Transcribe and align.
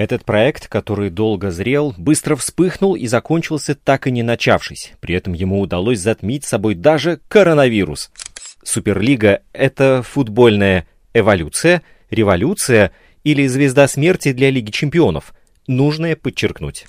Этот 0.00 0.24
проект, 0.24 0.66
который 0.66 1.10
долго 1.10 1.50
зрел, 1.50 1.94
быстро 1.98 2.34
вспыхнул 2.34 2.96
и 2.96 3.06
закончился 3.06 3.74
так 3.74 4.06
и 4.06 4.10
не 4.10 4.22
начавшись. 4.22 4.94
При 4.98 5.14
этом 5.14 5.34
ему 5.34 5.60
удалось 5.60 5.98
затмить 5.98 6.46
собой 6.46 6.74
даже 6.74 7.20
коронавирус. 7.28 8.10
Суперлига— 8.64 9.42
это 9.52 10.02
футбольная 10.02 10.86
эволюция, 11.12 11.82
революция 12.08 12.92
или 13.24 13.46
звезда 13.46 13.86
смерти 13.88 14.32
для 14.32 14.48
Лиги 14.48 14.70
чемпионов. 14.70 15.34
Нужное 15.66 16.16
подчеркнуть. 16.16 16.86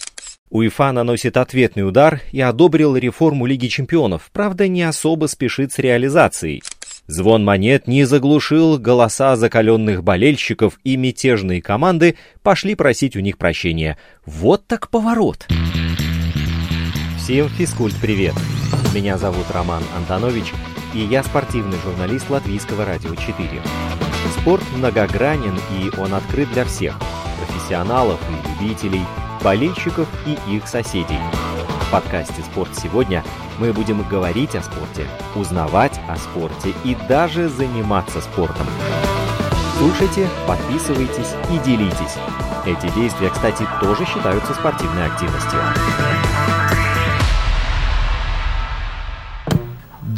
УЕФА 0.50 0.94
наносит 0.94 1.36
ответный 1.36 1.86
удар 1.86 2.22
и 2.32 2.40
одобрил 2.40 2.96
реформу 2.96 3.46
Лиги 3.46 3.68
чемпионов, 3.68 4.30
правда 4.32 4.70
не 4.70 4.84
особо 4.84 5.26
спешит 5.26 5.74
с 5.74 5.80
реализацией. 5.80 6.64
Звон 7.12 7.44
монет 7.44 7.88
не 7.88 8.06
заглушил 8.06 8.80
голоса 8.80 9.36
закаленных 9.36 10.02
болельщиков, 10.02 10.80
и 10.86 10.96
мятежные 10.96 11.62
команды 11.62 12.16
пошли 12.42 12.74
просить 12.74 13.18
у 13.18 13.20
них 13.20 13.38
прощения. 13.38 13.98
Вот 14.26 14.66
так 14.66 14.90
поворот! 14.90 15.46
Всем 17.22 17.50
физкульт 17.50 17.96
привет! 18.02 18.34
Меня 18.96 19.18
зовут 19.18 19.46
Роман 19.52 19.84
Антонович, 19.98 20.54
и 20.94 21.00
я 21.00 21.22
спортивный 21.22 21.78
журналист 21.84 22.30
Латвийского 22.30 22.86
радио 22.86 23.14
4. 23.14 23.36
Спорт 24.40 24.64
многогранен, 24.78 25.60
и 25.82 26.00
он 26.00 26.14
открыт 26.14 26.50
для 26.54 26.64
всех– 26.64 26.98
профессионалов 27.46 28.22
и 28.30 28.64
любителей, 28.64 29.04
болельщиков 29.44 30.08
и 30.26 30.56
их 30.56 30.66
соседей– 30.66 31.20
подкасте 31.92 32.42
«Спорт 32.42 32.70
сегодня» 32.76 33.24
мы 33.60 33.74
будем 33.74 34.02
говорить 34.08 34.56
о 34.56 34.64
спорте, 34.64 35.06
узнавать 35.36 36.00
о 36.08 36.16
спорте 36.16 36.74
и 36.86 36.96
даже 37.08 37.50
заниматься 37.50 38.22
спортом. 38.22 38.66
Слушайте, 39.78 40.28
подписывайтесь 40.48 41.36
и 41.52 41.58
делитесь. 41.60 42.18
Эти 42.66 42.90
действия, 42.96 43.30
кстати, 43.30 43.68
тоже 43.82 44.06
считаются 44.06 44.54
спортивной 44.54 45.08
активностью. 45.08 45.60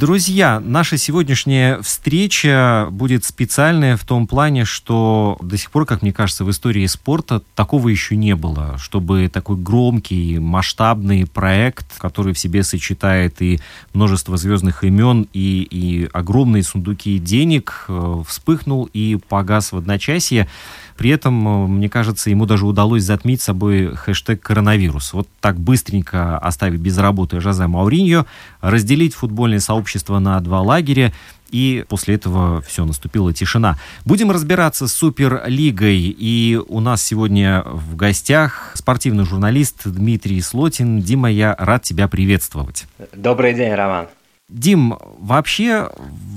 Друзья, 0.03 0.59
наша 0.59 0.97
сегодняшняя 0.97 1.81
встреча 1.81 2.89
будет 2.91 3.23
специальная 3.23 3.95
в 3.95 4.03
том 4.03 4.27
плане, 4.27 4.65
что 4.65 5.37
до 5.41 5.57
сих 5.57 5.71
пор, 5.71 5.85
как 5.85 6.01
мне 6.01 6.11
кажется, 6.11 6.43
в 6.43 6.51
истории 6.51 6.85
спорта 6.87 7.41
такого 7.55 7.87
еще 7.87 8.17
не 8.17 8.35
было, 8.35 8.77
чтобы 8.79 9.29
такой 9.29 9.55
громкий, 9.55 10.39
масштабный 10.39 11.25
проект, 11.25 11.97
который 11.99 12.33
в 12.33 12.37
себе 12.37 12.63
сочетает 12.63 13.41
и 13.41 13.61
множество 13.93 14.35
звездных 14.35 14.83
имен, 14.83 15.25
и, 15.31 15.65
и 15.71 16.09
огромные 16.11 16.63
сундуки 16.63 17.17
денег, 17.17 17.85
э, 17.87 18.23
вспыхнул 18.27 18.89
и 18.91 19.17
погас 19.29 19.71
в 19.71 19.77
одночасье. 19.77 20.49
При 20.97 21.09
этом, 21.09 21.47
э, 21.47 21.67
мне 21.67 21.89
кажется, 21.89 22.29
ему 22.29 22.45
даже 22.45 22.65
удалось 22.65 23.03
затмить 23.03 23.41
собой 23.41 23.95
хэштег 23.95 24.41
коронавирус. 24.41 25.13
Вот 25.13 25.27
так 25.39 25.59
быстренько 25.59 26.37
оставить 26.37 26.79
без 26.79 26.97
работы 26.97 27.39
Жозе 27.39 27.67
Мауриньо, 27.67 28.25
разделить 28.61 29.13
футбольное 29.13 29.59
сообщество 29.59 30.19
на 30.19 30.39
два 30.39 30.61
лагеря 30.61 31.13
и 31.53 31.85
после 31.87 32.15
этого 32.15 32.61
все, 32.61 32.83
наступила 32.83 33.31
тишина. 33.31 33.77
Будем 34.05 34.31
разбираться 34.31 34.87
с 34.87 34.93
Суперлигой, 34.93 35.97
и 35.97 36.59
у 36.67 36.79
нас 36.79 37.03
сегодня 37.03 37.63
в 37.65 37.95
гостях 37.95 38.71
спортивный 38.73 39.23
журналист 39.23 39.83
Дмитрий 39.85 40.41
Слотин. 40.41 40.99
Дима, 40.99 41.29
я 41.31 41.55
рад 41.59 41.83
тебя 41.83 42.07
приветствовать. 42.07 42.87
Добрый 43.13 43.53
день, 43.53 43.73
Роман. 43.73 44.07
Дим, 44.49 44.97
вообще 45.17 45.89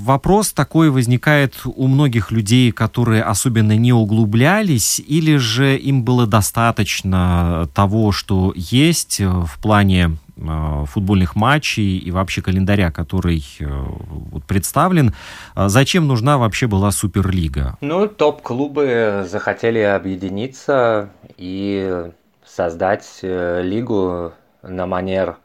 вопрос 0.05 0.53
такой 0.53 0.91
возникает 0.91 1.55
у 1.65 1.87
многих 1.89 2.31
людей, 2.31 2.71
которые 2.71 3.23
особенно 3.23 3.77
не 3.77 3.93
углублялись, 3.93 5.01
или 5.01 5.37
же 5.37 5.77
им 5.77 6.03
было 6.05 6.27
достаточно 6.27 7.69
того, 7.75 8.13
что 8.13 8.53
есть 8.55 9.21
в 9.21 9.59
плане 9.61 10.17
э, 10.37 10.85
футбольных 10.87 11.35
матчей 11.35 11.99
и 11.99 12.11
вообще 12.13 12.43
календаря, 12.43 12.93
который 12.93 13.45
э, 13.59 13.85
представлен. 14.47 15.13
Зачем 15.57 16.07
нужна 16.07 16.39
вообще 16.39 16.69
была 16.69 16.93
Суперлига? 16.93 17.77
Ну, 17.81 18.07
топ-клубы 18.07 19.27
захотели 19.29 19.81
объединиться 19.81 21.11
и 21.37 22.07
создать 22.47 23.19
э, 23.23 23.63
лигу 23.63 24.33
на 24.63 24.87
манер 24.87 25.37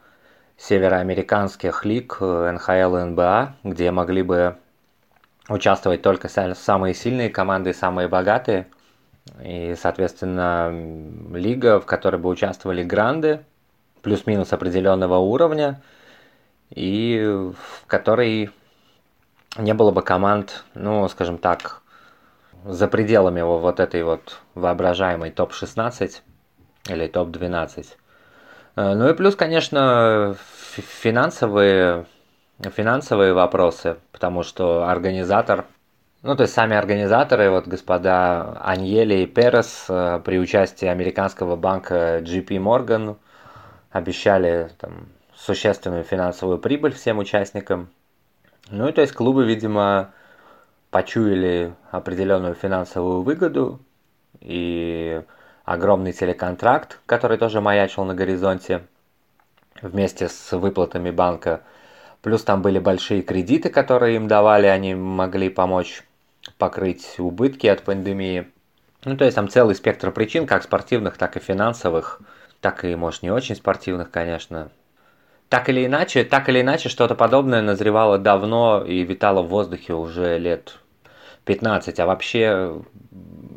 североамериканских 0.62 1.84
лиг 1.84 2.20
НХЛ 2.20 2.96
и 2.96 3.02
НБА, 3.04 3.56
где 3.64 3.90
могли 3.90 4.22
бы 4.22 4.56
участвовать 5.48 6.02
только 6.02 6.28
самые 6.28 6.94
сильные 6.94 7.30
команды, 7.30 7.74
самые 7.74 8.06
богатые. 8.06 8.68
И, 9.42 9.74
соответственно, 9.80 10.70
лига, 11.34 11.80
в 11.80 11.86
которой 11.86 12.16
бы 12.16 12.28
участвовали 12.28 12.84
гранды, 12.84 13.44
плюс-минус 14.02 14.52
определенного 14.52 15.18
уровня, 15.18 15.80
и 16.70 17.20
в 17.20 17.86
которой 17.86 18.50
не 19.56 19.74
было 19.74 19.90
бы 19.90 20.02
команд, 20.02 20.64
ну, 20.74 21.08
скажем 21.08 21.38
так, 21.38 21.82
за 22.64 22.86
пределами 22.86 23.42
вот 23.42 23.80
этой 23.80 24.02
вот 24.04 24.38
воображаемой 24.54 25.30
топ-16 25.30 26.20
или 26.88 27.06
топ-12. 27.08 27.86
Э, 28.76 28.94
ну 28.94 29.08
и 29.08 29.14
плюс, 29.14 29.36
конечно, 29.36 30.36
финансовые, 30.80 32.06
финансовые 32.60 33.34
вопросы, 33.34 33.98
потому 34.12 34.42
что 34.42 34.88
организатор, 34.88 35.66
ну 36.22 36.34
то 36.36 36.44
есть 36.44 36.54
сами 36.54 36.76
организаторы, 36.76 37.50
вот 37.50 37.66
господа 37.66 38.58
Аньели 38.62 39.22
и 39.22 39.26
Перес 39.26 39.86
э, 39.88 40.20
при 40.24 40.38
участии 40.38 40.86
американского 40.86 41.56
банка 41.56 42.18
JP 42.20 42.48
Morgan 42.58 43.16
обещали 43.90 44.70
там, 44.78 45.08
существенную 45.36 46.04
финансовую 46.04 46.58
прибыль 46.58 46.92
всем 46.92 47.18
участникам. 47.18 47.90
Ну 48.70 48.88
и 48.88 48.92
то 48.92 49.00
есть 49.00 49.12
клубы, 49.12 49.44
видимо, 49.44 50.12
почуяли 50.90 51.74
определенную 51.90 52.54
финансовую 52.54 53.22
выгоду 53.22 53.80
и 54.40 55.22
огромный 55.64 56.12
телеконтракт, 56.12 57.00
который 57.06 57.38
тоже 57.38 57.60
маячил 57.60 58.04
на 58.04 58.14
горизонте 58.14 58.82
вместе 59.82 60.28
с 60.28 60.52
выплатами 60.56 61.10
банка. 61.10 61.62
Плюс 62.22 62.42
там 62.44 62.62
были 62.62 62.78
большие 62.78 63.22
кредиты, 63.22 63.68
которые 63.68 64.16
им 64.16 64.28
давали, 64.28 64.66
они 64.66 64.94
могли 64.94 65.48
помочь 65.48 66.02
покрыть 66.58 67.16
убытки 67.18 67.66
от 67.66 67.82
пандемии. 67.82 68.48
Ну, 69.04 69.16
то 69.16 69.24
есть 69.24 69.34
там 69.34 69.48
целый 69.48 69.74
спектр 69.74 70.12
причин, 70.12 70.46
как 70.46 70.62
спортивных, 70.62 71.16
так 71.18 71.36
и 71.36 71.40
финансовых, 71.40 72.20
так 72.60 72.84
и, 72.84 72.94
может, 72.94 73.22
не 73.22 73.30
очень 73.30 73.56
спортивных, 73.56 74.10
конечно. 74.10 74.70
Так 75.48 75.68
или 75.68 75.84
иначе, 75.84 76.24
так 76.24 76.48
или 76.48 76.60
иначе, 76.60 76.88
что-то 76.88 77.14
подобное 77.14 77.60
назревало 77.60 78.18
давно 78.18 78.84
и 78.86 79.02
витало 79.02 79.42
в 79.42 79.48
воздухе 79.48 79.94
уже 79.94 80.38
лет 80.38 80.78
15, 81.44 81.98
а 81.98 82.06
вообще 82.06 82.80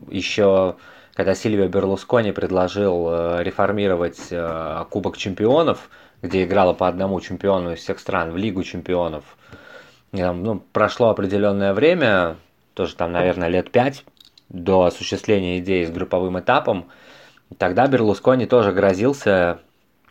еще 0.09 0.75
когда 1.15 1.33
Сильвио 1.33 1.67
Берлускони 1.67 2.33
предложил 2.33 3.07
э, 3.09 3.43
реформировать 3.43 4.19
э, 4.31 4.83
Кубок 4.89 5.15
чемпионов, 5.17 5.89
где 6.25 6.43
играло 6.43 6.73
по 6.73 6.87
одному 6.87 7.19
чемпиону 7.21 7.73
из 7.73 7.79
всех 7.79 7.99
стран 7.99 8.31
в 8.31 8.37
Лигу 8.37 8.63
чемпионов, 8.63 9.23
ну, 10.11 10.63
прошло 10.71 11.09
определенное 11.09 11.73
время, 11.73 12.37
тоже 12.73 12.95
там, 12.95 13.11
наверное, 13.11 13.47
лет 13.47 13.71
пять 13.71 14.03
до 14.49 14.83
осуществления 14.83 15.59
идеи 15.59 15.85
с 15.85 15.89
групповым 15.89 16.39
этапом, 16.39 16.85
тогда 17.57 17.87
Берлускони 17.87 18.45
тоже 18.45 18.71
грозился 18.71 19.59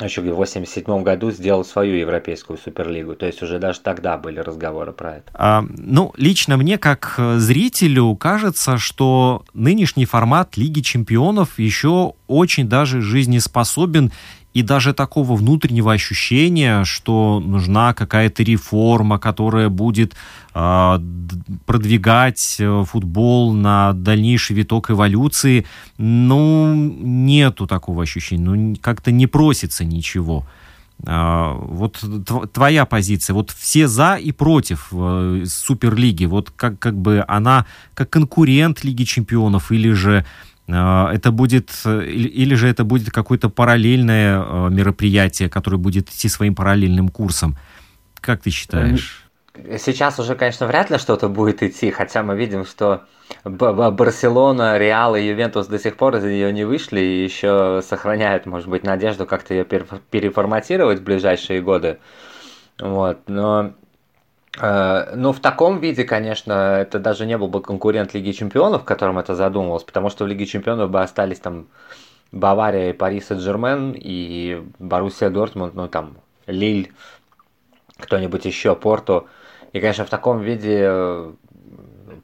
еще 0.02 0.22
в 0.22 0.24
87 0.34 1.02
году 1.02 1.30
сделал 1.30 1.64
свою 1.64 1.94
европейскую 1.94 2.58
суперлигу. 2.58 3.14
То 3.14 3.26
есть 3.26 3.42
уже 3.42 3.58
даже 3.58 3.80
тогда 3.80 4.16
были 4.18 4.40
разговоры 4.40 4.92
про 4.92 5.16
это. 5.16 5.30
А, 5.34 5.64
ну, 5.68 6.12
лично 6.16 6.56
мне, 6.56 6.78
как 6.78 7.14
зрителю, 7.36 8.16
кажется, 8.16 8.76
что 8.76 9.44
нынешний 9.54 10.04
формат 10.04 10.56
Лиги 10.56 10.80
чемпионов 10.80 11.58
еще 11.60 12.14
очень 12.26 12.68
даже 12.68 13.00
жизнеспособен 13.00 14.10
и 14.54 14.62
даже 14.62 14.94
такого 14.94 15.34
внутреннего 15.34 15.92
ощущения, 15.92 16.84
что 16.84 17.42
нужна 17.44 17.92
какая-то 17.92 18.44
реформа, 18.44 19.18
которая 19.18 19.68
будет 19.68 20.14
э, 20.54 20.98
продвигать 21.66 22.56
э, 22.60 22.84
футбол 22.86 23.52
на 23.52 23.92
дальнейший 23.92 24.54
виток 24.54 24.92
эволюции, 24.92 25.66
ну, 25.98 26.72
нету 26.72 27.66
такого 27.66 28.04
ощущения, 28.04 28.44
ну, 28.44 28.76
как-то 28.80 29.10
не 29.10 29.26
просится 29.26 29.84
ничего. 29.84 30.46
Uh, 31.02 31.58
вот 31.70 32.04
твоя 32.52 32.86
позиция, 32.86 33.34
вот 33.34 33.50
все 33.50 33.88
за 33.88 34.14
и 34.14 34.30
против 34.30 34.92
uh, 34.92 35.44
Суперлиги, 35.44 36.24
вот 36.24 36.52
как, 36.54 36.78
как 36.78 36.96
бы 36.96 37.24
она 37.26 37.66
как 37.94 38.10
конкурент 38.10 38.84
Лиги 38.84 39.02
Чемпионов 39.02 39.72
или 39.72 39.90
же 39.90 40.18
а, 40.18 40.53
это 40.66 41.30
будет, 41.30 41.70
или 41.84 42.54
же 42.54 42.68
это 42.68 42.84
будет 42.84 43.10
какое-то 43.10 43.50
параллельное 43.50 44.40
а, 44.40 44.68
мероприятие, 44.68 45.50
которое 45.50 45.76
будет 45.76 46.08
идти 46.08 46.28
своим 46.28 46.54
параллельным 46.54 47.08
курсом. 47.08 47.56
Как 48.20 48.40
ты 48.40 48.50
считаешь? 48.50 49.24
сейчас 49.78 50.18
уже, 50.18 50.34
конечно, 50.34 50.66
вряд 50.66 50.90
ли 50.90 50.98
что-то 50.98 51.28
будет 51.28 51.62
идти, 51.62 51.90
хотя 51.90 52.22
мы 52.22 52.36
видим, 52.36 52.64
что 52.64 53.04
Барселона, 53.44 54.78
Реал 54.78 55.16
и 55.16 55.22
Ювентус 55.22 55.66
до 55.66 55.78
сих 55.78 55.96
пор 55.96 56.16
из 56.16 56.24
нее 56.24 56.52
не 56.52 56.64
вышли 56.64 57.00
и 57.00 57.24
еще 57.24 57.80
сохраняют, 57.86 58.46
может 58.46 58.68
быть, 58.68 58.82
надежду 58.84 59.26
как-то 59.26 59.54
ее 59.54 59.64
переформатировать 59.64 61.00
в 61.00 61.04
ближайшие 61.04 61.62
годы. 61.62 61.98
Вот, 62.80 63.20
но 63.28 63.66
э, 63.66 63.72
ну, 64.56 65.32
в 65.32 65.40
таком 65.40 65.80
виде, 65.80 66.04
конечно, 66.04 66.78
это 66.78 67.00
даже 67.00 67.26
не 67.26 67.36
был 67.36 67.48
бы 67.48 67.60
конкурент 67.60 68.14
Лиги 68.14 68.30
Чемпионов, 68.30 68.82
в 68.82 68.84
котором 68.84 69.18
это 69.18 69.34
задумывалось, 69.34 69.82
потому 69.82 70.10
что 70.10 70.24
в 70.24 70.28
Лиге 70.28 70.46
Чемпионов 70.46 70.90
бы 70.90 71.02
остались 71.02 71.40
там 71.40 71.66
Бавария 72.30 72.90
и 72.90 72.92
Пари 72.92 73.20
Сен-Жермен 73.20 73.94
и 73.96 74.62
Боруссия 74.78 75.30
Дортмунд, 75.30 75.74
ну 75.74 75.88
там 75.88 76.16
Лиль, 76.46 76.92
кто-нибудь 77.98 78.44
еще, 78.44 78.74
Порту. 78.74 79.28
И, 79.72 79.80
конечно, 79.80 80.04
в 80.04 80.10
таком 80.10 80.40
виде 80.40 80.82
э, 80.84 81.32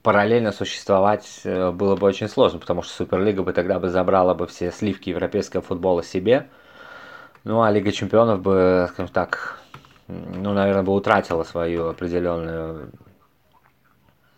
параллельно 0.02 0.52
существовать 0.52 1.40
э, 1.44 1.70
было 1.70 1.96
бы 1.96 2.06
очень 2.06 2.28
сложно, 2.28 2.58
потому 2.58 2.82
что 2.82 2.92
Суперлига 2.92 3.42
бы 3.42 3.52
тогда 3.52 3.78
бы 3.78 3.88
забрала 3.88 4.34
бы 4.34 4.46
все 4.46 4.70
сливки 4.70 5.10
европейского 5.10 5.62
футбола 5.62 6.02
себе. 6.02 6.48
Ну, 7.44 7.62
а 7.62 7.70
Лига 7.70 7.90
Чемпионов 7.90 8.40
бы, 8.40 8.88
скажем 8.92 9.12
так, 9.12 9.58
ну, 10.34 10.52
наверное, 10.52 10.82
бы 10.82 10.92
утратила 10.92 11.44
свою 11.44 11.88
определенную... 11.88 12.90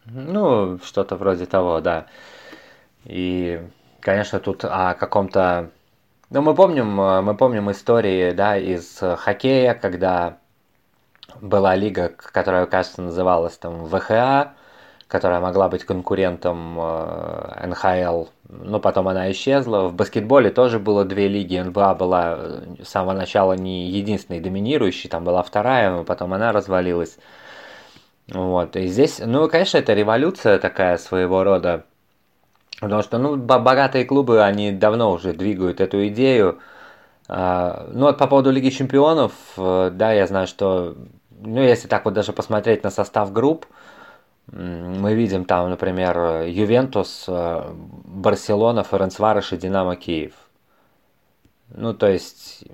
Ну, 0.07 0.79
что-то 0.83 1.17
вроде 1.17 1.47
того, 1.47 1.81
да. 1.81 2.07
И 3.05 3.63
конечно, 4.03 4.41
тут 4.41 4.65
о 4.65 4.95
каком-то... 4.95 5.71
Ну, 6.31 6.43
мы 6.43 6.55
помним, 6.55 7.01
э, 7.01 7.21
мы 7.23 7.35
помним 7.37 7.71
истории, 7.71 8.33
да, 8.33 8.57
из 8.57 8.99
хоккея, 8.99 9.75
когда 9.75 10.39
была 11.41 11.75
лига, 11.75 12.09
которая, 12.09 12.67
кажется, 12.67 13.03
называлась 13.03 13.57
там 13.57 13.85
ВХА, 13.85 14.55
которая 15.13 15.41
могла 15.41 15.69
быть 15.69 15.85
конкурентом 15.85 16.79
э, 16.81 17.67
НХЛ, 17.67 18.25
но 18.49 18.81
потом 18.81 19.09
она 19.09 19.31
исчезла. 19.31 19.89
В 19.89 19.95
баскетболе 19.95 20.49
тоже 20.49 20.79
было 20.79 21.05
две 21.05 21.29
лиги, 21.29 21.59
НБА 21.59 21.95
была 21.97 22.35
э, 22.39 22.63
с 22.83 22.89
самого 22.89 23.13
начала 23.13 23.53
не 23.53 23.91
единственной 23.91 24.41
доминирующей, 24.41 25.11
там 25.11 25.23
была 25.23 25.43
вторая, 25.43 26.03
потом 26.05 26.33
она 26.33 26.51
развалилась. 26.51 27.19
Вот, 28.29 28.75
и 28.77 28.87
здесь, 28.87 29.21
ну, 29.23 29.47
конечно, 29.51 29.77
это 29.77 29.93
революция 29.93 30.59
такая 30.59 30.97
своего 30.97 31.45
рода, 31.45 31.85
Потому 32.81 33.03
что, 33.03 33.19
ну, 33.19 33.37
богатые 33.37 34.07
клубы, 34.07 34.43
они 34.43 34.73
давно 34.73 35.13
уже 35.13 35.35
двигают 35.35 35.81
эту 35.81 36.09
идею. 36.09 36.59
А, 37.29 37.87
ну, 37.93 38.07
вот 38.07 38.19
по 38.19 38.27
поводу 38.27 38.51
Лиги 38.51 38.71
Чемпионов, 38.71 39.33
э, 39.59 39.91
да, 39.93 40.13
я 40.13 40.27
знаю, 40.27 40.47
что, 40.49 40.97
ну, 41.39 41.61
если 41.61 41.87
так 41.87 42.07
вот 42.07 42.15
даже 42.15 42.33
посмотреть 42.33 42.83
на 42.83 42.91
состав 42.91 43.31
групп, 43.33 43.67
мы 44.47 45.15
видим 45.15 45.45
там, 45.45 45.71
например, 45.71 46.43
Ювентус, 46.47 47.25
э, 47.29 47.73
Барселона, 47.73 48.83
Ференцварыш 48.83 49.53
и 49.53 49.57
Динамо 49.57 49.97
Киев. 49.97 50.35
Ну, 51.69 51.95
то 51.95 52.09
есть, 52.09 52.65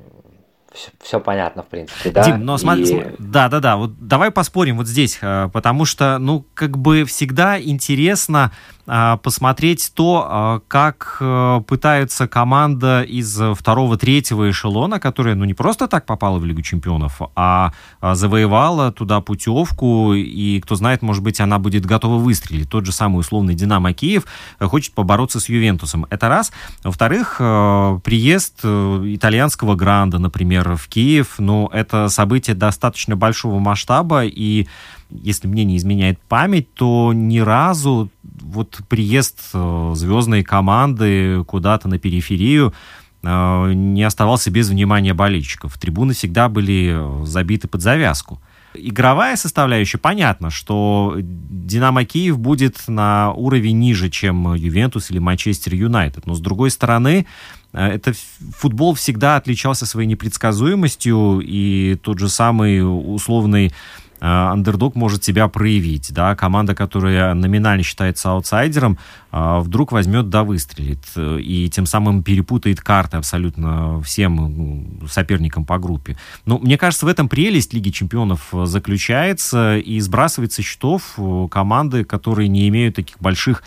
все, 0.78 0.90
все 1.02 1.20
понятно, 1.20 1.62
в 1.62 1.66
принципе, 1.66 2.10
да. 2.10 2.22
Дим, 2.22 2.44
но 2.44 2.56
смотри, 2.56 2.84
и... 2.84 3.06
да, 3.18 3.48
да, 3.48 3.58
да, 3.58 3.76
вот 3.76 3.98
давай 3.98 4.30
поспорим 4.30 4.76
вот 4.76 4.86
здесь, 4.86 5.18
э, 5.20 5.50
потому 5.52 5.84
что, 5.84 6.18
ну, 6.18 6.46
как 6.54 6.78
бы 6.78 7.04
всегда 7.04 7.60
интересно 7.60 8.52
а, 8.90 9.18
посмотреть 9.18 9.92
то, 9.94 10.26
а, 10.26 10.60
как 10.66 11.18
э, 11.20 11.60
пытается 11.66 12.26
команда 12.26 13.02
из 13.02 13.38
второго-третьего 13.38 14.48
эшелона, 14.48 14.98
которая 14.98 15.34
ну, 15.34 15.44
не 15.44 15.52
просто 15.52 15.88
так 15.88 16.06
попала 16.06 16.38
в 16.38 16.46
Лигу 16.46 16.62
чемпионов, 16.62 17.20
а, 17.36 17.74
а 18.00 18.14
завоевала 18.14 18.90
туда 18.90 19.20
путевку, 19.20 20.14
и 20.14 20.58
кто 20.60 20.74
знает, 20.74 21.02
может 21.02 21.22
быть, 21.22 21.38
она 21.38 21.58
будет 21.58 21.84
готова 21.84 22.16
выстрелить. 22.16 22.70
Тот 22.70 22.86
же 22.86 22.92
самый 22.92 23.18
условный 23.18 23.54
«Динамо 23.54 23.92
Киев» 23.92 24.24
хочет 24.58 24.94
побороться 24.94 25.38
с 25.38 25.50
«Ювентусом». 25.50 26.06
Это 26.08 26.30
раз. 26.30 26.50
Во-вторых, 26.82 27.36
э, 27.40 28.00
приезд 28.02 28.60
э, 28.62 29.02
итальянского 29.04 29.74
гранда, 29.74 30.18
например, 30.18 30.67
в 30.76 30.88
Киев, 30.88 31.36
ну, 31.38 31.68
это 31.68 32.08
событие 32.08 32.56
достаточно 32.56 33.16
большого 33.16 33.58
масштаба, 33.58 34.24
и 34.24 34.66
если 35.10 35.48
мне 35.48 35.64
не 35.64 35.76
изменяет 35.76 36.20
память, 36.20 36.72
то 36.74 37.12
ни 37.14 37.38
разу 37.38 38.10
вот 38.22 38.78
приезд 38.88 39.40
э, 39.54 39.92
звездной 39.94 40.42
команды 40.42 41.44
куда-то 41.44 41.88
на 41.88 41.98
периферию 41.98 42.74
э, 43.22 43.72
не 43.72 44.02
оставался 44.02 44.50
без 44.50 44.68
внимания 44.68 45.14
болельщиков. 45.14 45.78
Трибуны 45.78 46.12
всегда 46.12 46.48
были 46.48 46.94
э, 46.94 47.24
забиты 47.24 47.68
под 47.68 47.82
завязку. 47.82 48.40
Игровая 48.74 49.36
составляющая, 49.36 49.98
понятно, 49.98 50.50
что 50.50 51.16
Динамо 51.18 52.04
Киев 52.04 52.38
будет 52.38 52.86
на 52.86 53.32
уровень 53.32 53.78
ниже, 53.78 54.10
чем 54.10 54.54
Ювентус 54.54 55.10
или 55.10 55.18
Манчестер 55.18 55.74
Юнайтед. 55.74 56.26
Но 56.26 56.34
с 56.34 56.40
другой 56.40 56.70
стороны, 56.70 57.26
это 57.72 58.12
футбол 58.56 58.94
всегда 58.94 59.36
отличался 59.36 59.86
своей 59.86 60.06
непредсказуемостью, 60.06 61.40
и 61.42 61.96
тот 62.02 62.18
же 62.18 62.28
самый 62.28 62.80
условный 62.80 63.68
Э, 63.68 63.72
андердог 64.20 64.96
может 64.96 65.22
себя 65.22 65.48
проявить, 65.48 66.12
да, 66.12 66.34
команда, 66.34 66.74
которая 66.74 67.34
номинально 67.34 67.82
считается 67.82 68.30
аутсайдером, 68.30 68.98
э, 69.30 69.58
вдруг 69.60 69.92
возьмет 69.92 70.28
да 70.28 70.42
выстрелит, 70.42 71.04
э, 71.14 71.38
и 71.40 71.70
тем 71.70 71.86
самым 71.86 72.22
перепутает 72.22 72.80
карты 72.80 73.16
абсолютно 73.16 74.00
всем 74.02 75.06
соперникам 75.08 75.64
по 75.64 75.78
группе. 75.78 76.16
Но 76.46 76.58
мне 76.58 76.76
кажется, 76.76 77.06
в 77.06 77.08
этом 77.08 77.28
прелесть 77.28 77.72
Лиги 77.72 77.90
Чемпионов 77.90 78.48
заключается, 78.64 79.78
и 79.78 80.00
сбрасывать 80.00 80.52
со 80.52 80.62
счетов 80.62 81.16
команды, 81.50 82.04
которые 82.04 82.48
не 82.48 82.68
имеют 82.68 82.96
таких 82.96 83.20
больших 83.20 83.62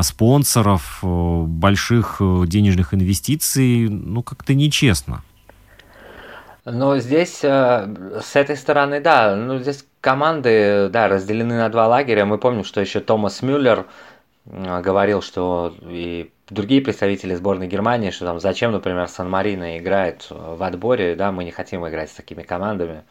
спонсоров, 0.00 1.00
больших 1.02 2.20
денежных 2.46 2.94
инвестиций, 2.94 3.88
ну, 3.88 4.22
как-то 4.22 4.54
нечестно. 4.54 5.22
Ну, 6.64 6.98
здесь, 6.98 7.38
с 7.40 8.30
этой 8.34 8.56
стороны, 8.56 9.00
да, 9.00 9.36
ну, 9.36 9.58
здесь 9.58 9.84
команды, 10.06 10.88
да, 10.88 11.08
разделены 11.08 11.56
на 11.56 11.68
два 11.68 11.88
лагеря. 11.88 12.24
Мы 12.26 12.38
помним, 12.38 12.62
что 12.62 12.80
еще 12.80 13.00
Томас 13.00 13.42
Мюллер 13.42 13.86
говорил, 14.44 15.20
что 15.20 15.74
и 15.82 16.30
другие 16.48 16.80
представители 16.80 17.34
сборной 17.34 17.66
Германии, 17.66 18.12
что 18.12 18.24
там 18.24 18.38
зачем, 18.38 18.70
например, 18.70 19.08
Сан-Марино 19.08 19.78
играет 19.78 20.28
в 20.30 20.62
отборе, 20.62 21.16
да, 21.16 21.32
мы 21.32 21.42
не 21.42 21.50
хотим 21.50 21.84
играть 21.88 22.10
с 22.10 22.14
такими 22.14 22.44
командами. 22.44 23.02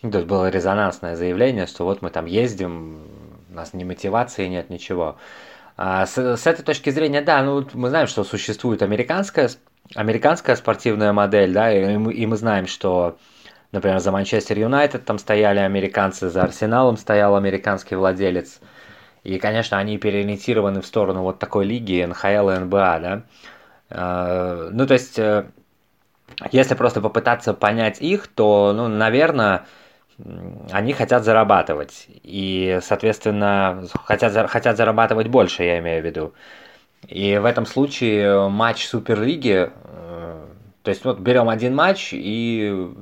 Ну, 0.00 0.10
есть 0.12 0.26
было 0.26 0.48
резонансное 0.48 1.14
заявление, 1.14 1.66
что 1.66 1.84
вот 1.84 2.00
мы 2.00 2.08
там 2.08 2.24
ездим, 2.24 3.02
у 3.50 3.54
нас 3.54 3.74
ни 3.74 3.84
мотивации 3.84 4.46
нет, 4.46 4.70
ничего. 4.70 5.16
А 5.76 6.06
с, 6.06 6.16
с 6.16 6.46
этой 6.46 6.62
точки 6.62 6.88
зрения, 6.88 7.20
да, 7.20 7.42
ну 7.42 7.68
мы 7.74 7.90
знаем, 7.90 8.06
что 8.06 8.24
существует 8.24 8.80
американская, 8.80 9.50
американская 9.94 10.56
спортивная 10.56 11.12
модель, 11.12 11.52
да, 11.52 11.70
и 11.70 11.92
и 11.92 12.26
мы 12.26 12.36
знаем, 12.38 12.66
что 12.66 13.18
Например, 13.74 13.98
за 13.98 14.12
Манчестер 14.12 14.56
Юнайтед 14.56 15.04
там 15.04 15.18
стояли 15.18 15.58
американцы, 15.58 16.28
за 16.28 16.44
Арсеналом 16.44 16.96
стоял 16.96 17.34
американский 17.34 17.96
владелец. 17.96 18.60
И, 19.24 19.36
конечно, 19.40 19.78
они 19.78 19.98
переориентированы 19.98 20.80
в 20.80 20.86
сторону 20.86 21.22
вот 21.22 21.40
такой 21.40 21.64
лиги 21.64 22.04
НХЛ 22.04 22.50
и 22.50 22.58
НБА, 22.58 22.98
да. 23.00 23.22
Э, 23.90 24.68
ну, 24.70 24.86
то 24.86 24.94
есть, 24.94 25.18
э, 25.18 25.46
если 26.52 26.76
просто 26.76 27.00
попытаться 27.00 27.52
понять 27.52 28.00
их, 28.00 28.28
то, 28.28 28.72
ну, 28.76 28.86
наверное, 28.86 29.66
они 30.70 30.92
хотят 30.92 31.24
зарабатывать. 31.24 32.06
И, 32.22 32.78
соответственно, 32.80 33.88
хотят, 34.04 34.48
хотят 34.50 34.76
зарабатывать 34.76 35.26
больше, 35.26 35.64
я 35.64 35.80
имею 35.80 36.00
в 36.00 36.06
виду. 36.06 36.32
И 37.08 37.38
в 37.38 37.44
этом 37.44 37.66
случае 37.66 38.48
матч 38.50 38.86
Суперлиги, 38.86 39.68
э, 39.72 40.46
то 40.84 40.88
есть 40.88 41.04
вот 41.04 41.18
берем 41.18 41.48
один 41.48 41.74
матч 41.74 42.10
и 42.12 42.94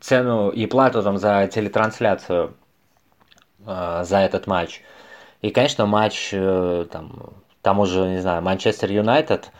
цену 0.00 0.50
и 0.50 0.66
плату 0.66 1.02
там 1.02 1.18
за 1.18 1.46
телетрансляцию 1.46 2.54
э, 3.66 4.02
за 4.04 4.18
этот 4.18 4.46
матч. 4.46 4.82
И, 5.42 5.50
конечно, 5.50 5.86
матч 5.86 6.30
э, 6.32 6.86
там, 6.90 7.32
тому 7.62 7.86
же, 7.86 8.08
не 8.08 8.20
знаю, 8.20 8.42
Манчестер 8.42 8.90
Юнайтед 8.90 9.50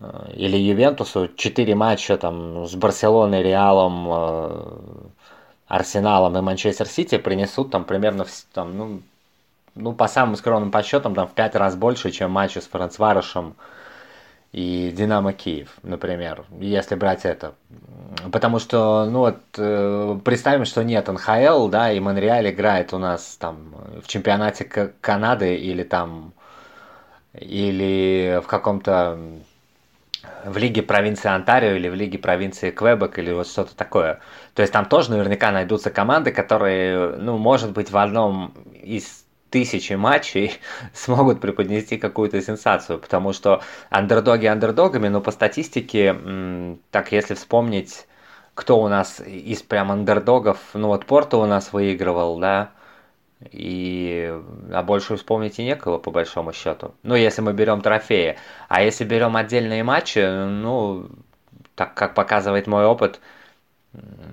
э, 0.00 0.32
или 0.34 0.56
Ювентусу, 0.56 1.28
4 1.28 1.74
матча 1.74 2.16
там 2.16 2.66
с 2.66 2.74
Барселоной, 2.74 3.42
Реалом, 3.42 4.08
э, 4.08 4.62
Арсеналом 5.68 6.36
и 6.38 6.40
Манчестер 6.40 6.86
Сити 6.86 7.18
принесут 7.18 7.70
там 7.70 7.84
примерно 7.84 8.24
в, 8.24 8.30
там, 8.52 8.76
ну, 8.76 9.00
ну, 9.74 9.92
по 9.92 10.08
самым 10.08 10.36
скромным 10.36 10.70
подсчетам, 10.70 11.14
там 11.14 11.28
в 11.28 11.32
5 11.32 11.54
раз 11.56 11.76
больше, 11.76 12.10
чем 12.10 12.30
матчи 12.30 12.58
с 12.58 12.66
Францварышем, 12.66 13.56
и 14.56 14.90
Динамо 14.90 15.34
Киев, 15.34 15.68
например, 15.82 16.46
если 16.58 16.94
брать 16.94 17.26
это. 17.26 17.52
Потому 18.32 18.58
что, 18.58 19.04
ну 19.04 19.18
вот, 19.18 19.36
э, 19.58 20.18
представим, 20.24 20.64
что 20.64 20.82
нет 20.82 21.08
НХЛ, 21.08 21.68
да, 21.68 21.92
и 21.92 22.00
Монреаль 22.00 22.48
играет 22.48 22.94
у 22.94 22.98
нас 22.98 23.36
там 23.38 23.74
в 24.02 24.08
чемпионате 24.08 24.64
Канады 25.02 25.56
или 25.56 25.82
там, 25.82 26.32
или 27.34 28.40
в 28.42 28.46
каком-то 28.46 29.18
в 30.46 30.56
лиге 30.56 30.80
провинции 30.80 31.28
Онтарио 31.28 31.72
или 31.72 31.90
в 31.90 31.94
лиге 31.94 32.16
провинции 32.16 32.70
Квебек 32.70 33.18
или 33.18 33.32
вот 33.32 33.48
что-то 33.48 33.76
такое. 33.76 34.20
То 34.54 34.62
есть 34.62 34.72
там 34.72 34.86
тоже 34.86 35.10
наверняка 35.10 35.52
найдутся 35.52 35.90
команды, 35.90 36.32
которые, 36.32 37.16
ну, 37.16 37.36
может 37.36 37.72
быть, 37.72 37.90
в 37.90 37.98
одном 37.98 38.54
из 38.72 39.25
тысячи 39.50 39.94
матчей 39.94 40.58
смогут 40.92 41.40
преподнести 41.40 41.96
какую-то 41.96 42.40
сенсацию, 42.40 42.98
потому 42.98 43.32
что 43.32 43.62
андердоги 43.90 44.46
андердогами, 44.46 45.08
но 45.08 45.20
по 45.20 45.30
статистике, 45.30 46.16
так 46.90 47.12
если 47.12 47.34
вспомнить, 47.34 48.06
кто 48.54 48.80
у 48.80 48.88
нас 48.88 49.20
из 49.20 49.62
прям 49.62 49.92
андердогов, 49.92 50.58
ну 50.74 50.88
вот 50.88 51.06
Порто 51.06 51.36
у 51.36 51.46
нас 51.46 51.72
выигрывал, 51.72 52.38
да, 52.38 52.70
и 53.50 54.32
а 54.72 54.82
больше 54.82 55.16
вспомнить 55.16 55.58
и 55.58 55.64
некого, 55.64 55.98
по 55.98 56.10
большому 56.10 56.52
счету. 56.52 56.94
Ну, 57.02 57.14
если 57.14 57.42
мы 57.42 57.52
берем 57.52 57.82
трофеи. 57.82 58.36
А 58.68 58.82
если 58.82 59.04
берем 59.04 59.36
отдельные 59.36 59.84
матчи, 59.84 60.20
ну, 60.20 61.06
так 61.74 61.94
как 61.94 62.14
показывает 62.14 62.66
мой 62.66 62.86
опыт, 62.86 63.20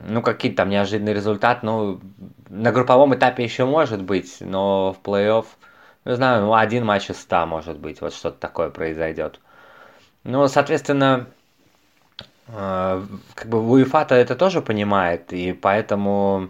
ну, 0.07 0.21
какие-то 0.21 0.57
там 0.57 0.69
неожиданный 0.69 1.13
результат, 1.13 1.63
ну, 1.63 1.99
на 2.49 2.71
групповом 2.71 3.15
этапе 3.15 3.43
еще 3.43 3.65
может 3.65 4.01
быть, 4.03 4.37
но 4.39 4.93
в 4.93 5.01
плей-офф, 5.07 5.45
не 6.05 6.15
знаю, 6.15 6.43
ну, 6.43 6.53
один 6.53 6.85
матч 6.85 7.09
из 7.09 7.19
ста 7.19 7.45
может 7.45 7.77
быть, 7.77 8.01
вот 8.01 8.13
что-то 8.13 8.37
такое 8.39 8.69
произойдет. 8.69 9.39
Ну, 10.23 10.47
соответственно, 10.47 11.27
э, 12.47 13.01
как 13.33 13.47
бы 13.49 13.69
УЕФА-то 13.69 14.15
это 14.15 14.35
тоже 14.35 14.61
понимает, 14.61 15.33
и 15.33 15.53
поэтому 15.53 16.49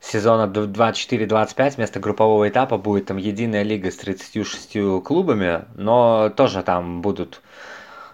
сезона 0.00 0.50
24-25 0.50 1.76
вместо 1.76 2.00
группового 2.00 2.48
этапа 2.48 2.76
будет 2.76 3.06
там 3.06 3.16
единая 3.16 3.62
лига 3.62 3.90
с 3.90 3.96
36 3.96 5.02
клубами, 5.02 5.64
но 5.74 6.30
тоже 6.30 6.62
там 6.62 7.02
будут 7.02 7.40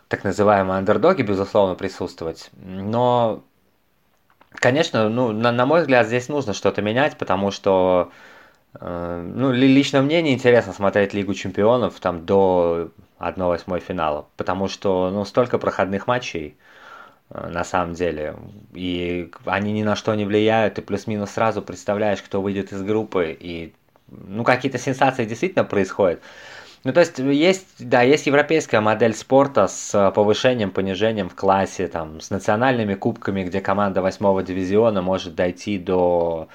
так 0.08 0.24
называемые 0.24 0.78
андердоги, 0.78 1.22
безусловно, 1.22 1.74
присутствовать. 1.74 2.50
Но, 2.56 3.42
конечно, 4.52 5.08
ну, 5.08 5.32
на, 5.32 5.52
на 5.52 5.66
мой 5.66 5.80
взгляд, 5.80 6.06
здесь 6.06 6.28
нужно 6.28 6.52
что-то 6.52 6.82
менять, 6.82 7.16
потому 7.18 7.50
что, 7.50 8.10
э, 8.80 9.32
ну, 9.34 9.52
лично 9.52 10.02
мне 10.02 10.22
не 10.22 10.34
интересно 10.34 10.72
смотреть 10.72 11.14
Лигу 11.14 11.34
Чемпионов 11.34 11.98
там 12.00 12.26
до 12.26 12.90
1-8 13.18 13.80
финала, 13.80 14.26
потому 14.36 14.68
что, 14.68 15.10
ну, 15.10 15.24
столько 15.24 15.58
проходных 15.58 16.06
матчей, 16.06 16.56
Э, 17.30 17.48
на 17.48 17.64
самом 17.64 17.94
деле. 17.94 18.36
И 18.74 19.30
они 19.44 19.72
ни 19.72 19.82
на 19.82 19.96
что 19.96 20.14
не 20.14 20.24
влияют, 20.24 20.78
и 20.78 20.82
плюс-минус 20.82 21.30
сразу 21.30 21.62
представляешь, 21.62 22.22
кто 22.22 22.40
выйдет 22.40 22.72
из 22.72 22.82
группы, 22.82 23.36
и 23.38 23.74
ну, 24.08 24.44
какие-то 24.44 24.78
сенсации 24.78 25.24
действительно 25.26 25.64
происходят. 25.64 26.22
Ну, 26.88 26.94
то 26.94 27.00
есть, 27.00 27.18
есть, 27.18 27.86
да, 27.86 28.00
есть 28.00 28.26
европейская 28.26 28.80
модель 28.80 29.12
спорта 29.12 29.66
с 29.68 30.10
повышением, 30.12 30.70
понижением 30.70 31.28
в 31.28 31.34
классе, 31.34 31.86
там, 31.86 32.18
с 32.22 32.30
национальными 32.30 32.94
кубками, 32.94 33.44
где 33.44 33.60
команда 33.60 34.00
восьмого 34.00 34.42
дивизиона 34.42 35.02
может 35.02 35.34
дойти 35.34 35.78
до 35.78 36.48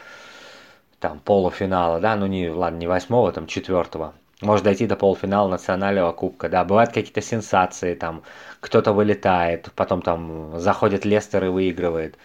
там, 0.99 1.19
полуфинала, 1.19 1.99
да, 1.99 2.15
ну, 2.15 2.25
не, 2.25 2.49
ладно, 2.49 2.77
не 2.77 2.87
восьмого, 2.87 3.31
там, 3.31 3.45
четвертого 3.45 4.15
может 4.41 4.65
дойти 4.65 4.87
до 4.87 4.95
полуфинала 4.95 5.47
национального 5.47 6.11
кубка, 6.13 6.49
да, 6.49 6.63
бывают 6.63 6.91
какие-то 6.91 7.21
сенсации, 7.21 7.93
там, 7.93 8.23
кто-то 8.59 8.91
вылетает, 8.91 9.69
потом 9.75 10.01
там 10.01 10.57
заходит 10.59 11.05
Лестер 11.05 11.45
и 11.45 11.49
выигрывает. 11.49 12.17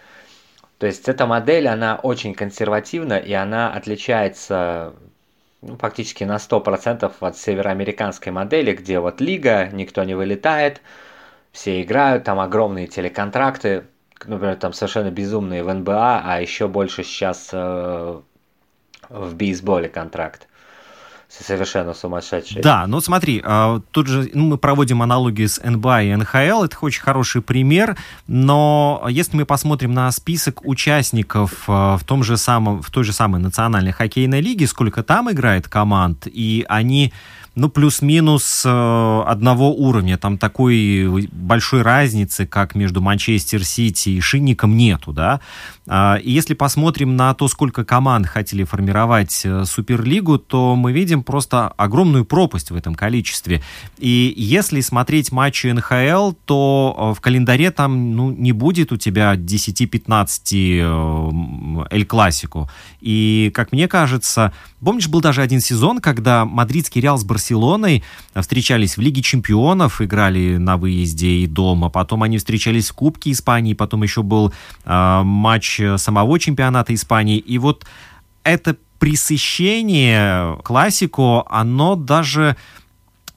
То 0.79 0.87
есть 0.87 1.11
эта 1.11 1.27
модель, 1.27 1.69
она 1.69 1.97
очень 2.03 2.33
консервативна, 2.33 3.19
и 3.19 3.35
она 3.35 3.71
отличается 3.71 4.95
ну, 5.63 5.77
практически 5.77 6.25
на 6.25 6.37
100% 6.37 7.13
от 7.21 7.37
североамериканской 7.37 8.33
модели, 8.33 8.73
где 8.73 9.01
вот 9.01 9.21
лига, 9.21 9.69
никто 9.73 10.05
не 10.05 10.15
вылетает, 10.15 10.81
все 11.53 11.83
играют, 11.83 12.25
там 12.25 12.41
огромные 12.41 12.87
телеконтракты, 12.87 13.85
например, 14.25 14.57
там 14.57 14.73
совершенно 14.73 15.11
безумные 15.11 15.65
в 15.65 15.73
НБА, 15.73 16.23
а 16.25 16.41
еще 16.41 16.69
больше 16.69 17.03
сейчас 17.03 17.51
э, 17.53 18.21
в 19.09 19.35
бейсболе 19.35 19.89
контракт 19.89 20.48
совершенно 21.29 21.95
сумасшедший. 21.95 22.63
Да, 22.63 22.87
ну 22.87 23.01
смотри, 23.01 23.43
а, 23.45 23.81
тут 23.91 24.07
же 24.07 24.31
ну, 24.33 24.47
мы 24.47 24.59
проводим 24.59 25.03
аналогии 25.03 25.47
с 25.47 25.63
НБА 25.63 26.03
и 26.03 26.15
НХЛ, 26.15 26.65
это 26.65 26.77
очень 26.81 27.03
хороший 27.03 27.43
пример, 27.43 27.97
но 28.27 29.05
если 29.09 29.37
мы 29.37 29.45
посмотрим 29.45 29.93
на 29.93 30.11
список 30.11 30.65
участников 30.67 31.65
а, 31.69 31.97
в, 31.99 32.05
том 32.05 32.25
же 32.25 32.37
самом, 32.37 32.83
в 32.83 32.91
той 32.91 33.05
же 33.05 33.13
самой 33.13 33.41
национальной 33.41 33.93
хоккейной 33.93 34.41
лиге, 34.41 34.67
сколько 34.67 35.03
там 35.03 35.31
играет 35.31 35.69
команд, 35.69 36.27
и 36.27 36.65
они 36.69 37.13
ну, 37.59 37.69
плюс-минус 37.69 38.63
э, 38.65 39.23
одного 39.27 39.75
уровня. 39.75 40.17
Там 40.17 40.39
такой 40.39 41.29
большой 41.33 41.83
разницы, 41.83 42.47
как 42.47 42.77
между 42.77 43.01
Манчестер 43.01 43.65
Сити 43.65 44.11
и 44.11 44.21
Шинником, 44.21 44.77
нету, 44.77 45.13
да. 45.13 45.41
А, 45.89 46.21
и 46.23 46.31
если 46.31 46.55
посмотрим 46.55 47.17
на 47.17 47.35
то, 47.35 47.49
сколько 47.49 47.85
команд 47.85 48.27
хотели 48.27 48.63
формировать 48.63 49.43
э, 49.45 49.65
Суперлигу, 49.65 50.39
то 50.39 50.77
мы 50.77 50.93
видим 50.93 51.25
просто 51.25 51.67
огромную 51.69 52.25
пропасть 52.25 52.71
в 52.71 52.77
этом 52.77 52.95
количестве. 52.95 53.61
И 53.99 54.33
если 54.37 54.81
смотреть 54.81 55.33
матчи 55.33 55.67
НХЛ, 55.67 56.35
то 56.45 56.95
э, 56.97 57.15
в 57.17 57.21
календаре 57.21 57.73
там 57.73 58.15
ну, 58.15 58.31
не 58.31 58.53
будет 58.53 58.93
у 58.93 58.97
тебя 58.97 59.35
10-15 59.35 61.89
Эль 61.91 62.07
Классику. 62.07 62.71
И, 63.01 63.51
как 63.55 63.73
мне 63.73 63.89
кажется, 63.89 64.53
помнишь, 64.85 65.09
был 65.09 65.21
даже 65.21 65.43
один 65.43 65.61
сезон, 65.61 66.01
когда 66.01 66.45
мадридский 66.45 67.01
Реал 67.01 67.19
с 67.19 67.25
Барселоной 67.25 68.05
встречались 68.35 68.97
в 68.97 69.01
Лиге 69.01 69.23
Чемпионов, 69.23 70.01
играли 70.01 70.57
на 70.57 70.77
выезде 70.77 71.29
и 71.29 71.47
дома, 71.47 71.89
потом 71.89 72.23
они 72.23 72.39
встречались 72.39 72.91
в 72.91 72.95
Кубке 72.95 73.33
Испании, 73.33 73.75
потом 73.75 74.03
еще 74.03 74.23
был 74.23 74.53
э, 74.85 75.23
матч 75.23 75.81
самого 75.97 76.39
чемпионата 76.39 76.95
Испании, 76.95 77.39
и 77.39 77.59
вот 77.59 77.87
это 78.45 78.77
присыщение 78.99 80.59
классику, 80.63 81.45
оно 81.49 81.95
даже 81.97 82.57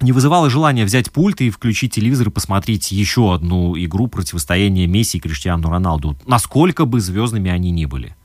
не 0.01 0.11
вызывало 0.11 0.49
желания 0.49 0.85
взять 0.85 1.11
пульт 1.11 1.41
и 1.41 1.49
включить 1.49 1.93
телевизор 1.93 2.29
и 2.29 2.31
посмотреть 2.31 2.91
еще 2.91 3.33
одну 3.33 3.77
игру 3.77 4.07
противостояния 4.07 4.87
Месси 4.87 5.17
и 5.17 5.21
Криштиану 5.21 5.69
Роналду, 5.69 6.17
насколько 6.25 6.85
бы 6.85 6.99
звездными 6.99 7.51
они 7.51 7.71
ни 7.71 7.85
были. 7.85 8.15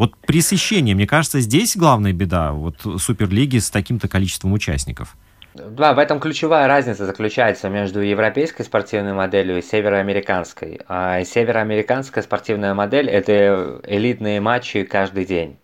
Вот 0.00 0.16
пресыщение, 0.16 0.94
мне 0.94 1.06
кажется, 1.06 1.40
здесь 1.40 1.76
главная 1.76 2.14
беда 2.14 2.52
вот 2.52 2.76
Суперлиги 2.96 3.58
с 3.58 3.68
таким-то 3.68 4.08
количеством 4.08 4.54
участников. 4.54 5.14
Да, 5.52 5.92
в 5.92 5.98
этом 5.98 6.20
ключевая 6.20 6.66
разница 6.66 7.04
заключается 7.04 7.68
между 7.68 8.00
европейской 8.00 8.62
спортивной 8.62 9.12
моделью 9.12 9.58
и 9.58 9.62
североамериканской. 9.62 10.80
А 10.88 11.22
североамериканская 11.22 12.24
спортивная 12.24 12.72
модель– 12.72 13.10
это 13.10 13.82
элитные 13.84 14.40
матчи 14.40 14.84
каждый 14.84 15.26
день. 15.26 15.58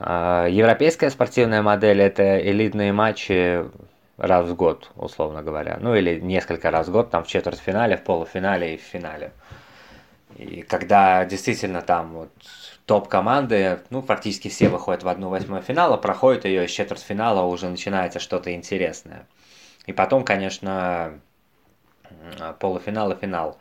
А 0.00 0.48
европейская 0.48 1.08
спортивная 1.08 1.62
модель– 1.62 2.00
это 2.02 2.40
элитные 2.40 2.92
матчи 2.92 3.64
раз 4.16 4.48
в 4.48 4.56
год, 4.56 4.90
условно 4.96 5.44
говоря. 5.44 5.78
Ну 5.80 5.94
или 5.94 6.18
несколько 6.18 6.72
раз 6.72 6.88
в 6.88 6.90
год, 6.90 7.12
там 7.12 7.22
в 7.22 7.28
четвертьфинале, 7.28 7.98
в 7.98 8.02
полуфинале 8.02 8.74
и 8.74 8.78
в 8.78 8.82
финале. 8.82 9.30
И 10.36 10.62
когда 10.62 11.24
действительно 11.24 11.82
там 11.82 12.14
вот 12.14 12.30
топ-команды, 12.88 13.80
ну, 13.90 14.00
практически 14.00 14.48
все 14.48 14.70
выходят 14.70 15.02
в 15.02 15.08
одну 15.08 15.28
восьмую 15.28 15.60
финала, 15.60 15.98
проходят 15.98 16.46
ее 16.46 16.64
из 16.64 16.70
четвертьфинала, 16.70 17.42
уже 17.42 17.68
начинается 17.68 18.18
что-то 18.18 18.54
интересное. 18.54 19.28
И 19.86 19.92
потом, 19.92 20.24
конечно, 20.24 21.20
полуфинал 22.58 23.12
и 23.12 23.16
финал. 23.16 23.58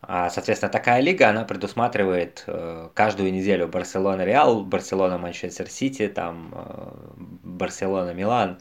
А, 0.00 0.30
соответственно, 0.30 0.72
такая 0.72 1.00
лига, 1.00 1.28
она 1.28 1.44
предусматривает 1.44 2.44
э, 2.46 2.88
каждую 2.94 3.32
неделю 3.32 3.68
Барселона-Реал, 3.68 4.64
Барселона-Манчестер 4.64 5.68
Сити, 5.68 6.08
там 6.08 6.52
э, 6.54 6.92
Барселона-Милан 7.44 8.58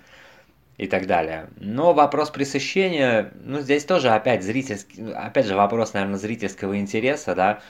и 0.78 0.88
так 0.88 1.08
далее. 1.08 1.50
Но 1.56 1.94
вопрос 1.94 2.30
пресыщения, 2.30 3.32
ну, 3.36 3.62
здесь 3.62 3.86
тоже 3.86 4.10
опять 4.10 4.44
зрительский, 4.44 5.14
опять 5.14 5.46
же, 5.48 5.56
вопрос, 5.56 5.94
наверное, 5.94 6.20
зрительского 6.20 6.78
интереса, 6.78 7.34
да, 7.34 7.62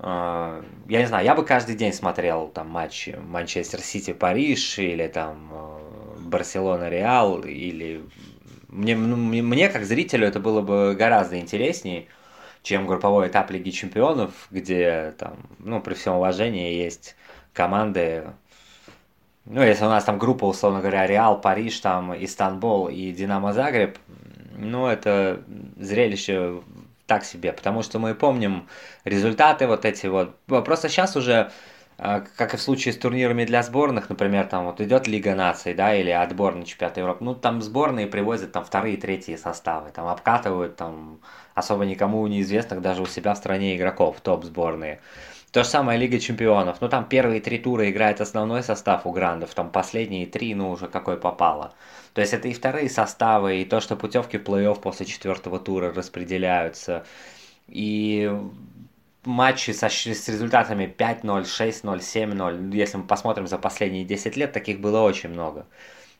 я 0.00 0.62
не 0.86 1.06
знаю, 1.06 1.24
я 1.24 1.34
бы 1.34 1.44
каждый 1.44 1.74
день 1.74 1.92
смотрел 1.92 2.48
там 2.48 2.68
матчи 2.68 3.18
Манчестер 3.20 3.80
Сити 3.80 4.12
Париж 4.12 4.78
или 4.78 5.08
там 5.08 5.50
э, 5.52 6.20
Барселона 6.20 6.88
Реал 6.88 7.40
или 7.40 8.04
мне, 8.68 8.96
ну, 8.96 9.16
мне 9.16 9.68
как 9.68 9.84
зрителю 9.84 10.28
это 10.28 10.38
было 10.38 10.60
бы 10.60 10.94
гораздо 10.96 11.40
интереснее, 11.40 12.06
чем 12.62 12.86
групповой 12.86 13.28
этап 13.28 13.50
Лиги 13.50 13.70
Чемпионов, 13.70 14.30
где 14.50 15.14
там, 15.18 15.38
ну, 15.58 15.80
при 15.80 15.94
всем 15.94 16.16
уважении 16.16 16.74
есть 16.74 17.16
команды, 17.52 18.24
ну, 19.46 19.62
если 19.62 19.84
у 19.84 19.88
нас 19.88 20.04
там 20.04 20.18
группа, 20.18 20.44
условно 20.44 20.80
говоря, 20.80 21.06
Реал, 21.06 21.40
Париж, 21.40 21.80
там, 21.80 22.14
Истанбул 22.14 22.88
и 22.88 23.10
Динамо 23.10 23.52
Загреб, 23.52 23.98
ну, 24.56 24.86
это 24.86 25.42
зрелище 25.76 26.60
так 27.08 27.24
себе, 27.24 27.52
потому 27.52 27.82
что 27.82 27.98
мы 27.98 28.14
помним 28.14 28.68
результаты 29.04 29.66
вот 29.66 29.84
эти 29.84 30.06
вот. 30.06 30.36
Просто 30.46 30.88
сейчас 30.88 31.16
уже 31.16 31.50
а, 32.00 32.20
как 32.36 32.54
и 32.54 32.56
в 32.56 32.62
случае 32.62 32.94
с 32.94 32.98
турнирами 32.98 33.44
для 33.44 33.62
сборных, 33.64 34.08
например, 34.08 34.46
там 34.46 34.66
вот 34.66 34.80
идет 34.80 35.08
Лига 35.08 35.34
наций, 35.34 35.74
да, 35.74 35.96
или 35.96 36.10
отбор 36.10 36.54
на 36.54 36.64
чемпионат 36.64 36.96
Европы, 36.96 37.24
ну 37.24 37.34
там 37.34 37.60
сборные 37.60 38.06
привозят 38.06 38.52
там 38.52 38.64
вторые, 38.64 38.96
третьи 38.98 39.34
составы, 39.34 39.90
там 39.90 40.06
обкатывают 40.06 40.76
там 40.76 41.20
особо 41.56 41.84
никому 41.84 42.24
неизвестных 42.28 42.82
даже 42.82 43.02
у 43.02 43.06
себя 43.06 43.34
в 43.34 43.38
стране 43.38 43.76
игроков, 43.76 44.20
топ 44.20 44.44
сборные. 44.44 45.00
То 45.50 45.64
же 45.64 45.68
самое 45.70 45.98
Лига 45.98 46.20
Чемпионов. 46.20 46.80
Ну, 46.82 46.88
там 46.90 47.06
первые 47.06 47.40
три 47.40 47.58
тура 47.58 47.90
играет 47.90 48.20
основной 48.20 48.62
состав 48.62 49.06
у 49.06 49.12
грандов, 49.12 49.54
там 49.54 49.70
последние 49.70 50.26
три, 50.26 50.54
ну, 50.54 50.70
уже 50.70 50.88
какой 50.88 51.16
попало. 51.16 51.72
То 52.18 52.22
есть 52.22 52.34
это 52.34 52.48
и 52.48 52.52
вторые 52.52 52.90
составы, 52.90 53.62
и 53.62 53.64
то, 53.64 53.78
что 53.78 53.94
путевки 53.94 54.38
в 54.38 54.42
плей-офф 54.42 54.80
после 54.80 55.06
четвертого 55.06 55.60
тура 55.60 55.92
распределяются. 55.94 57.06
И 57.68 58.28
матчи 59.24 59.70
со, 59.70 59.88
с 59.88 60.28
результатами 60.28 60.92
5-0, 60.98 61.44
6-0, 61.44 61.98
7-0, 62.00 62.74
если 62.74 62.96
мы 62.96 63.04
посмотрим 63.04 63.46
за 63.46 63.56
последние 63.56 64.04
10 64.04 64.36
лет, 64.36 64.52
таких 64.52 64.80
было 64.80 65.02
очень 65.02 65.28
много. 65.28 65.68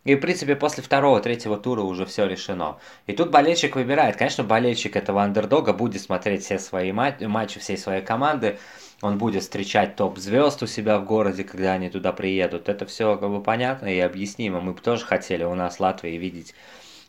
И, 0.05 0.15
в 0.15 0.21
принципе, 0.21 0.55
после 0.55 0.85
второго, 0.85 1.19
третьего 1.21 1.57
тура 1.57 1.83
уже 1.83 2.07
все 2.07 2.27
решено. 2.27 2.79
И 3.09 3.13
тут 3.13 3.33
болельщик 3.33 3.75
выбирает. 3.75 4.15
Конечно, 4.15 4.45
болельщик 4.45 4.95
этого 4.95 5.25
андердога 5.25 5.73
будет 5.73 6.01
смотреть 6.01 6.45
все 6.45 6.61
свои 6.61 6.93
матчи, 6.93 7.25
матчи 7.25 7.59
всей 7.59 7.77
своей 7.77 8.03
команды. 8.03 8.61
Он 9.01 9.17
будет 9.17 9.43
встречать 9.43 9.97
топ-звезд 9.97 10.63
у 10.63 10.67
себя 10.67 10.99
в 10.99 11.05
городе, 11.05 11.45
когда 11.45 11.73
они 11.73 11.89
туда 11.89 12.13
приедут. 12.13 12.69
Это 12.69 12.85
все 12.87 13.17
как 13.17 13.31
бы 13.31 13.43
понятно 13.43 13.87
и 13.87 13.99
объяснимо. 14.01 14.61
Мы 14.61 14.73
бы 14.73 14.81
тоже 14.81 15.05
хотели 15.05 15.45
у 15.45 15.55
нас 15.55 15.77
в 15.77 15.81
Латвии 15.81 16.17
видеть 16.17 16.55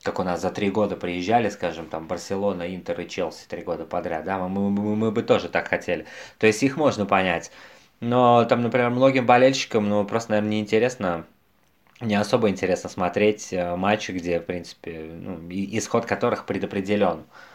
как 0.04 0.20
у 0.20 0.24
нас 0.24 0.42
за 0.42 0.50
три 0.50 0.70
года 0.70 0.96
приезжали, 0.96 1.50
скажем, 1.50 1.88
там 1.88 2.08
Барселона, 2.08 2.74
Интер 2.74 3.02
и 3.02 3.08
Челси 3.08 3.48
три 3.48 3.64
года 3.64 3.86
подряд, 3.86 4.24
да, 4.24 4.38
мы, 4.40 4.70
мы, 4.70 4.96
мы, 4.96 5.12
бы 5.12 5.24
тоже 5.24 5.50
так 5.50 5.68
хотели. 5.68 6.06
То 6.38 6.48
есть 6.48 6.64
их 6.64 6.78
можно 6.78 7.06
понять. 7.06 7.52
Но 8.00 8.46
там, 8.46 8.62
например, 8.62 8.92
многим 8.92 9.26
болельщикам, 9.26 9.90
ну, 9.90 10.06
просто, 10.06 10.32
наверное, 10.32 10.52
неинтересно, 10.52 11.26
не 12.00 12.16
особо 12.16 12.50
интересно 12.50 12.90
смотреть 12.90 13.52
э, 13.52 13.76
матчи, 13.76 14.12
где, 14.12 14.40
в 14.40 14.46
принципе, 14.46 15.12
ну, 15.12 15.38
исход 15.50 16.06
которых 16.06 16.46
предопределен. 16.46 17.26
А, 17.26 17.49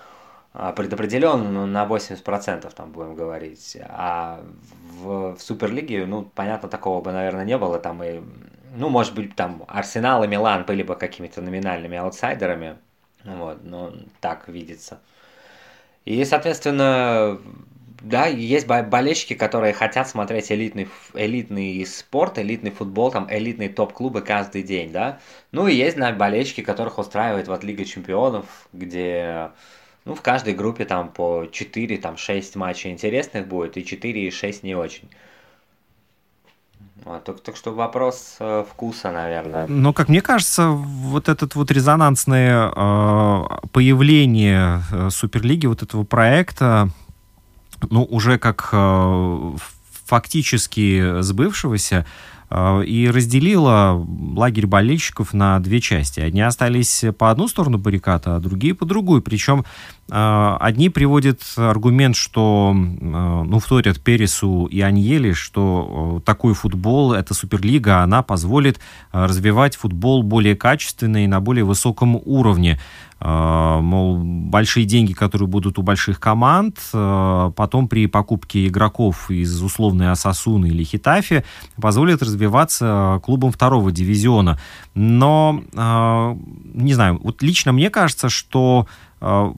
предопределен 0.77 1.73
на 1.73 1.85
80%, 1.85 2.73
там 2.75 2.93
будем 2.93 3.15
говорить. 3.15 3.77
А 3.89 4.41
в, 5.01 5.37
в 5.37 5.43
Суперлиге, 5.43 6.07
ну, 6.07 6.23
понятно, 6.23 6.69
такого 6.69 7.01
бы, 7.01 7.13
наверное, 7.13 7.45
не 7.45 7.59
было. 7.59 7.79
Там 7.79 8.03
и 8.03 8.23
ну, 8.77 8.89
может 8.89 9.15
быть, 9.15 9.35
там 9.37 9.65
Арсенал 9.69 10.25
и 10.25 10.27
Милан 10.27 10.65
были 10.65 10.83
бы 10.83 10.97
какими-то 10.97 11.41
номинальными 11.41 11.97
аутсайдерами. 11.97 12.77
Вот, 13.25 13.65
но 13.65 13.93
так 14.21 14.49
видится. 14.49 15.01
И, 16.05 16.23
соответственно, 16.25 17.41
да, 18.03 18.27
есть 18.27 18.67
болельщики, 18.67 19.35
которые 19.35 19.73
хотят 19.73 20.09
смотреть 20.09 20.53
элитный, 20.53 20.89
элитный 21.15 21.87
спорт, 21.87 22.39
элитный 22.39 22.71
футбол, 22.71 23.11
там, 23.11 23.27
элитные 23.31 23.71
топ-клубы 23.71 24.21
каждый 24.21 24.63
день, 24.63 24.93
да. 24.93 25.21
Ну 25.53 25.67
и 25.69 25.75
есть, 25.75 25.97
да, 25.97 26.13
болельщики, 26.13 26.61
которых 26.61 26.99
устраивает 26.99 27.49
вот 27.49 27.65
Лига 27.65 27.85
Чемпионов, 27.85 28.69
где, 28.73 29.51
ну, 30.05 30.15
в 30.15 30.23
каждой 30.23 30.55
группе 30.55 30.85
там 30.85 31.09
по 31.09 31.47
4, 31.51 31.97
там, 31.99 32.17
6 32.17 32.57
матчей 32.57 32.91
интересных 32.91 33.47
будет, 33.49 33.77
и 33.77 33.85
4 33.85 34.27
и 34.27 34.31
6 34.31 34.63
не 34.63 34.75
очень. 34.75 35.09
Вот, 37.05 37.23
так, 37.25 37.41
так 37.41 37.57
что 37.57 37.75
вопрос 37.75 38.37
э, 38.41 38.65
вкуса, 38.71 39.13
наверное. 39.13 39.67
Но, 39.67 39.93
как 39.93 40.09
мне 40.09 40.23
кажется, 40.23 40.69
вот 40.71 41.29
этот 41.29 41.55
вот 41.55 41.71
резонансное 41.71 42.71
э, 42.75 43.45
появление 43.73 44.83
э, 44.91 45.11
Суперлиги, 45.11 45.67
вот 45.67 45.83
этого 45.83 46.05
проекта, 46.05 46.89
ну, 47.91 48.05
уже 48.05 48.39
как 48.39 48.71
э, 48.73 49.57
фактически 50.07 51.21
сбывшегося, 51.21 52.07
э, 52.49 52.85
и 52.85 53.11
разделила 53.11 54.03
лагерь 54.35 54.67
болельщиков 54.67 55.35
на 55.35 55.59
две 55.61 55.81
части. 55.81 56.21
Одни 56.21 56.41
остались 56.41 57.05
по 57.19 57.31
одну 57.31 57.49
сторону 57.49 57.77
баррикада, 57.77 58.37
а 58.37 58.41
другие 58.41 58.75
по 58.75 58.87
другую. 58.87 59.21
Причем 59.21 59.67
одни 60.11 60.91
приводят 60.91 61.41
аргумент, 61.57 62.15
что, 62.15 62.75
а, 62.75 63.43
ну, 63.43 63.59
вторят 63.59 64.01
Пересу 64.01 64.67
и 64.67 64.81
Аньели, 64.81 65.33
что 65.33 66.23
такой 66.27 66.55
футбол, 66.55 67.15
эта 67.15 67.33
Суперлига, 67.33 68.03
она 68.03 68.23
позволит 68.23 68.81
а, 69.13 69.27
развивать 69.27 69.77
футбол 69.77 70.23
более 70.23 70.57
качественно 70.57 71.25
и 71.25 71.27
на 71.27 71.41
более 71.41 71.65
высоком 71.65 72.21
уровне. 72.25 72.81
Мол, 73.21 74.19
большие 74.19 74.85
деньги, 74.85 75.15
которые 75.15 75.49
будут 75.49 75.79
у 75.79 75.83
больших 75.83 76.21
команд, 76.21 76.79
потом 76.91 77.89
при 77.89 78.07
покупке 78.07 78.67
игроков 78.67 79.31
из 79.31 79.63
условной 79.63 80.11
Асасуны 80.11 80.67
или 80.67 80.85
Хитафи 80.85 81.43
позволят 81.81 82.21
развиваться 82.23 83.21
клубам 83.25 83.51
второго 83.51 83.93
дивизиона. 83.93 84.61
Но, 84.95 85.63
не 86.75 86.93
знаю, 86.93 87.19
вот 87.23 87.41
лично 87.41 87.73
мне 87.73 87.89
кажется, 87.89 88.29
что 88.29 88.89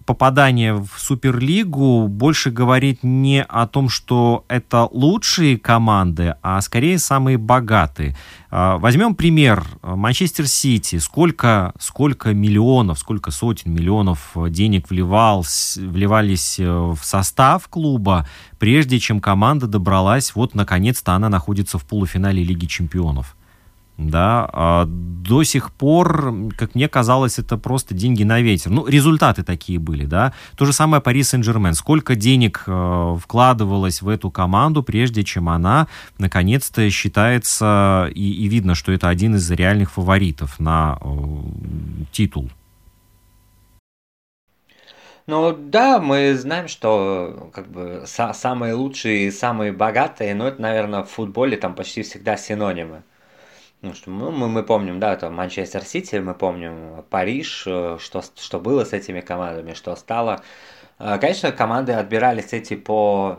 попадание 0.07 0.74
в 0.74 0.90
Суперлигу 0.96 2.07
больше 2.09 2.50
говорит 2.50 3.00
не 3.02 3.42
о 3.42 3.66
том, 3.66 3.88
что 3.88 4.44
это 4.48 4.88
лучшие 4.90 5.59
команды, 5.59 6.37
а 6.42 6.61
скорее 6.61 6.98
самые 6.98 7.37
богатые. 7.37 8.16
Э, 8.50 8.76
возьмем 8.79 9.14
пример. 9.14 9.66
Манчестер 9.83 10.46
Сити. 10.46 10.98
Сколько, 10.98 11.72
сколько 11.79 12.33
миллионов, 12.33 12.98
сколько 12.98 13.31
сотен 13.31 13.72
миллионов 13.72 14.37
денег 14.50 14.90
вливал, 14.90 15.44
вливались 15.76 16.59
э, 16.59 16.64
в 16.64 16.98
состав 17.02 17.68
клуба, 17.68 18.29
прежде 18.59 18.98
чем 18.98 19.20
команда 19.20 19.66
добралась, 19.66 20.35
вот 20.35 20.55
наконец-то 20.55 21.12
она 21.12 21.29
находится 21.29 21.79
в 21.79 21.85
полуфинале 21.85 22.42
Лиги 22.42 22.66
Чемпионов 22.66 23.36
да, 23.98 24.48
а 24.52 24.85
до 24.87 25.42
сих 25.42 25.72
пор, 25.72 26.35
как 26.56 26.74
мне 26.74 26.88
казалось, 26.88 27.38
это 27.38 27.56
просто 27.56 27.94
деньги 27.94 28.22
на 28.22 28.40
ветер. 28.40 28.70
Ну, 28.70 28.87
результаты 28.87 29.42
такие 29.42 29.78
были, 29.78 30.04
да. 30.04 30.32
То 30.56 30.64
же 30.64 30.72
самое 30.72 31.02
Пари 31.02 31.22
Сен-Жермен. 31.22 31.74
Сколько 31.74 32.14
денег 32.14 32.64
э, 32.66 33.16
вкладывалось 33.20 34.02
в 34.02 34.09
эту 34.09 34.30
команду, 34.30 34.82
прежде 34.82 35.24
чем 35.24 35.48
она, 35.48 35.88
наконец-то, 36.18 36.88
считается, 36.90 38.11
и, 38.14 38.32
и 38.32 38.48
видно, 38.48 38.74
что 38.74 38.92
это 38.92 39.09
один 39.09 39.35
из 39.37 39.50
реальных 39.50 39.92
фаворитов 39.92 40.61
на 40.61 40.98
э, 41.00 41.14
титул. 42.12 42.50
Ну 45.26 45.56
да, 45.59 45.98
мы 45.98 46.37
знаем, 46.37 46.68
что 46.68 47.50
как 47.52 47.68
бы 47.68 48.04
са- 48.06 48.32
самые 48.32 48.74
лучшие 48.74 49.26
и 49.26 49.30
самые 49.32 49.72
богатые, 49.72 50.37
но 50.37 50.46
это, 50.46 50.62
наверное, 50.62 51.02
в 51.02 51.11
футболе 51.11 51.56
там 51.56 51.74
почти 51.74 52.02
всегда 52.02 52.37
синонимы. 52.37 53.02
Ну, 53.83 53.93
что 53.95 54.11
мы, 54.11 54.33
мы, 54.33 54.49
мы 54.49 54.62
помним, 54.62 54.99
да, 55.01 55.12
это 55.12 55.29
Манчестер 55.31 55.85
Сити, 55.85 56.17
мы 56.17 56.35
помним 56.35 57.05
Париж, 57.11 57.65
э, 57.67 57.99
что, 58.01 58.23
что 58.23 58.59
было 58.59 58.85
с 58.85 58.93
этими 58.95 59.21
командами, 59.21 59.75
что 59.75 59.95
стало. 59.97 60.43
Э, 60.99 61.19
конечно, 61.19 61.53
команды 61.53 61.93
отбирались 61.93 62.55
эти 62.55 62.75
по, 62.75 63.39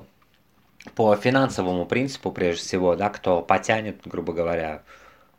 по 0.95 1.15
финансовому 1.15 1.85
принципу, 1.85 2.31
прежде 2.31 2.61
всего, 2.61 2.95
да, 2.95 3.09
кто 3.09 3.41
потянет, 3.41 4.01
грубо 4.05 4.31
говоря, 4.31 4.83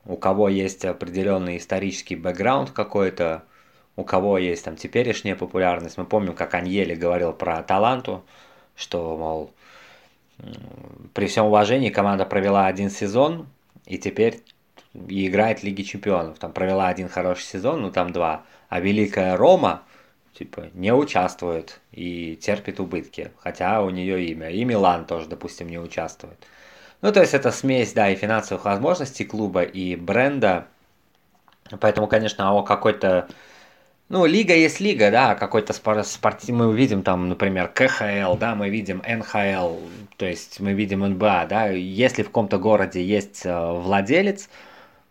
у 0.04 0.16
кого 0.16 0.48
есть 0.48 0.84
определенный 0.84 1.58
исторический 1.58 2.16
бэкграунд 2.16 2.72
какой-то, 2.72 3.44
у 3.94 4.04
кого 4.04 4.36
есть 4.36 4.64
там 4.64 4.76
теперешняя 4.76 5.36
популярность. 5.36 5.96
Мы 5.96 6.06
помним, 6.06 6.34
как 6.34 6.54
Аньели 6.54 6.94
говорил 6.94 7.32
про 7.32 7.62
Таланту, 7.62 8.24
что, 8.74 9.16
мол, 9.16 9.52
при 11.14 11.26
всем 11.28 11.46
уважении 11.46 11.90
команда 11.90 12.24
провела 12.24 12.66
один 12.66 12.90
сезон, 12.90 13.46
и 13.86 13.96
теперь 13.98 14.42
и 14.94 15.26
играет 15.26 15.60
в 15.60 15.64
Лиге 15.64 15.84
Чемпионов. 15.84 16.38
Там 16.38 16.52
провела 16.52 16.88
один 16.88 17.08
хороший 17.08 17.44
сезон, 17.44 17.82
ну 17.82 17.90
там 17.90 18.12
два. 18.12 18.42
А 18.68 18.80
Великая 18.80 19.36
Рома, 19.36 19.82
типа, 20.38 20.68
не 20.74 20.92
участвует 20.92 21.80
и 21.92 22.36
терпит 22.36 22.80
убытки. 22.80 23.32
Хотя 23.38 23.82
у 23.82 23.90
нее 23.90 24.24
имя. 24.26 24.50
И 24.50 24.64
Милан 24.64 25.04
тоже, 25.04 25.28
допустим, 25.28 25.68
не 25.68 25.78
участвует. 25.78 26.38
Ну, 27.00 27.12
то 27.12 27.20
есть 27.20 27.34
это 27.34 27.52
смесь, 27.52 27.92
да, 27.92 28.10
и 28.10 28.16
финансовых 28.16 28.64
возможностей 28.64 29.24
клуба, 29.24 29.62
и 29.62 29.94
бренда. 29.94 30.66
Поэтому, 31.80 32.08
конечно, 32.08 32.52
о 32.52 32.62
какой-то... 32.62 33.28
Ну, 34.08 34.24
лига 34.24 34.54
есть 34.54 34.80
лига, 34.80 35.10
да, 35.10 35.34
какой-то 35.34 35.74
спорт, 35.74 36.48
мы 36.48 36.74
видим 36.74 37.02
там, 37.02 37.28
например, 37.28 37.68
КХЛ, 37.68 38.36
да, 38.38 38.54
мы 38.54 38.70
видим 38.70 39.02
НХЛ, 39.06 39.76
то 40.16 40.24
есть 40.24 40.60
мы 40.60 40.72
видим 40.72 41.00
НБА, 41.00 41.46
да, 41.46 41.66
если 41.66 42.22
в 42.22 42.28
каком-то 42.28 42.58
городе 42.58 43.04
есть 43.04 43.42
э, 43.44 43.70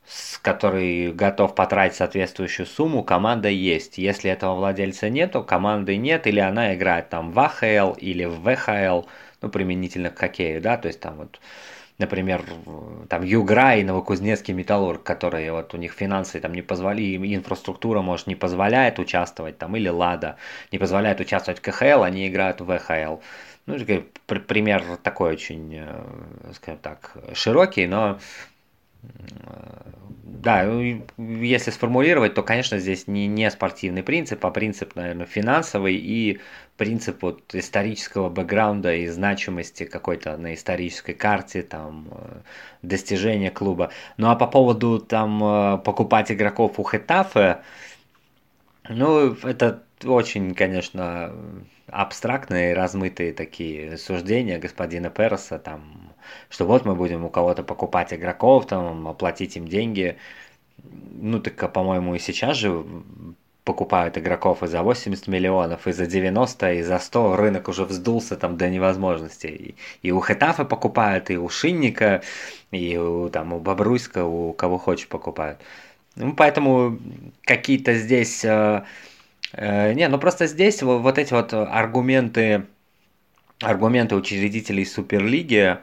владелец, 0.07 0.39
который 0.41 1.11
готов 1.13 1.55
потратить 1.55 1.97
соответствующую 1.97 2.65
сумму, 2.65 3.03
команда 3.03 3.49
есть. 3.49 3.97
Если 3.97 4.31
этого 4.31 4.55
владельца 4.55 5.09
нету, 5.09 5.43
команды 5.43 5.97
нет, 5.97 6.27
или 6.27 6.39
она 6.39 6.73
играет 6.75 7.09
там 7.09 7.31
в 7.31 7.39
АХЛ 7.39 7.93
или 7.93 8.25
в 8.25 8.41
ВХЛ, 8.41 9.07
ну, 9.41 9.49
применительно 9.49 10.09
к 10.09 10.17
хоккею, 10.19 10.61
да, 10.61 10.77
то 10.77 10.87
есть 10.87 10.99
там 10.99 11.17
вот, 11.17 11.39
например, 11.99 12.43
там 13.09 13.23
Югра 13.23 13.75
и 13.75 13.83
Новокузнецкий 13.83 14.53
Металлург, 14.53 15.03
которые 15.03 15.51
вот 15.51 15.73
у 15.73 15.77
них 15.77 15.93
финансы 15.93 16.39
там 16.39 16.53
не 16.53 16.61
позволи, 16.61 17.17
инфраструктура, 17.35 18.01
может, 18.01 18.27
не 18.27 18.35
позволяет 18.35 18.99
участвовать 18.99 19.57
там, 19.57 19.75
или 19.75 19.89
Лада 19.89 20.37
не 20.71 20.79
позволяет 20.79 21.19
участвовать 21.19 21.59
в 21.59 21.61
КХЛ, 21.61 22.03
они 22.03 22.27
играют 22.27 22.61
в 22.61 22.65
ВХЛ. 22.65 23.17
ну, 23.67 23.77
пример 24.25 24.83
такой 25.03 25.33
очень, 25.33 25.85
скажем 26.53 26.79
так, 26.81 27.15
широкий, 27.33 27.85
но 27.87 28.17
да, 30.47 30.63
ну, 30.63 31.03
если 31.17 31.71
сформулировать, 31.71 32.33
то, 32.33 32.43
конечно, 32.43 32.79
здесь 32.79 33.07
не, 33.07 33.27
не 33.27 33.49
спортивный 33.51 34.03
принцип, 34.03 34.45
а 34.45 34.51
принцип, 34.51 34.95
наверное, 34.95 35.25
финансовый 35.25 35.95
и 35.95 36.39
принцип 36.77 37.23
вот 37.23 37.53
исторического 37.53 38.29
бэкграунда 38.29 38.93
и 38.93 39.07
значимости 39.07 39.83
какой-то 39.83 40.37
на 40.37 40.53
исторической 40.53 41.13
карте, 41.13 41.63
там, 41.63 42.07
э, 42.11 42.37
достижения 42.81 43.49
клуба. 43.51 43.91
Ну, 44.17 44.29
а 44.29 44.35
по 44.35 44.47
поводу, 44.47 44.99
там, 44.99 45.43
э, 45.43 45.77
покупать 45.79 46.31
игроков 46.31 46.79
у 46.79 46.87
Хетафе, 46.87 47.61
ну, 48.89 49.33
это 49.43 49.83
очень, 50.05 50.53
конечно, 50.53 51.33
абстрактные, 51.87 52.73
размытые 52.73 53.33
такие 53.33 53.97
суждения 53.97 54.59
господина 54.59 55.09
Переса, 55.09 55.59
там, 55.59 56.13
что 56.49 56.65
вот 56.65 56.85
мы 56.85 56.95
будем 56.95 57.25
у 57.25 57.29
кого-то 57.29 57.63
покупать 57.63 58.13
игроков, 58.13 58.67
там, 58.67 59.07
оплатить 59.07 59.57
им 59.57 59.67
деньги. 59.67 60.17
Ну, 61.11 61.39
так, 61.39 61.61
а, 61.63 61.67
по-моему, 61.67 62.15
и 62.15 62.19
сейчас 62.19 62.57
же 62.57 62.85
покупают 63.63 64.17
игроков 64.17 64.63
и 64.63 64.67
за 64.67 64.81
80 64.81 65.27
миллионов, 65.27 65.87
и 65.87 65.91
за 65.91 66.05
90, 66.05 66.73
и 66.73 66.81
за 66.83 66.99
100. 66.99 67.35
Рынок 67.35 67.67
уже 67.67 67.83
вздулся 67.83 68.37
там 68.37 68.57
до 68.57 68.69
невозможности. 68.69 69.47
И, 69.47 69.75
и 70.03 70.11
у 70.11 70.21
Хетафа 70.21 70.63
покупают, 70.63 71.29
и 71.29 71.37
у 71.37 71.49
Шинника, 71.49 72.21
и 72.71 72.97
у, 72.97 73.29
там, 73.29 73.53
у 73.53 73.59
Бобруйска, 73.59 74.23
у 74.23 74.53
кого 74.53 74.77
хочешь 74.77 75.07
покупают. 75.07 75.59
Ну, 76.15 76.33
поэтому 76.33 76.97
какие-то 77.43 77.93
здесь... 77.95 78.45
Э, 78.45 78.83
не, 79.53 80.07
ну 80.07 80.19
просто 80.19 80.47
здесь 80.47 80.81
вот, 80.83 80.99
вот 80.99 81.17
эти 81.17 81.33
вот 81.33 81.53
аргументы, 81.53 82.65
аргументы 83.61 84.15
учредителей 84.15 84.85
Суперлиги, 84.85 85.77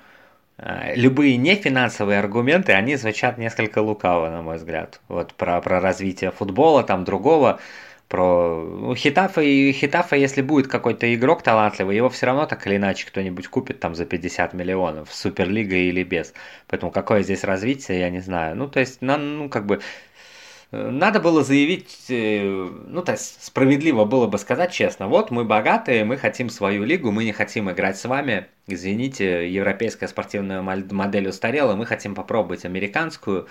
э, 0.58 0.94
любые 0.96 1.36
нефинансовые 1.36 2.18
аргументы, 2.18 2.72
они 2.72 2.96
звучат 2.96 3.38
несколько 3.38 3.80
лукаво, 3.80 4.30
на 4.30 4.42
мой 4.42 4.56
взгляд. 4.56 5.00
Вот 5.08 5.34
про, 5.34 5.60
про 5.60 5.80
развитие 5.80 6.30
футбола, 6.30 6.82
там 6.84 7.04
другого, 7.04 7.60
про 8.08 8.62
ну, 8.62 8.94
Хитафа 8.94 9.40
и 9.40 9.72
Хитафа, 9.72 10.16
если 10.16 10.42
будет 10.42 10.68
какой-то 10.68 11.12
игрок 11.14 11.42
талантливый, 11.42 11.96
его 11.96 12.10
все 12.10 12.26
равно 12.26 12.46
так 12.46 12.66
или 12.66 12.76
иначе 12.76 13.06
кто-нибудь 13.06 13.48
купит 13.48 13.80
там 13.80 13.94
за 13.94 14.04
50 14.04 14.52
миллионов, 14.54 15.12
Суперлига 15.12 15.74
или 15.76 16.02
без. 16.04 16.34
Поэтому 16.68 16.92
какое 16.92 17.22
здесь 17.22 17.44
развитие, 17.44 18.00
я 18.00 18.10
не 18.10 18.20
знаю. 18.20 18.56
Ну, 18.56 18.68
то 18.68 18.80
есть, 18.80 18.98
ну, 19.00 19.48
как 19.48 19.66
бы 19.66 19.80
надо 20.90 21.20
было 21.20 21.44
заявить, 21.44 22.06
э, 22.08 22.42
ну, 22.86 23.02
то 23.02 23.12
есть 23.12 23.44
справедливо 23.44 24.04
было 24.04 24.26
бы 24.26 24.38
сказать 24.38 24.72
честно, 24.72 25.08
вот 25.08 25.30
мы 25.30 25.44
богатые, 25.44 26.04
мы 26.04 26.16
хотим 26.16 26.50
свою 26.50 26.84
лигу, 26.84 27.10
мы 27.10 27.24
не 27.24 27.32
хотим 27.32 27.70
играть 27.70 27.98
с 27.98 28.04
вами, 28.04 28.46
извините, 28.66 29.50
европейская 29.50 30.08
спортивная 30.08 30.62
модель 30.62 31.28
устарела, 31.28 31.74
мы 31.74 31.86
хотим 31.86 32.14
попробовать 32.14 32.64
американскую, 32.64 33.48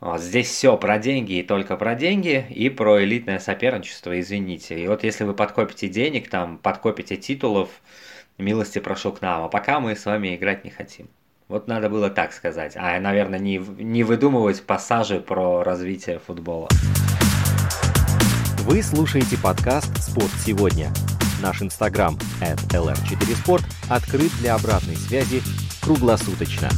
вот 0.00 0.20
здесь 0.20 0.48
все 0.48 0.76
про 0.76 0.98
деньги 0.98 1.34
и 1.34 1.42
только 1.42 1.76
про 1.76 1.94
деньги 1.94 2.46
и 2.50 2.68
про 2.68 3.02
элитное 3.02 3.38
соперничество, 3.38 4.18
извините. 4.20 4.78
И 4.78 4.86
вот 4.88 5.04
если 5.04 5.24
вы 5.24 5.34
подкопите 5.34 5.88
денег, 5.88 6.28
там, 6.28 6.58
подкопите 6.58 7.16
титулов, 7.16 7.70
милости 8.38 8.78
прошу 8.78 9.12
к 9.12 9.22
нам, 9.22 9.44
а 9.44 9.48
пока 9.48 9.80
мы 9.80 9.96
с 9.96 10.04
вами 10.04 10.36
играть 10.36 10.64
не 10.64 10.70
хотим. 10.70 11.08
Вот 11.48 11.68
надо 11.68 11.88
было 11.88 12.10
так 12.10 12.32
сказать. 12.32 12.72
А, 12.74 12.98
наверное, 12.98 13.38
не, 13.38 13.58
не 13.58 14.02
выдумывать 14.02 14.64
пассажи 14.64 15.20
про 15.20 15.62
развитие 15.62 16.18
футбола. 16.18 16.68
Вы 18.62 18.82
слушаете 18.82 19.38
подкаст 19.38 19.96
«Спорт 20.02 20.32
сегодня». 20.44 20.90
Наш 21.40 21.62
инстаграм 21.62 22.18
at 22.40 22.58
lr4sport 22.70 23.62
открыт 23.88 24.32
для 24.40 24.56
обратной 24.56 24.96
связи 24.96 25.40
круглосуточно. 25.82 26.68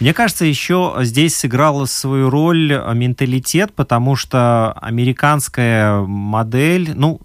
Мне 0.00 0.14
кажется, 0.14 0.46
еще 0.46 0.94
здесь 1.00 1.36
сыграла 1.36 1.84
свою 1.84 2.30
роль 2.30 2.68
менталитет, 2.94 3.74
потому 3.74 4.16
что 4.16 4.72
американская 4.72 6.00
модель, 6.00 6.92
ну, 6.94 7.20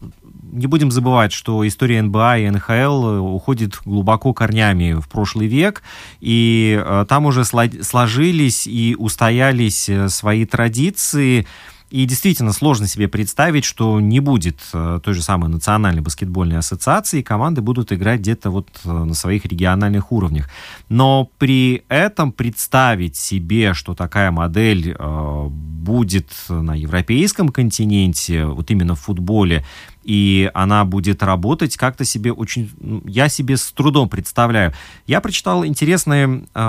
не 0.51 0.67
будем 0.67 0.91
забывать, 0.91 1.31
что 1.31 1.65
история 1.67 2.01
НБА 2.01 2.39
и 2.39 2.49
НХЛ 2.49 3.35
уходит 3.35 3.79
глубоко 3.85 4.33
корнями 4.33 4.93
в 4.93 5.07
прошлый 5.07 5.47
век, 5.47 5.81
и 6.19 6.81
э, 6.83 7.05
там 7.07 7.25
уже 7.25 7.43
сложились 7.45 8.67
и 8.67 8.95
устоялись 8.97 9.89
э, 9.89 10.09
свои 10.09 10.45
традиции, 10.45 11.47
и 11.91 12.05
действительно 12.05 12.53
сложно 12.53 12.87
себе 12.87 13.09
представить, 13.09 13.65
что 13.65 13.99
не 13.99 14.21
будет 14.21 14.61
э, 14.73 15.01
той 15.03 15.13
же 15.13 15.21
самой 15.21 15.49
национальной 15.49 16.01
баскетбольной 16.01 16.57
ассоциации, 16.57 17.19
и 17.19 17.23
команды 17.23 17.61
будут 17.61 17.91
играть 17.91 18.21
где-то 18.21 18.49
вот 18.49 18.69
э, 18.85 18.89
на 18.89 19.13
своих 19.13 19.45
региональных 19.45 20.13
уровнях. 20.13 20.49
Но 20.87 21.29
при 21.37 21.83
этом 21.89 22.31
представить 22.31 23.17
себе, 23.17 23.73
что 23.73 23.93
такая 23.93 24.31
модель 24.31 24.95
э, 24.97 25.47
будет 25.49 26.31
на 26.47 26.75
европейском 26.75 27.49
континенте, 27.49 28.45
вот 28.45 28.71
именно 28.71 28.95
в 28.95 29.01
футболе, 29.01 29.65
и 30.03 30.49
она 30.53 30.83
будет 30.85 31.23
работать 31.23 31.77
как-то 31.77 32.05
себе 32.05 32.31
очень... 32.31 32.71
Ну, 32.79 33.01
я 33.05 33.29
себе 33.29 33.57
с 33.57 33.71
трудом 33.71 34.09
представляю. 34.09 34.73
Я 35.07 35.21
прочитал 35.21 35.65
интересное, 35.65 36.43
э, 36.53 36.59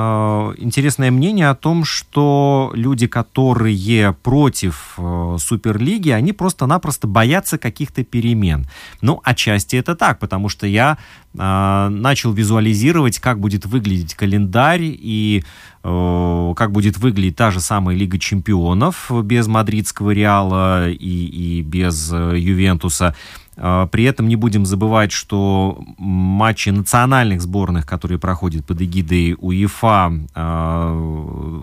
интересное 0.58 1.10
мнение 1.10 1.48
о 1.48 1.54
том, 1.54 1.84
что 1.84 2.70
люди, 2.74 3.06
которые 3.06 4.12
против 4.22 4.94
э, 4.98 5.36
Суперлиги, 5.38 6.10
они 6.10 6.32
просто-напросто 6.32 7.06
боятся 7.06 7.58
каких-то 7.58 8.04
перемен. 8.04 8.66
Ну, 9.00 9.20
отчасти 9.24 9.76
это 9.76 9.94
так, 9.94 10.18
потому 10.18 10.48
что 10.48 10.66
я 10.66 10.98
начал 11.34 12.32
визуализировать, 12.32 13.18
как 13.18 13.40
будет 13.40 13.64
выглядеть 13.64 14.14
календарь 14.14 14.82
и 14.82 15.44
э, 15.82 16.52
как 16.56 16.72
будет 16.72 16.98
выглядеть 16.98 17.36
та 17.36 17.50
же 17.50 17.60
самая 17.60 17.96
Лига 17.96 18.18
Чемпионов 18.18 19.10
без 19.24 19.46
мадридского 19.46 20.10
Реала 20.10 20.90
и, 20.90 20.96
и 20.98 21.62
без 21.62 22.12
э, 22.12 22.38
Ювентуса. 22.38 23.14
А, 23.56 23.86
при 23.86 24.04
этом 24.04 24.28
не 24.28 24.36
будем 24.36 24.64
забывать, 24.64 25.12
что 25.12 25.82
матчи 25.98 26.70
национальных 26.70 27.42
сборных, 27.42 27.86
которые 27.86 28.18
проходят 28.18 28.64
под 28.64 28.80
эгидой 28.80 29.36
УЕФА, 29.38 30.12
а, 30.34 31.56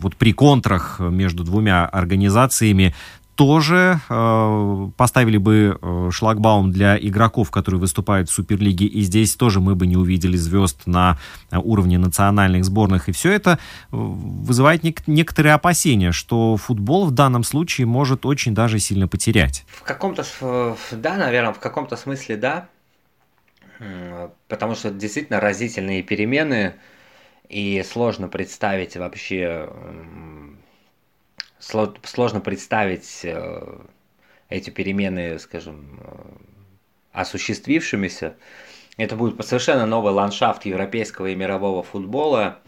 вот 0.00 0.16
при 0.16 0.32
контрах 0.32 1.00
между 1.00 1.44
двумя 1.44 1.86
организациями 1.86 2.94
тоже 3.34 4.00
э, 4.08 4.88
поставили 4.96 5.36
бы 5.36 5.78
э, 5.80 6.10
шлагбаум 6.12 6.70
для 6.70 6.96
игроков, 6.98 7.50
которые 7.50 7.80
выступают 7.80 8.30
в 8.30 8.32
Суперлиге, 8.32 8.86
и 8.86 9.02
здесь 9.02 9.36
тоже 9.36 9.60
мы 9.60 9.74
бы 9.74 9.86
не 9.86 9.96
увидели 9.96 10.36
звезд 10.36 10.86
на 10.86 11.18
уровне 11.52 11.98
национальных 11.98 12.64
сборных. 12.64 13.08
И 13.08 13.12
все 13.12 13.32
это 13.32 13.52
э, 13.52 13.56
вызывает 13.90 14.84
нек- 14.84 15.02
некоторые 15.06 15.54
опасения, 15.54 16.12
что 16.12 16.56
футбол 16.56 17.06
в 17.06 17.10
данном 17.10 17.44
случае 17.44 17.86
может 17.86 18.26
очень 18.26 18.54
даже 18.54 18.78
сильно 18.78 19.08
потерять. 19.08 19.64
В 19.68 19.82
каком-то, 19.82 20.24
да, 20.92 21.16
наверное, 21.16 21.52
в 21.52 21.60
каком-то 21.60 21.96
смысле 21.96 22.36
да, 22.36 22.68
потому 24.48 24.74
что 24.74 24.90
действительно 24.90 25.40
разительные 25.40 26.02
перемены, 26.02 26.74
и 27.48 27.84
сложно 27.86 28.28
представить 28.28 28.96
вообще 28.96 29.68
сложно 31.64 32.40
представить 32.40 33.20
э, 33.24 33.78
эти 34.48 34.70
перемены, 34.70 35.38
скажем, 35.38 36.00
э, 36.02 36.14
осуществившимися. 37.12 38.36
Это 38.96 39.16
будет 39.16 39.44
совершенно 39.46 39.86
новый 39.86 40.12
ландшафт 40.12 40.64
европейского 40.64 41.26
и 41.26 41.34
мирового 41.34 41.82
футбола. 41.82 42.60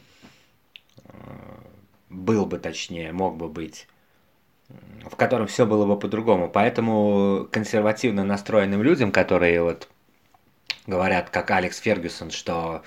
Э, 1.04 1.10
был 2.10 2.46
бы 2.46 2.58
точнее, 2.58 3.12
мог 3.12 3.36
бы 3.36 3.48
быть 3.48 3.86
в 5.10 5.16
котором 5.16 5.46
все 5.46 5.66
было 5.66 5.86
бы 5.86 5.98
по-другому. 5.98 6.48
Поэтому 6.48 7.46
консервативно 7.50 8.24
настроенным 8.24 8.82
людям, 8.82 9.12
которые 9.12 9.62
вот 9.62 9.88
говорят, 10.86 11.30
как 11.30 11.50
Алекс 11.50 11.78
Фергюсон, 11.78 12.30
что 12.30 12.82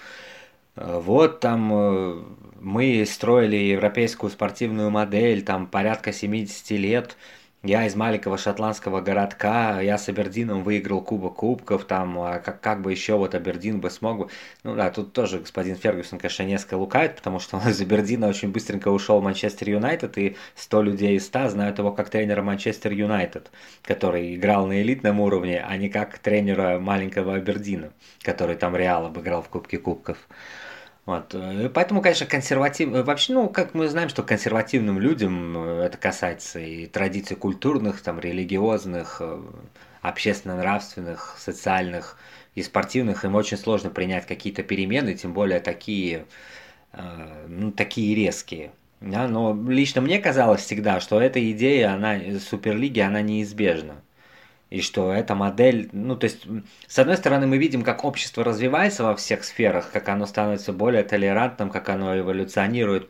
вот 0.80 1.40
там 1.42 2.40
мы 2.62 3.06
строили 3.06 3.56
европейскую 3.56 4.30
спортивную 4.30 4.90
модель, 4.90 5.44
там 5.44 5.68
порядка 5.68 6.14
70 6.14 6.72
лет. 6.72 7.18
Я 7.62 7.86
из 7.86 7.94
маленького 7.94 8.38
шотландского 8.38 9.02
городка, 9.02 9.82
я 9.82 9.98
с 9.98 10.08
Абердином 10.08 10.64
выиграл 10.64 11.02
Кубок 11.02 11.36
Кубков, 11.36 11.84
там, 11.84 12.18
а 12.18 12.40
как, 12.40 12.62
как 12.62 12.82
бы 12.82 12.90
еще 12.94 13.18
вот 13.18 13.36
Абердин 13.36 13.82
бы 13.82 13.90
смог 13.90 14.18
бы. 14.18 14.30
Ну 14.64 14.76
да, 14.76 14.90
тут 14.92 15.12
тоже 15.12 15.40
господин 15.40 15.76
Фергюсон, 15.76 16.20
конечно, 16.20 16.44
несколько 16.44 16.76
лукает, 16.76 17.18
потому 17.18 17.40
что 17.40 17.58
он 17.58 17.68
из 17.68 17.82
Абердина 17.82 18.30
очень 18.30 18.54
быстренько 18.54 18.88
ушел 18.88 19.20
в 19.20 19.24
Манчестер 19.26 19.72
Юнайтед, 19.72 20.18
и 20.18 20.38
100 20.56 20.82
людей 20.84 21.18
из 21.18 21.26
100 21.26 21.50
знают 21.50 21.80
его 21.80 21.92
как 21.92 22.10
тренера 22.10 22.42
Манчестер 22.42 22.94
Юнайтед, 22.94 23.52
который 23.84 24.36
играл 24.36 24.66
на 24.66 24.82
элитном 24.82 25.20
уровне, 25.20 25.62
а 25.62 25.76
не 25.76 25.90
как 25.90 26.18
тренера 26.20 26.80
маленького 26.80 27.36
Абердина, 27.36 27.92
который 28.22 28.56
там 28.56 28.74
Реал 28.74 29.08
обыграл 29.08 29.42
в 29.42 29.50
Кубке 29.50 29.80
Кубков. 29.80 30.18
Вот. 31.10 31.34
Э, 31.34 31.70
поэтому, 31.74 32.04
конечно, 32.04 32.28
консерватив... 32.28 32.94
Э, 32.94 33.02
вообще, 33.02 33.34
ну, 33.34 33.50
как 33.50 33.74
мы 33.74 33.88
знаем, 33.88 34.10
что 34.10 34.22
консервативным 34.22 35.00
людям 35.00 35.58
э, 35.58 35.86
это 35.86 35.98
касается 35.98 36.60
и 36.60 36.86
традиций 36.86 37.36
культурных, 37.36 38.02
там, 38.02 38.20
религиозных, 38.20 39.20
общественно-нравственных, 40.04 41.36
социальных 41.40 42.16
и 42.54 42.62
спортивных, 42.62 43.26
им 43.26 43.34
очень 43.34 43.58
сложно 43.58 43.90
принять 43.90 44.28
какие-то 44.28 44.62
перемены, 44.62 45.16
тем 45.16 45.34
более 45.34 45.60
такие, 45.60 46.26
ну, 47.48 47.72
такие 47.72 48.16
резкие. 48.16 48.72
Да, 49.02 49.28
но 49.28 49.58
лично 49.68 50.02
мне 50.02 50.20
казалось 50.20 50.62
всегда, 50.62 51.00
что 51.00 51.20
эта 51.20 51.40
идея, 51.52 51.94
она, 51.94 52.20
Суперлиги, 52.40 53.00
она 53.00 53.22
неизбежна. 53.22 53.96
И 54.70 54.82
что 54.82 55.12
эта 55.12 55.34
модель, 55.34 55.90
ну 55.94 56.16
то 56.16 56.26
есть, 56.26 56.46
с 56.88 57.00
одной 57.00 57.18
стороны 57.18 57.48
мы 57.48 57.58
видим, 57.58 57.82
как 57.82 58.06
общество 58.06 58.44
развивается 58.44 59.04
во 59.04 59.16
всех 59.16 59.44
сферах, 59.44 59.92
как 59.92 60.08
оно 60.10 60.28
становится 60.28 60.74
более 60.74 61.04
толерантным, 61.04 61.72
как 61.72 61.90
оно 61.90 62.18
эволюционирует, 62.18 63.10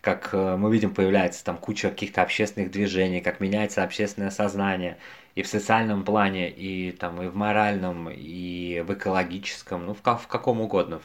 как 0.00 0.30
э, 0.32 0.56
мы 0.56 0.72
видим, 0.72 0.92
появляется 0.94 1.44
там 1.44 1.56
куча 1.58 1.90
каких-то 1.90 2.22
общественных 2.22 2.72
движений, 2.72 3.20
как 3.20 3.38
меняется 3.40 3.84
общественное 3.84 4.30
сознание 4.30 4.98
и 5.36 5.42
в 5.42 5.46
социальном 5.46 6.04
плане, 6.04 6.50
и 6.50 6.90
там 6.92 7.22
и 7.22 7.28
в 7.28 7.36
моральном, 7.36 8.10
и 8.10 8.80
в 8.80 8.92
экологическом, 8.92 9.86
ну 9.86 9.94
в, 9.94 10.02
в 10.02 10.26
каком 10.26 10.60
угодно. 10.60 11.00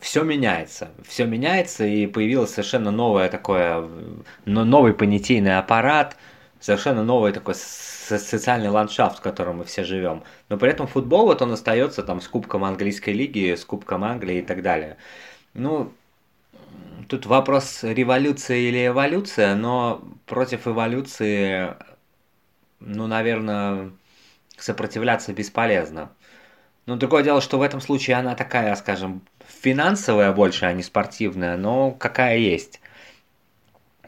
Все 0.00 0.22
меняется, 0.22 0.90
все 1.06 1.26
меняется, 1.26 1.84
и 1.84 2.06
появилось 2.06 2.50
совершенно 2.50 2.90
новое 2.90 3.28
такое, 3.28 3.86
новый 4.46 4.94
понятийный 4.94 5.58
аппарат, 5.58 6.16
совершенно 6.60 7.04
новый 7.04 7.32
такой 7.32 7.54
социальный 8.08 8.70
ландшафт, 8.70 9.18
в 9.18 9.22
котором 9.22 9.58
мы 9.58 9.64
все 9.64 9.84
живем. 9.84 10.22
Но 10.48 10.56
при 10.56 10.70
этом 10.70 10.86
футбол, 10.86 11.26
вот 11.26 11.42
он 11.42 11.52
остается 11.52 12.02
там 12.02 12.20
с 12.20 12.28
Кубком 12.28 12.64
Английской 12.64 13.10
лиги, 13.10 13.54
с 13.54 13.64
Кубком 13.64 14.04
Англии 14.04 14.38
и 14.38 14.42
так 14.42 14.62
далее. 14.62 14.96
Ну, 15.54 15.92
тут 17.08 17.26
вопрос 17.26 17.80
революция 17.82 18.58
или 18.58 18.86
эволюция, 18.86 19.54
но 19.54 20.02
против 20.26 20.66
эволюции, 20.66 21.74
ну, 22.80 23.06
наверное, 23.06 23.90
сопротивляться 24.56 25.32
бесполезно. 25.32 26.10
Но 26.86 26.96
другое 26.96 27.22
дело, 27.22 27.40
что 27.40 27.58
в 27.58 27.62
этом 27.62 27.80
случае 27.80 28.16
она 28.16 28.34
такая, 28.34 28.74
скажем, 28.76 29.20
финансовая 29.46 30.32
больше, 30.32 30.64
а 30.64 30.72
не 30.72 30.82
спортивная, 30.82 31.56
но 31.56 31.90
какая 31.90 32.38
есть. 32.38 32.80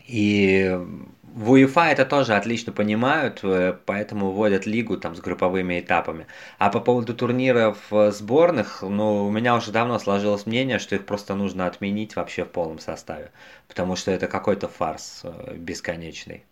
И 0.06 0.78
в 1.34 1.52
УЕФА 1.52 1.86
это 1.90 2.04
тоже 2.04 2.34
отлично 2.34 2.72
понимают, 2.72 3.40
э, 3.42 3.76
поэтому 3.86 4.30
вводят 4.30 4.66
лигу 4.66 4.96
там 4.96 5.14
с 5.14 5.20
групповыми 5.20 5.80
этапами. 5.80 6.26
А 6.58 6.70
по 6.70 6.80
поводу 6.80 7.14
турниров 7.14 7.78
э, 7.90 8.10
сборных, 8.10 8.82
ну, 8.82 9.26
у 9.26 9.30
меня 9.30 9.54
уже 9.56 9.70
давно 9.70 9.98
сложилось 9.98 10.46
мнение, 10.46 10.78
что 10.78 10.96
их 10.96 11.06
просто 11.06 11.34
нужно 11.34 11.66
отменить 11.66 12.16
вообще 12.16 12.44
в 12.44 12.48
полном 12.48 12.78
составе, 12.78 13.30
потому 13.68 13.96
что 13.96 14.10
это 14.10 14.26
какой-то 14.26 14.68
фарс 14.68 15.20
э, 15.24 15.54
бесконечный. 15.56 16.44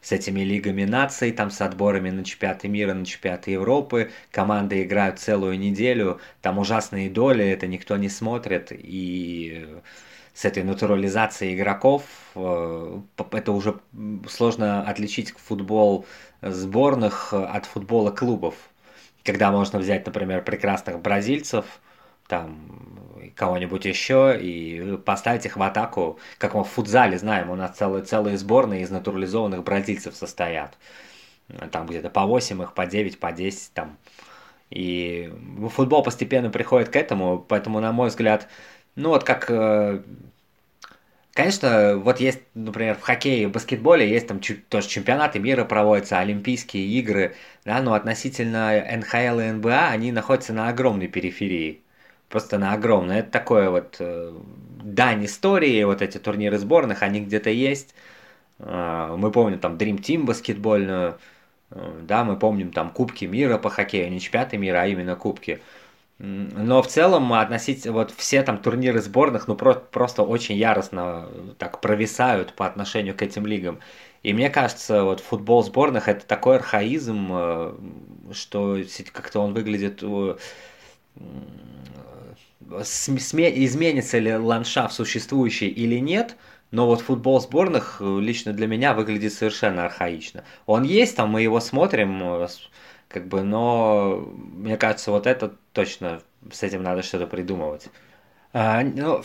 С 0.00 0.12
этими 0.12 0.40
лигами 0.40 0.84
наций, 0.84 1.30
там 1.30 1.50
с 1.50 1.60
отборами 1.60 2.10
на 2.10 2.24
чемпионаты 2.24 2.68
мира, 2.68 2.92
на 2.94 3.04
чемпионаты 3.06 3.52
Европы, 3.52 4.10
команды 4.32 4.82
играют 4.82 5.20
целую 5.20 5.58
неделю, 5.58 6.20
там 6.40 6.58
ужасные 6.58 7.08
доли, 7.08 7.44
это 7.44 7.66
никто 7.68 7.96
не 7.96 8.08
смотрит, 8.08 8.72
и 8.72 9.66
с 10.34 10.44
этой 10.44 10.62
натурализацией 10.62 11.54
игроков, 11.54 12.04
э, 12.34 13.00
это 13.32 13.52
уже 13.52 13.80
сложно 14.28 14.82
отличить 14.82 15.34
футбол 15.36 16.06
сборных 16.40 17.32
от 17.32 17.66
футбола 17.66 18.10
клубов. 18.10 18.54
Когда 19.24 19.50
можно 19.52 19.78
взять, 19.78 20.06
например, 20.06 20.42
прекрасных 20.42 21.00
бразильцев, 21.00 21.64
там 22.26 22.58
кого-нибудь 23.36 23.84
еще 23.84 24.38
и 24.40 24.96
поставить 25.04 25.46
их 25.46 25.56
в 25.56 25.62
атаку, 25.62 26.18
как 26.38 26.54
мы 26.54 26.64
в 26.64 26.68
футзале 26.68 27.18
знаем, 27.18 27.50
у 27.50 27.54
нас 27.54 27.76
целые, 27.76 28.04
целые 28.04 28.36
сборные 28.36 28.82
из 28.82 28.90
натурализованных 28.90 29.62
бразильцев 29.62 30.16
состоят. 30.16 30.76
Там 31.70 31.86
где-то 31.86 32.10
по 32.10 32.24
8 32.24 32.62
их, 32.62 32.72
по 32.74 32.86
9, 32.86 33.20
по 33.20 33.32
10 33.32 33.72
там. 33.74 33.96
И 34.70 35.32
футбол 35.70 36.02
постепенно 36.02 36.50
приходит 36.50 36.88
к 36.88 36.96
этому, 36.96 37.38
поэтому, 37.46 37.80
на 37.80 37.92
мой 37.92 38.08
взгляд, 38.08 38.48
ну 38.96 39.10
вот 39.10 39.24
как... 39.24 39.50
Э, 39.50 40.02
конечно, 41.32 41.96
вот 41.96 42.20
есть, 42.20 42.40
например, 42.54 42.96
в 42.96 43.00
хоккее, 43.00 43.48
в 43.48 43.52
баскетболе 43.52 44.08
есть 44.08 44.26
там 44.26 44.40
тоже 44.68 44.88
чемпионаты 44.88 45.38
мира 45.38 45.64
проводятся, 45.64 46.18
Олимпийские 46.18 46.86
игры, 46.98 47.34
да, 47.64 47.80
но 47.82 47.94
относительно 47.94 48.82
НХЛ 48.98 49.40
и 49.40 49.50
НБА 49.52 49.88
они 49.88 50.12
находятся 50.12 50.52
на 50.52 50.68
огромной 50.68 51.08
периферии. 51.08 51.80
Просто 52.28 52.58
на 52.58 52.72
огромной. 52.72 53.18
Это 53.18 53.30
такое 53.30 53.70
вот 53.70 53.96
э, 53.98 54.32
дань 54.82 55.24
истории, 55.26 55.84
вот 55.84 56.02
эти 56.02 56.18
турниры 56.18 56.58
сборных, 56.58 57.02
они 57.02 57.20
где-то 57.20 57.50
есть. 57.50 57.94
Э, 58.58 59.14
мы 59.18 59.30
помним 59.30 59.58
там 59.58 59.76
Dream 59.76 59.98
Team 59.98 60.24
баскетбольную, 60.24 61.18
да, 62.02 62.24
мы 62.24 62.38
помним 62.38 62.72
там 62.72 62.90
Кубки 62.90 63.24
мира 63.24 63.58
по 63.58 63.70
хоккею, 63.70 64.10
не 64.10 64.20
чемпионаты 64.20 64.58
мира, 64.58 64.82
а 64.82 64.86
именно 64.86 65.16
Кубки. 65.16 65.60
Но 66.24 66.82
в 66.82 66.86
целом 66.86 67.32
относительно 67.32 67.94
вот 67.94 68.12
все 68.16 68.44
там 68.44 68.58
турниры 68.58 69.00
сборных 69.00 69.48
ну 69.48 69.56
про, 69.56 69.74
просто 69.74 70.22
очень 70.22 70.54
яростно 70.54 71.26
так 71.58 71.80
провисают 71.80 72.54
по 72.54 72.64
отношению 72.64 73.16
к 73.16 73.22
этим 73.22 73.44
лигам. 73.44 73.80
И 74.22 74.32
мне 74.32 74.48
кажется, 74.48 75.02
вот 75.02 75.18
футбол 75.18 75.64
сборных 75.64 76.06
это 76.06 76.24
такой 76.24 76.56
архаизм, 76.56 77.28
э, 77.32 77.74
что 78.32 78.78
как-то 79.12 79.40
он 79.40 79.52
выглядит 79.52 79.98
э, 80.02 80.36
изменится 82.70 84.18
ли 84.20 84.36
ландшафт 84.36 84.94
существующий 84.94 85.66
или 85.66 85.98
нет, 85.98 86.36
но 86.70 86.86
вот 86.86 87.00
футбол 87.00 87.40
сборных 87.40 87.96
э, 87.98 88.20
лично 88.20 88.52
для 88.52 88.68
меня 88.68 88.94
выглядит 88.94 89.32
совершенно 89.32 89.86
архаично. 89.86 90.44
Он 90.66 90.84
есть, 90.84 91.16
там 91.16 91.30
мы 91.30 91.42
его 91.42 91.58
смотрим, 91.58 92.46
как 93.12 93.26
бы, 93.28 93.42
но 93.42 94.28
мне 94.36 94.76
кажется, 94.76 95.10
вот 95.10 95.26
это 95.26 95.54
точно 95.72 96.20
с 96.50 96.62
этим 96.62 96.82
надо 96.82 97.02
что-то 97.02 97.26
придумывать. 97.26 97.88
А, 98.54 98.82
ну, 98.82 99.22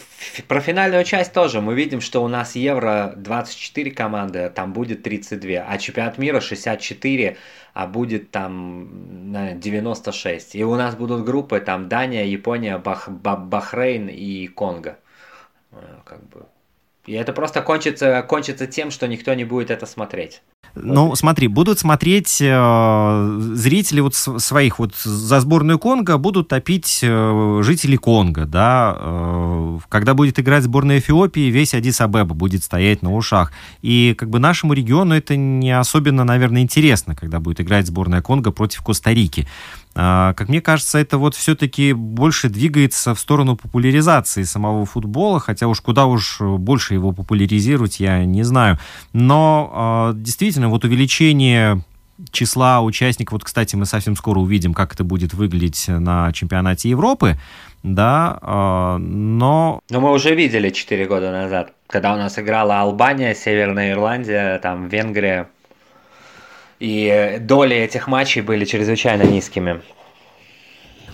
про 0.47 0.61
финальную 0.61 1.03
часть 1.03 1.33
тоже. 1.33 1.59
Мы 1.59 1.75
видим, 1.75 1.99
что 1.99 2.23
у 2.23 2.29
нас 2.29 2.55
Евро 2.55 3.13
24 3.17 3.91
команды, 3.91 4.49
там 4.49 4.71
будет 4.71 5.03
32, 5.03 5.65
а 5.67 5.77
чемпионат 5.77 6.17
мира 6.17 6.39
64, 6.39 7.37
а 7.73 7.87
будет 7.87 8.31
там 8.31 9.31
наверное, 9.33 9.59
96. 9.59 10.55
И 10.55 10.63
у 10.63 10.75
нас 10.75 10.95
будут 10.95 11.25
группы 11.25 11.59
там 11.59 11.89
Дания, 11.89 12.25
Япония, 12.25 12.77
Бах, 12.77 13.09
Бахрейн 13.09 14.07
и 14.07 14.47
Конго. 14.47 14.97
Э, 15.71 15.77
как 16.05 16.23
бы. 16.29 16.45
И 17.05 17.13
это 17.13 17.33
просто 17.33 17.61
кончится, 17.61 18.21
кончится 18.21 18.65
тем, 18.67 18.91
что 18.91 19.07
никто 19.07 19.33
не 19.33 19.43
будет 19.43 19.71
это 19.71 19.85
смотреть. 19.85 20.41
Ну, 20.75 21.15
смотри, 21.15 21.47
будут 21.47 21.79
смотреть 21.79 22.37
э, 22.39 23.39
зрители 23.53 23.99
вот 23.99 24.15
своих 24.15 24.79
вот 24.79 24.95
за 24.95 25.39
сборную 25.39 25.79
Конго 25.79 26.17
будут 26.17 26.49
топить 26.49 26.99
э, 27.01 27.61
жители 27.63 27.95
Конго, 27.95 28.45
да. 28.45 28.95
Э, 28.99 29.79
когда 29.89 30.13
будет 30.13 30.39
играть 30.39 30.63
сборная 30.63 30.99
Эфиопии, 30.99 31.49
весь 31.49 31.73
Адис 31.73 32.01
Абеба 32.01 32.35
будет 32.35 32.63
стоять 32.63 33.01
на 33.01 33.13
ушах. 33.13 33.51
И 33.81 34.15
как 34.17 34.29
бы 34.29 34.39
нашему 34.39 34.73
региону 34.73 35.15
это 35.15 35.35
не 35.35 35.71
особенно, 35.71 36.23
наверное, 36.23 36.61
интересно, 36.61 37.15
когда 37.15 37.39
будет 37.39 37.61
играть 37.61 37.87
сборная 37.87 38.21
Конго 38.21 38.51
против 38.51 38.83
Коста-Рики. 38.83 39.47
А, 39.99 40.33
как 40.35 40.47
мне 40.47 40.61
кажется, 40.61 40.99
это 40.99 41.17
вот 41.17 41.33
все-таки 41.33 41.91
больше 41.91 42.49
двигается 42.49 43.15
в 43.15 43.19
сторону 43.19 43.55
популяризации 43.55 44.43
самого 44.43 44.85
футбола, 44.85 45.39
хотя 45.39 45.67
уж 45.67 45.81
куда 45.81 46.05
уж 46.05 46.39
больше 46.39 46.93
его 46.93 47.13
популяризировать, 47.13 47.99
я 47.99 48.23
не 48.23 48.43
знаю. 48.43 48.77
Но 49.13 49.71
а, 49.73 50.13
действительно, 50.57 50.69
вот 50.69 50.83
увеличение 50.83 51.81
числа 52.31 52.81
участников, 52.81 53.33
вот, 53.33 53.43
кстати, 53.43 53.75
мы 53.75 53.85
совсем 53.85 54.15
скоро 54.15 54.39
увидим, 54.39 54.73
как 54.73 54.93
это 54.93 55.03
будет 55.03 55.33
выглядеть 55.33 55.87
на 55.87 56.31
чемпионате 56.33 56.89
Европы, 56.89 57.37
да, 57.83 58.39
а, 58.41 58.97
но... 58.97 59.81
Но 59.91 60.01
мы 60.01 60.11
уже 60.11 60.33
видели 60.33 60.71
4 60.71 61.05
года 61.05 61.31
назад, 61.31 61.73
когда 61.85 62.13
у 62.13 62.17
нас 62.17 62.39
играла 62.39 62.81
Албания, 62.81 63.35
Северная 63.35 63.91
Ирландия, 63.91 64.57
там 64.57 64.87
Венгрия, 64.87 65.47
и 66.79 67.37
доли 67.39 67.75
этих 67.75 68.07
матчей 68.07 68.41
были 68.41 68.65
чрезвычайно 68.65 69.23
низкими. 69.23 69.81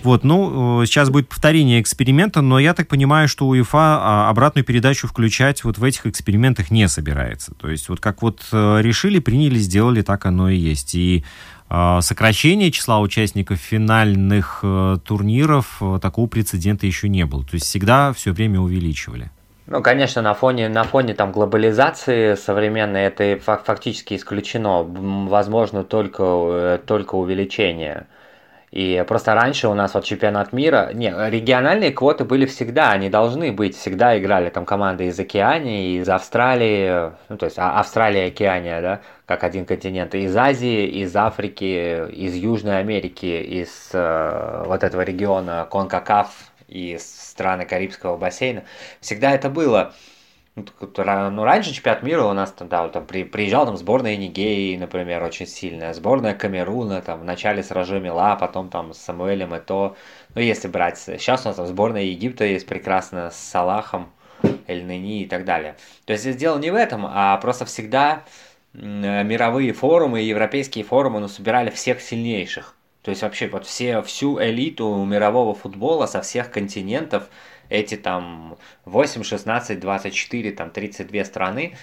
Вот, 0.03 0.23
ну, 0.25 0.81
э, 0.81 0.85
сейчас 0.85 1.09
будет 1.09 1.29
повторение 1.29 1.81
эксперимента, 1.81 2.41
но 2.41 2.59
я 2.59 2.73
так 2.73 2.89
понимаю, 2.89 3.29
что 3.29 3.47
УЕФА 3.47 3.77
а, 3.77 4.29
обратную 4.29 4.65
передачу 4.65 5.07
включать 5.07 5.63
вот 5.63 5.77
в 5.77 5.83
этих 5.83 6.05
экспериментах 6.05 6.71
не 6.71 6.87
собирается. 6.89 7.53
То 7.55 7.69
есть 7.69 7.87
вот 7.87 8.01
как 8.01 8.21
вот 8.21 8.41
э, 8.51 8.81
решили, 8.81 9.19
приняли, 9.19 9.57
сделали, 9.57 10.01
так 10.01 10.25
оно 10.25 10.49
и 10.49 10.57
есть. 10.57 10.93
И 10.95 11.23
а, 11.69 12.01
сокращение 12.01 12.69
числа 12.69 12.99
участников 12.99 13.59
финальных 13.59 14.59
э, 14.61 14.97
турниров 15.05 15.81
такого 16.01 16.27
прецедента 16.27 16.85
еще 16.85 17.07
не 17.07 17.25
было. 17.25 17.43
То 17.43 17.53
есть 17.53 17.65
всегда 17.65 18.11
все 18.11 18.33
время 18.33 18.59
увеличивали. 18.59 19.31
Ну, 19.67 19.81
конечно, 19.81 20.21
на 20.21 20.33
фоне, 20.33 20.67
на 20.67 20.83
фоне 20.83 21.13
там 21.13 21.31
глобализации 21.31 22.35
современной 22.35 23.03
это 23.03 23.39
фактически 23.41 24.15
исключено. 24.15 24.83
Возможно 24.83 25.85
только, 25.85 26.81
только 26.85 27.15
увеличение. 27.15 28.07
И 28.73 29.05
просто 29.07 29.35
раньше 29.35 29.67
у 29.67 29.75
нас 29.75 29.93
вот 29.93 30.03
чемпионат 30.03 30.51
мира, 30.51 30.89
не, 30.95 31.13
региональные 31.29 31.91
квоты 31.91 32.25
были 32.25 32.47
всегда, 32.47 32.89
они 32.89 33.07
должны 33.07 33.51
быть, 33.51 33.77
всегда 33.77 34.17
играли 34.17 34.49
там 34.49 34.65
команды 34.65 35.05
из 35.05 35.19
Океании, 35.19 35.99
из 35.99 36.09
Австралии, 36.09 37.11
ну 37.29 37.37
то 37.37 37.45
есть 37.45 37.59
а, 37.59 37.79
Австралия 37.79 38.25
и 38.25 38.31
Океания, 38.31 38.81
да, 38.81 39.01
как 39.27 39.43
один 39.43 39.67
континент, 39.67 40.15
из 40.15 40.35
Азии, 40.35 40.87
из 40.87 41.15
Африки, 41.15 42.09
из 42.13 42.33
Южной 42.33 42.79
Америки, 42.79 43.27
из 43.27 43.91
э, 43.93 44.63
вот 44.65 44.83
этого 44.83 45.01
региона 45.01 45.67
Конкакаф 45.69 46.31
и 46.67 46.97
страны 46.99 47.65
Карибского 47.65 48.17
бассейна. 48.17 48.63
Всегда 49.01 49.33
это 49.33 49.51
было. 49.51 49.93
Ну, 50.55 50.65
ну, 50.79 51.43
раньше 51.43 51.73
чемпионат 51.73 52.03
мира 52.03 52.25
у 52.25 52.33
нас 52.33 52.51
там, 52.51 52.67
да, 52.67 52.87
там 52.89 53.07
при, 53.07 53.23
приезжал 53.23 53.65
там 53.65 53.75
сборная 53.75 54.15
Нигерии, 54.15 54.77
например, 54.77 55.23
очень 55.23 55.47
сильная, 55.47 55.93
сборная 55.93 56.35
Камеруна, 56.35 57.01
там, 57.01 57.21
в 57.21 57.23
начале 57.23 57.63
с 57.63 57.71
Роже 57.71 57.99
Мила, 57.99 58.35
потом 58.35 58.69
там 58.69 58.93
с 58.93 58.99
Самуэлем 58.99 59.55
и 59.55 59.59
то. 59.59 59.95
Ну, 60.35 60.41
если 60.41 60.67
брать, 60.67 60.99
сейчас 60.99 61.45
у 61.45 61.47
нас 61.47 61.55
там 61.55 61.65
сборная 61.65 62.03
Египта 62.03 62.45
есть 62.45 62.67
прекрасная 62.67 63.31
с 63.31 63.35
Салахом, 63.35 64.11
Эль-Нени 64.67 65.23
и 65.23 65.25
так 65.25 65.43
далее. 65.43 65.75
То 66.05 66.13
есть 66.13 66.37
дело 66.37 66.59
не 66.59 66.69
в 66.69 66.75
этом, 66.75 67.07
а 67.09 67.35
просто 67.37 67.65
всегда 67.65 68.23
мировые 68.73 69.73
форумы 69.73 70.21
и 70.21 70.27
европейские 70.27 70.83
форумы 70.83 71.19
ну, 71.19 71.29
собирали 71.29 71.71
всех 71.71 71.99
сильнейших. 71.99 72.75
То 73.01 73.09
есть 73.09 73.23
вообще 73.23 73.47
вот 73.47 73.65
все, 73.65 74.03
всю 74.03 74.39
элиту 74.39 75.03
мирового 75.03 75.55
футбола 75.55 76.05
со 76.05 76.21
всех 76.21 76.51
континентов– 76.51 77.27
эти 77.69 77.95
там 77.95 78.57
8, 78.85 79.23
16, 79.23 79.79
24, 79.79 80.51
там 80.51 80.69
32 80.69 81.25
страны, 81.25 81.75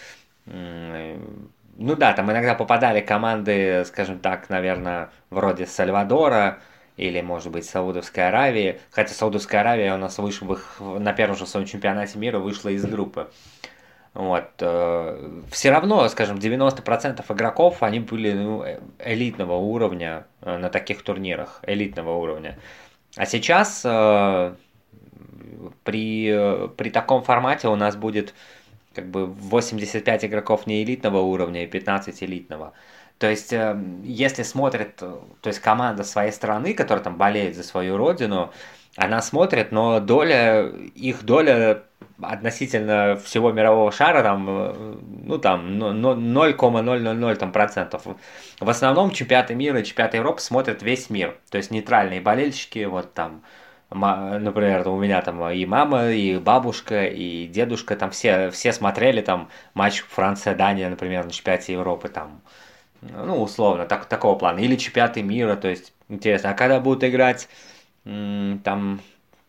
ну 1.81 1.97
да, 1.97 2.13
там 2.13 2.31
иногда 2.31 2.55
попадали 2.55 3.01
команды, 3.01 3.85
скажем 3.87 4.19
так, 4.19 4.51
наверное, 4.51 5.11
вроде 5.31 5.67
Сальвадора 5.67 6.61
или, 6.97 7.23
может 7.23 7.51
быть, 7.51 7.65
Саудовской 7.65 8.29
Аравии. 8.29 8.79
Хотя 8.91 9.15
Саудовская 9.15 9.63
Аравия 9.63 9.95
у 9.95 9.97
нас 9.97 10.19
вышла 10.19 10.59
на 10.79 11.15
первом 11.15 11.37
же 11.37 11.47
своем 11.47 11.67
чемпионате 11.67 12.19
мира 12.19 12.39
вышла 12.39 12.69
из 12.69 12.85
группы. 12.85 13.31
Вот. 14.13 14.51
Э, 14.59 15.41
Все 15.51 15.71
равно, 15.71 16.07
скажем, 16.09 16.37
90% 16.37 17.25
игроков, 17.33 17.83
они 17.83 18.01
были 18.01 18.33
ну, 18.33 18.65
элитного 18.99 19.55
уровня 19.55 20.27
э, 20.43 20.59
на 20.59 20.69
таких 20.69 21.03
турнирах, 21.03 21.61
элитного 21.63 22.17
уровня. 22.17 22.59
А 23.17 23.25
сейчас 23.25 23.83
э, 23.85 24.55
при, 25.85 26.69
при 26.77 26.91
таком 26.91 27.23
формате 27.23 27.69
у 27.69 27.77
нас 27.77 27.97
будет 27.97 28.35
как 28.95 29.07
бы 29.09 29.27
85 29.27 30.25
игроков 30.25 30.67
не 30.67 30.83
элитного 30.83 31.19
уровня 31.19 31.65
и 31.65 31.67
15 31.67 32.23
элитного. 32.23 32.73
То 33.19 33.29
есть, 33.29 33.53
э, 33.53 33.79
если 34.03 34.43
смотрит, 34.43 34.97
то 34.97 35.21
есть 35.45 35.61
команда 35.61 36.05
своей 36.05 36.33
страны, 36.33 36.75
которая 36.75 37.05
там 37.05 37.17
болеет 37.17 37.55
за 37.55 37.63
свою 37.63 37.97
родину, 37.97 38.51
она 38.97 39.23
смотрит, 39.23 39.73
но 39.73 40.01
доля, 40.01 40.67
их 40.95 41.23
доля 41.25 41.83
относительно 42.23 43.17
всего 43.23 43.53
мирового 43.53 43.93
шара 43.93 44.23
там, 44.23 44.47
э, 44.49 44.97
ну 45.25 45.39
там 45.39 45.79
0,000 45.79 47.39
там 47.39 47.53
процентов. 47.53 48.07
В 48.59 48.69
основном 48.69 49.11
чемпионаты 49.11 49.55
мира 49.55 49.81
и 49.81 49.85
чемпионаты 49.85 50.17
Европы 50.19 50.41
смотрят 50.41 50.83
весь 50.83 51.11
мир. 51.11 51.37
То 51.51 51.59
есть 51.59 51.71
нейтральные 51.71 52.21
болельщики, 52.21 52.85
вот 52.85 53.15
там 53.15 53.43
например, 53.91 54.87
у 54.89 54.99
меня 54.99 55.21
там 55.21 55.49
и 55.51 55.67
мама, 55.67 56.11
и 56.11 56.39
бабушка, 56.39 57.07
и 57.07 57.47
дедушка, 57.47 57.97
там 57.97 58.11
все, 58.11 58.51
все 58.51 58.73
смотрели 58.73 59.21
там 59.21 59.49
матч 59.75 60.03
Франция-Дания, 60.03 60.89
например, 60.89 61.25
на 61.25 61.31
чемпионате 61.33 61.73
Европы, 61.73 62.09
там, 62.09 62.41
ну, 63.03 63.43
условно, 63.43 63.87
так, 63.87 64.07
такого 64.07 64.39
плана. 64.39 64.61
Или 64.61 64.77
чемпионаты 64.77 65.23
мира, 65.23 65.57
то 65.57 65.69
есть, 65.69 65.93
интересно, 66.09 66.51
а 66.51 66.55
когда 66.55 66.79
будут 66.79 67.03
играть, 67.03 67.49
там, 68.05 69.01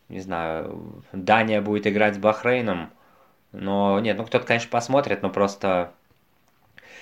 не 0.10 0.20
знаю, 0.20 1.04
Дания 1.12 1.62
будет 1.62 1.86
играть 1.86 2.16
с 2.16 2.18
Бахрейном, 2.18 2.90
но, 3.52 4.00
нет, 4.00 4.18
ну, 4.18 4.26
кто-то, 4.26 4.46
конечно, 4.46 4.70
посмотрит, 4.70 5.22
но 5.22 5.30
просто... 5.30 5.92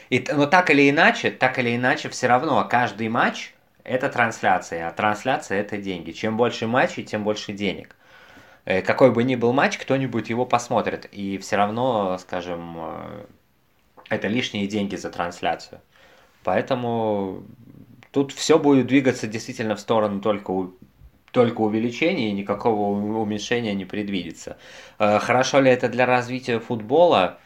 И, 0.10 0.26
но 0.32 0.48
так 0.48 0.72
или 0.72 0.90
иначе, 0.90 1.30
так 1.30 1.60
или 1.60 1.76
иначе, 1.76 2.10
все 2.10 2.28
равно 2.28 2.68
каждый 2.68 3.08
матч 3.10 3.54
это 3.90 4.08
трансляция, 4.10 4.88
а 4.88 4.92
трансляция 4.92 5.60
это 5.60 5.78
деньги. 5.78 6.12
Чем 6.12 6.38
больше 6.38 6.68
матчей, 6.68 7.04
тем 7.04 7.24
больше 7.24 7.54
денег. 7.54 7.96
Э, 8.66 8.82
какой 8.84 9.12
бы 9.12 9.24
ни 9.24 9.36
был 9.36 9.52
матч, 9.52 9.80
кто-нибудь 9.80 10.30
его 10.30 10.46
посмотрит. 10.46 11.08
И 11.12 11.40
все 11.40 11.56
равно, 11.56 12.18
скажем, 12.20 12.76
э, 12.78 13.26
это 14.10 14.28
лишние 14.28 14.68
деньги 14.68 14.96
за 14.96 15.10
трансляцию. 15.10 15.82
Поэтому 16.44 17.44
тут 18.12 18.32
все 18.32 18.60
будет 18.60 18.86
двигаться 18.86 19.26
действительно 19.26 19.76
в 19.76 19.80
сторону 19.80 20.22
только, 20.22 20.70
только 21.32 21.62
увеличения 21.62 22.30
и 22.30 22.34
никакого 22.34 22.92
уменьшения 23.22 23.74
не 23.74 23.86
предвидится. 23.86 24.58
Э, 25.00 25.18
хорошо 25.18 25.62
ли 25.62 25.72
это 25.72 25.90
для 25.90 26.06
развития 26.06 26.60
футбола? 26.60 27.40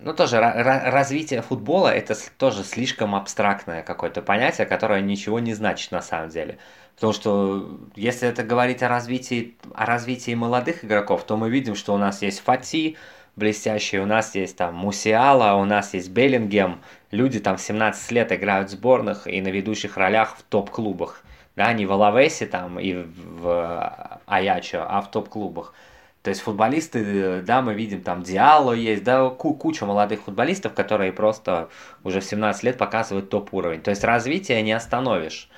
Ну, 0.00 0.14
тоже 0.14 0.40
развитие 0.40 1.42
футбола 1.42 1.88
это 1.88 2.16
тоже 2.36 2.62
слишком 2.64 3.14
абстрактное 3.14 3.82
какое-то 3.82 4.22
понятие, 4.22 4.66
которое 4.66 5.00
ничего 5.00 5.40
не 5.40 5.54
значит 5.54 5.90
на 5.90 6.02
самом 6.02 6.28
деле. 6.30 6.58
Потому 6.94 7.12
что 7.12 7.78
если 7.96 8.28
это 8.28 8.42
говорить 8.42 8.82
о 8.82 8.88
развитии, 8.88 9.56
о 9.74 9.86
развитии 9.86 10.34
молодых 10.34 10.84
игроков, 10.84 11.24
то 11.24 11.36
мы 11.36 11.50
видим, 11.50 11.74
что 11.74 11.94
у 11.94 11.96
нас 11.96 12.22
есть 12.22 12.40
Фати, 12.40 12.96
блестящий, 13.36 13.98
у 13.98 14.06
нас 14.06 14.34
есть 14.34 14.56
там 14.56 14.74
Мусиала, 14.74 15.54
у 15.54 15.64
нас 15.64 15.94
есть 15.94 16.10
Беллингем. 16.10 16.80
Люди 17.10 17.40
там 17.40 17.56
в 17.56 17.60
17 17.60 18.10
лет 18.12 18.32
играют 18.32 18.68
в 18.68 18.72
сборных 18.72 19.26
и 19.26 19.40
на 19.40 19.48
ведущих 19.48 19.96
ролях 19.96 20.36
в 20.36 20.42
топ-клубах. 20.42 21.22
Да, 21.56 21.72
не 21.72 21.86
в 21.86 21.92
Алавесе 21.92 22.46
там 22.46 22.78
и 22.78 22.94
в 22.94 24.20
Аячо, 24.26 24.86
а 24.88 25.00
в 25.00 25.10
топ-клубах. 25.10 25.74
То 26.22 26.30
есть 26.30 26.42
футболисты, 26.42 27.42
да, 27.42 27.62
мы 27.62 27.74
видим 27.74 28.02
там 28.02 28.22
Диало 28.22 28.72
есть, 28.72 29.04
да, 29.04 29.28
куча 29.30 29.86
молодых 29.86 30.22
футболистов, 30.22 30.74
которые 30.74 31.12
просто 31.12 31.68
уже 32.04 32.20
в 32.20 32.24
17 32.24 32.62
лет 32.64 32.78
показывают 32.78 33.30
топ-уровень. 33.30 33.80
То 33.80 33.90
есть 33.90 34.04
развитие 34.04 34.60
не 34.62 34.72
остановишь. 34.72 35.48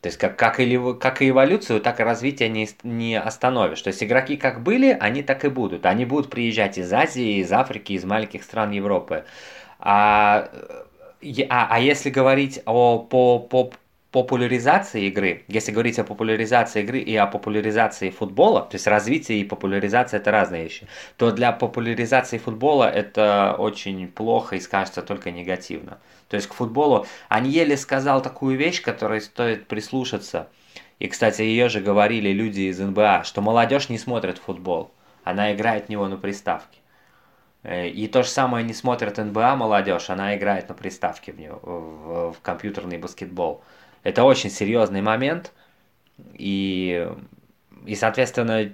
То 0.00 0.06
есть 0.06 0.18
как, 0.18 0.36
как, 0.36 0.60
или, 0.60 0.94
как 0.98 1.20
и 1.20 1.28
эволюцию, 1.28 1.80
так 1.80 2.00
и 2.00 2.02
развитие 2.02 2.48
не, 2.48 2.68
не 2.82 3.20
остановишь. 3.20 3.82
То 3.82 3.88
есть 3.88 4.02
игроки 4.02 4.36
как 4.36 4.62
были, 4.62 4.96
они 4.98 5.22
так 5.22 5.44
и 5.44 5.48
будут. 5.48 5.84
Они 5.84 6.06
будут 6.06 6.30
приезжать 6.30 6.78
из 6.78 6.90
Азии, 6.92 7.40
из 7.40 7.52
Африки, 7.52 7.92
из 7.92 8.04
маленьких 8.04 8.42
стран 8.42 8.70
Европы. 8.70 9.24
А, 9.78 10.50
а, 11.48 11.68
а 11.70 11.80
если 11.80 12.08
говорить 12.08 12.62
о, 12.64 12.98
по, 12.98 13.38
по, 13.38 13.72
популяризации 14.10 15.04
игры, 15.04 15.44
если 15.46 15.70
говорить 15.70 15.98
о 16.00 16.04
популяризации 16.04 16.82
игры 16.82 16.98
и 16.98 17.14
о 17.14 17.26
популяризации 17.26 18.10
футбола, 18.10 18.62
то 18.62 18.74
есть 18.74 18.86
развитие 18.88 19.40
и 19.40 19.44
популяризация 19.44 20.18
это 20.18 20.32
разные 20.32 20.64
вещи, 20.64 20.88
то 21.16 21.30
для 21.30 21.52
популяризации 21.52 22.38
футбола 22.38 22.90
это 22.90 23.54
очень 23.56 24.08
плохо 24.08 24.56
и 24.56 24.60
скажется 24.60 25.02
только 25.02 25.30
негативно. 25.30 25.98
То 26.28 26.36
есть 26.36 26.48
к 26.48 26.54
футболу 26.54 27.06
Аньели 27.28 27.76
сказал 27.76 28.20
такую 28.20 28.56
вещь, 28.56 28.82
которой 28.82 29.20
стоит 29.20 29.68
прислушаться. 29.68 30.48
И, 30.98 31.06
кстати, 31.06 31.42
ее 31.42 31.68
же 31.68 31.80
говорили 31.80 32.30
люди 32.30 32.62
из 32.62 32.78
НБА, 32.78 33.22
что 33.24 33.40
молодежь 33.40 33.88
не 33.88 33.98
смотрит 33.98 34.38
футбол, 34.38 34.90
она 35.22 35.52
играет 35.52 35.86
в 35.86 35.88
него 35.88 36.08
на 36.08 36.16
приставке. 36.16 36.78
Э, 37.62 37.88
и 37.88 38.06
то 38.08 38.22
же 38.22 38.28
самое 38.28 38.64
не 38.64 38.74
смотрит 38.74 39.18
НБА 39.18 39.56
молодежь, 39.56 40.10
она 40.10 40.36
играет 40.36 40.68
на 40.68 40.74
приставке 40.74 41.32
в, 41.32 41.38
него, 41.38 41.60
в, 41.62 42.32
в 42.32 42.40
компьютерный 42.42 42.98
баскетбол. 42.98 43.62
Это 44.02 44.24
очень 44.24 44.50
серьезный 44.50 45.02
момент. 45.02 45.52
И, 46.34 47.08
и, 47.86 47.94
соответственно, 47.94 48.72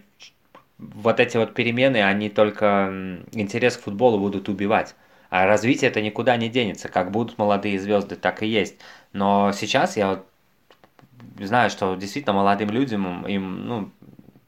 вот 0.78 1.20
эти 1.20 1.36
вот 1.36 1.54
перемены, 1.54 2.02
они 2.02 2.28
только 2.28 3.18
интерес 3.32 3.76
к 3.76 3.82
футболу 3.82 4.18
будут 4.18 4.48
убивать. 4.48 4.94
А 5.30 5.46
развитие 5.46 5.90
это 5.90 6.00
никуда 6.00 6.36
не 6.36 6.48
денется. 6.48 6.88
Как 6.88 7.10
будут 7.10 7.38
молодые 7.38 7.78
звезды, 7.78 8.16
так 8.16 8.42
и 8.42 8.46
есть. 8.46 8.76
Но 9.12 9.52
сейчас 9.52 9.96
я 9.96 10.08
вот 10.10 10.26
знаю, 11.38 11.70
что 11.70 11.94
действительно 11.96 12.34
молодым 12.34 12.70
людям 12.70 13.26
им, 13.26 13.66
ну, 13.66 13.90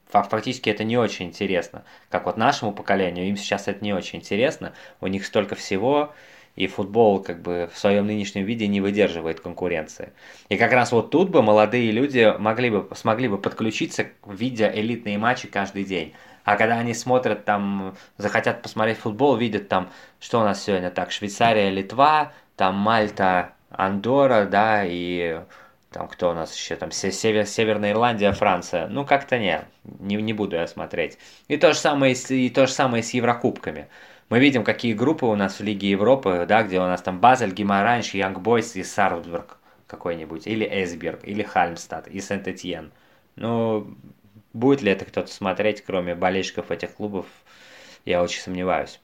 фактически 0.08 0.70
это 0.70 0.84
не 0.84 0.96
очень 0.96 1.26
интересно. 1.26 1.84
Как 2.10 2.26
вот 2.26 2.36
нашему 2.36 2.72
поколению, 2.72 3.28
им 3.28 3.36
сейчас 3.36 3.68
это 3.68 3.84
не 3.84 3.92
очень 3.92 4.20
интересно. 4.20 4.72
У 5.00 5.06
них 5.06 5.26
столько 5.26 5.54
всего, 5.54 6.14
и 6.58 6.66
футбол 6.66 7.22
как 7.22 7.40
бы 7.40 7.70
в 7.72 7.78
своем 7.78 8.08
нынешнем 8.08 8.44
виде 8.44 8.66
не 8.66 8.80
выдерживает 8.80 9.38
конкуренции. 9.38 10.12
И 10.48 10.56
как 10.56 10.72
раз 10.72 10.90
вот 10.90 11.10
тут 11.10 11.30
бы 11.30 11.40
молодые 11.40 11.92
люди 11.92 12.34
могли 12.36 12.68
бы, 12.70 12.88
смогли 12.96 13.28
бы 13.28 13.38
подключиться, 13.38 14.06
видя 14.26 14.68
элитные 14.74 15.18
матчи 15.18 15.46
каждый 15.46 15.84
день. 15.84 16.14
А 16.42 16.56
когда 16.56 16.78
они 16.78 16.94
смотрят 16.94 17.44
там, 17.44 17.94
захотят 18.16 18.60
посмотреть 18.60 18.98
футбол, 18.98 19.36
видят 19.36 19.68
там, 19.68 19.90
что 20.18 20.40
у 20.40 20.42
нас 20.42 20.64
сегодня 20.64 20.90
так, 20.90 21.12
Швейцария, 21.12 21.70
Литва, 21.70 22.32
там 22.56 22.74
Мальта, 22.74 23.52
Андора, 23.70 24.44
да, 24.46 24.82
и 24.84 25.42
там 25.92 26.08
кто 26.08 26.30
у 26.30 26.34
нас 26.34 26.56
еще 26.56 26.74
там, 26.74 26.90
Север, 26.90 27.46
Северная 27.46 27.92
Ирландия, 27.92 28.32
Франция. 28.32 28.88
Ну, 28.88 29.04
как-то 29.04 29.38
не, 29.38 29.60
не, 29.84 30.16
не 30.16 30.32
буду 30.32 30.56
я 30.56 30.66
смотреть. 30.66 31.18
И 31.46 31.56
то 31.56 31.72
же 31.72 31.78
самое, 31.78 32.14
и 32.14 32.50
то 32.50 32.66
же 32.66 32.72
самое 32.72 33.04
с 33.04 33.14
Еврокубками. 33.14 33.86
Мы 34.28 34.40
видим, 34.40 34.62
какие 34.62 34.92
группы 34.92 35.24
у 35.24 35.34
нас 35.34 35.58
в 35.58 35.62
Лиге 35.62 35.90
Европы, 35.90 36.44
да, 36.46 36.62
где 36.62 36.78
у 36.78 36.84
нас 36.84 37.00
там 37.00 37.18
Базель, 37.18 37.52
Гимаранш, 37.52 38.14
Янг 38.14 38.40
Бойс 38.40 38.76
и 38.76 38.84
Сарбсбург. 38.84 39.56
какой-нибудь, 39.86 40.46
или 40.46 40.68
Эсберг, 40.70 41.20
или 41.24 41.42
Хальмстад, 41.42 42.08
и 42.08 42.20
Сент-Этьен. 42.20 42.90
Но 43.36 43.86
будет 44.52 44.82
ли 44.82 44.92
это 44.92 45.06
кто-то 45.06 45.32
смотреть, 45.32 45.82
кроме 45.82 46.14
болельщиков 46.14 46.70
этих 46.70 46.92
клубов, 46.92 47.24
я 48.04 48.22
очень 48.22 48.42
сомневаюсь. 48.42 49.00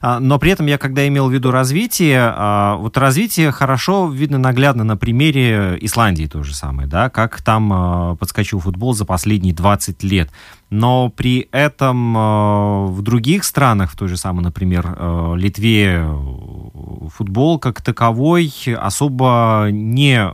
А, 0.00 0.20
но 0.20 0.38
при 0.38 0.52
этом 0.52 0.66
я, 0.66 0.78
когда 0.78 1.06
имел 1.06 1.28
в 1.28 1.32
виду 1.32 1.50
развитие, 1.50 2.20
а, 2.20 2.76
вот 2.76 2.96
развитие 2.96 3.50
хорошо 3.52 4.08
видно 4.08 4.38
наглядно 4.38 4.84
на 4.84 4.96
примере 4.96 5.78
Исландии 5.80 6.26
то 6.26 6.42
же 6.42 6.54
самое, 6.54 6.88
да, 6.88 7.10
как 7.10 7.42
там 7.42 7.72
а, 7.72 8.16
подскочил 8.16 8.60
футбол 8.60 8.94
за 8.94 9.04
последние 9.04 9.54
20 9.54 10.02
лет 10.02 10.30
но 10.70 11.08
при 11.08 11.48
этом 11.50 12.16
э, 12.16 12.86
в 12.88 13.00
других 13.02 13.44
странах, 13.44 13.90
в 13.90 13.96
той 13.96 14.08
же 14.08 14.16
самой, 14.16 14.42
например, 14.42 14.94
э, 14.98 15.34
Литве, 15.36 16.04
э, 16.04 17.08
футбол 17.08 17.58
как 17.58 17.80
таковой 17.80 18.52
особо 18.76 19.68
не 19.70 20.30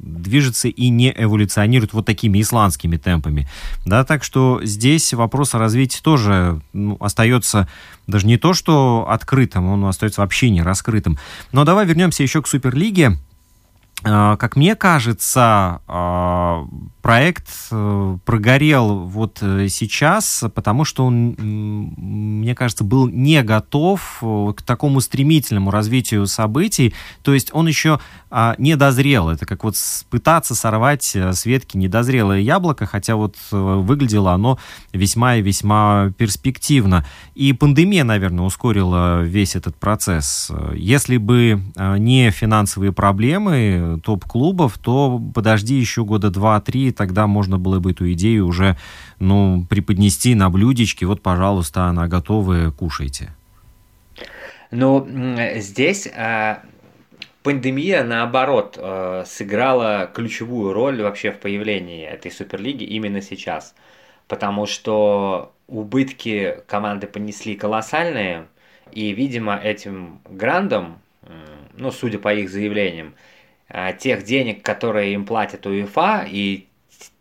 движется 0.00 0.68
и 0.68 0.88
не 0.90 1.14
эволюционирует 1.16 1.94
вот 1.94 2.04
такими 2.04 2.40
исландскими 2.40 2.98
темпами. 2.98 3.48
Да, 3.86 4.04
так 4.04 4.22
что 4.22 4.60
здесь 4.62 5.14
вопрос 5.14 5.54
о 5.54 5.58
развитии 5.58 6.00
тоже 6.02 6.60
ну, 6.72 6.96
остается 7.00 7.68
даже 8.06 8.26
не 8.26 8.36
то, 8.36 8.52
что 8.52 9.06
открытым, 9.08 9.66
он 9.66 9.84
остается 9.86 10.20
вообще 10.20 10.50
не 10.50 10.62
раскрытым. 10.62 11.18
Но 11.52 11.64
давай 11.64 11.86
вернемся 11.86 12.22
еще 12.22 12.42
к 12.42 12.46
Суперлиге. 12.46 13.18
Как 14.02 14.56
мне 14.56 14.74
кажется, 14.74 15.80
проект 17.04 17.50
э, 17.70 18.18
прогорел 18.24 19.00
вот 19.00 19.36
э, 19.42 19.68
сейчас, 19.68 20.42
потому 20.54 20.86
что 20.86 21.04
он, 21.04 21.36
мне 21.38 22.54
кажется, 22.54 22.82
был 22.82 23.08
не 23.08 23.42
готов 23.42 24.20
э, 24.22 24.52
к 24.56 24.62
такому 24.62 25.02
стремительному 25.02 25.70
развитию 25.70 26.26
событий. 26.26 26.94
То 27.22 27.34
есть 27.34 27.50
он 27.52 27.68
еще 27.68 28.00
а, 28.30 28.54
не 28.56 28.74
дозрел. 28.74 29.28
Это 29.28 29.44
как 29.44 29.64
вот 29.64 29.76
пытаться 30.08 30.54
сорвать 30.54 31.14
с 31.14 31.44
ветки 31.44 31.76
недозрелое 31.76 32.40
яблоко, 32.40 32.86
хотя 32.86 33.16
вот 33.16 33.36
выглядело 33.50 34.32
оно 34.32 34.58
весьма 34.94 35.36
и 35.36 35.42
весьма 35.42 36.10
перспективно. 36.16 37.04
И 37.34 37.52
пандемия, 37.52 38.04
наверное, 38.04 38.46
ускорила 38.46 39.20
весь 39.22 39.56
этот 39.56 39.76
процесс. 39.76 40.50
Если 40.74 41.18
бы 41.18 41.62
не 41.76 42.30
финансовые 42.30 42.92
проблемы 42.92 44.00
топ-клубов, 44.02 44.78
то 44.78 45.20
подожди 45.34 45.74
еще 45.74 46.04
года 46.04 46.30
два-три, 46.30 46.93
тогда 46.94 47.26
можно 47.26 47.58
было 47.58 47.80
бы 47.80 47.92
эту 47.92 48.10
идею 48.12 48.46
уже, 48.46 48.76
ну, 49.18 49.66
преподнести 49.68 50.34
на 50.34 50.50
блюдечке, 50.50 51.06
вот, 51.06 51.20
пожалуйста, 51.20 51.84
она 51.84 52.08
готовая, 52.08 52.70
кушайте. 52.70 53.34
Ну, 54.70 55.06
здесь 55.56 56.06
э, 56.06 56.56
пандемия, 57.42 58.02
наоборот, 58.02 58.76
э, 58.80 59.24
сыграла 59.26 60.10
ключевую 60.12 60.72
роль 60.72 61.02
вообще 61.02 61.30
в 61.30 61.38
появлении 61.38 62.04
этой 62.04 62.30
Суперлиги 62.30 62.84
именно 62.84 63.20
сейчас. 63.20 63.74
Потому 64.26 64.66
что 64.66 65.52
убытки 65.68 66.56
команды 66.66 67.06
понесли 67.06 67.54
колоссальные, 67.54 68.46
и, 68.92 69.12
видимо, 69.12 69.56
этим 69.56 70.20
грандом, 70.28 70.98
ну, 71.76 71.90
судя 71.90 72.18
по 72.18 72.32
их 72.32 72.50
заявлениям, 72.50 73.14
э, 73.68 73.92
тех 73.98 74.24
денег, 74.24 74.62
которые 74.62 75.12
им 75.14 75.24
платят 75.24 75.66
УЕФА, 75.66 76.26
и 76.28 76.66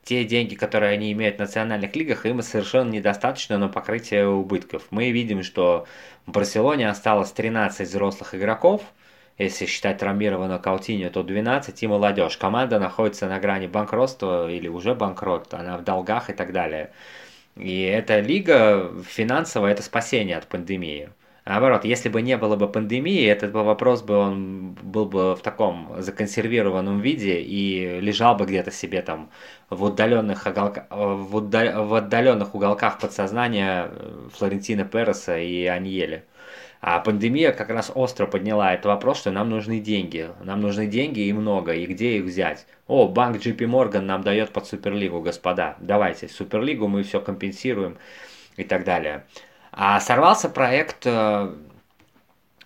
те 0.04 0.26
деньги, 0.26 0.56
которые 0.56 0.94
они 0.94 1.12
имеют 1.14 1.38
в 1.38 1.40
национальных 1.40 1.96
лигах, 1.96 2.26
им 2.26 2.42
совершенно 2.42 2.92
недостаточно 2.92 3.58
на 3.58 3.70
покрытие 3.70 4.28
убытков. 4.28 4.88
Мы 4.92 5.12
видим, 5.12 5.44
что 5.44 5.86
в 6.26 6.32
Барселоне 6.32 6.90
осталось 6.90 7.32
13 7.32 7.88
взрослых 7.88 8.36
игроков, 8.36 8.84
если 9.38 9.66
считать 9.66 9.98
травмированного 9.98 10.60
Каутиньо, 10.60 11.10
то 11.10 11.24
12 11.24 11.82
и 11.82 11.88
молодежь. 11.88 12.38
Команда 12.38 12.80
находится 12.80 13.28
на 13.28 13.40
грани 13.40 13.68
банкротства 13.68 14.50
или 14.52 14.68
уже 14.68 14.94
банкрот, 14.94 15.54
она 15.54 15.78
в 15.78 15.84
долгах 15.84 16.30
и 16.30 16.34
так 16.34 16.52
далее. 16.52 16.92
И 17.56 17.82
эта 17.84 18.20
лига 18.20 18.92
финансовая– 19.08 19.72
это 19.74 19.84
спасение 19.84 20.38
от 20.38 20.48
пандемии. 20.48 21.10
Наоборот, 21.46 21.84
если 21.84 22.08
бы 22.08 22.22
не 22.22 22.38
было 22.38 22.56
бы 22.56 22.70
пандемии, 22.70 23.26
этот 23.26 23.52
бы 23.52 23.64
вопрос 23.64 24.02
бы 24.02 24.16
он 24.16 24.78
был 24.82 25.06
бы 25.06 25.36
в 25.36 25.42
таком 25.42 25.94
законсервированном 25.98 27.02
виде 27.02 27.42
и 27.42 28.00
лежал 28.00 28.36
бы 28.36 28.46
где-то 28.46 28.72
себе 28.72 29.02
там 29.02 29.30
в 29.70 29.84
удаленных, 29.84 30.48
оголка... 30.48 30.88
в, 30.90 31.36
удал... 31.36 31.86
в 31.86 31.96
отдаленных 31.96 32.56
уголках 32.56 32.98
подсознания 32.98 33.92
Флорентина 34.34 34.86
Переса 34.86 35.38
и 35.38 35.66
Аньели. 35.66 36.24
А 36.80 37.00
пандемия 37.00 37.52
как 37.52 37.70
раз 37.70 37.92
остро 37.94 38.26
подняла 38.26 38.74
этот 38.74 38.86
вопрос, 38.86 39.20
что 39.20 39.32
нам 39.32 39.50
нужны 39.50 39.80
деньги. 39.80 40.30
Нам 40.44 40.62
нужны 40.62 40.88
деньги 40.88 41.22
и 41.22 41.34
много, 41.34 41.74
и 41.74 41.86
где 41.86 42.18
их 42.18 42.24
взять? 42.24 42.66
О, 42.88 43.08
банк 43.08 43.38
JP 43.38 43.58
Morgan 43.58 44.02
нам 44.02 44.22
дает 44.22 44.52
под 44.52 44.66
Суперлигу, 44.66 45.22
господа. 45.22 45.76
Давайте, 45.80 46.30
Суперлигу 46.30 46.88
мы 46.88 47.04
все 47.04 47.20
компенсируем 47.20 47.98
и 48.56 48.64
так 48.64 48.86
далее. 48.86 49.26
А 49.76 50.00
сорвался 50.00 50.50
проект, 50.50 51.06
э, 51.06 51.56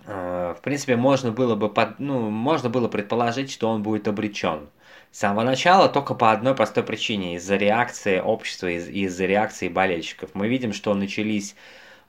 э, 0.06 0.56
в 0.58 0.62
принципе, 0.62 0.96
можно 0.96 1.32
было 1.32 1.56
бы 1.56 1.70
под, 1.70 2.00
ну, 2.00 2.30
можно 2.30 2.70
было 2.70 2.88
предположить, 2.88 3.52
что 3.52 3.70
он 3.70 3.84
будет 3.84 4.08
обречен. 4.08 4.70
С 5.12 5.20
самого 5.20 5.44
начала 5.44 5.88
только 5.90 6.14
по 6.16 6.32
одной 6.32 6.54
простой 6.56 6.84
причине, 6.84 7.36
из-за 7.36 7.56
реакции 7.56 8.20
общества, 8.20 8.68
из- 8.68 8.90
из-за 8.90 9.26
реакции 9.26 9.70
болельщиков. 9.70 10.32
Мы 10.34 10.48
видим, 10.48 10.74
что 10.74 10.94
начались 10.94 11.56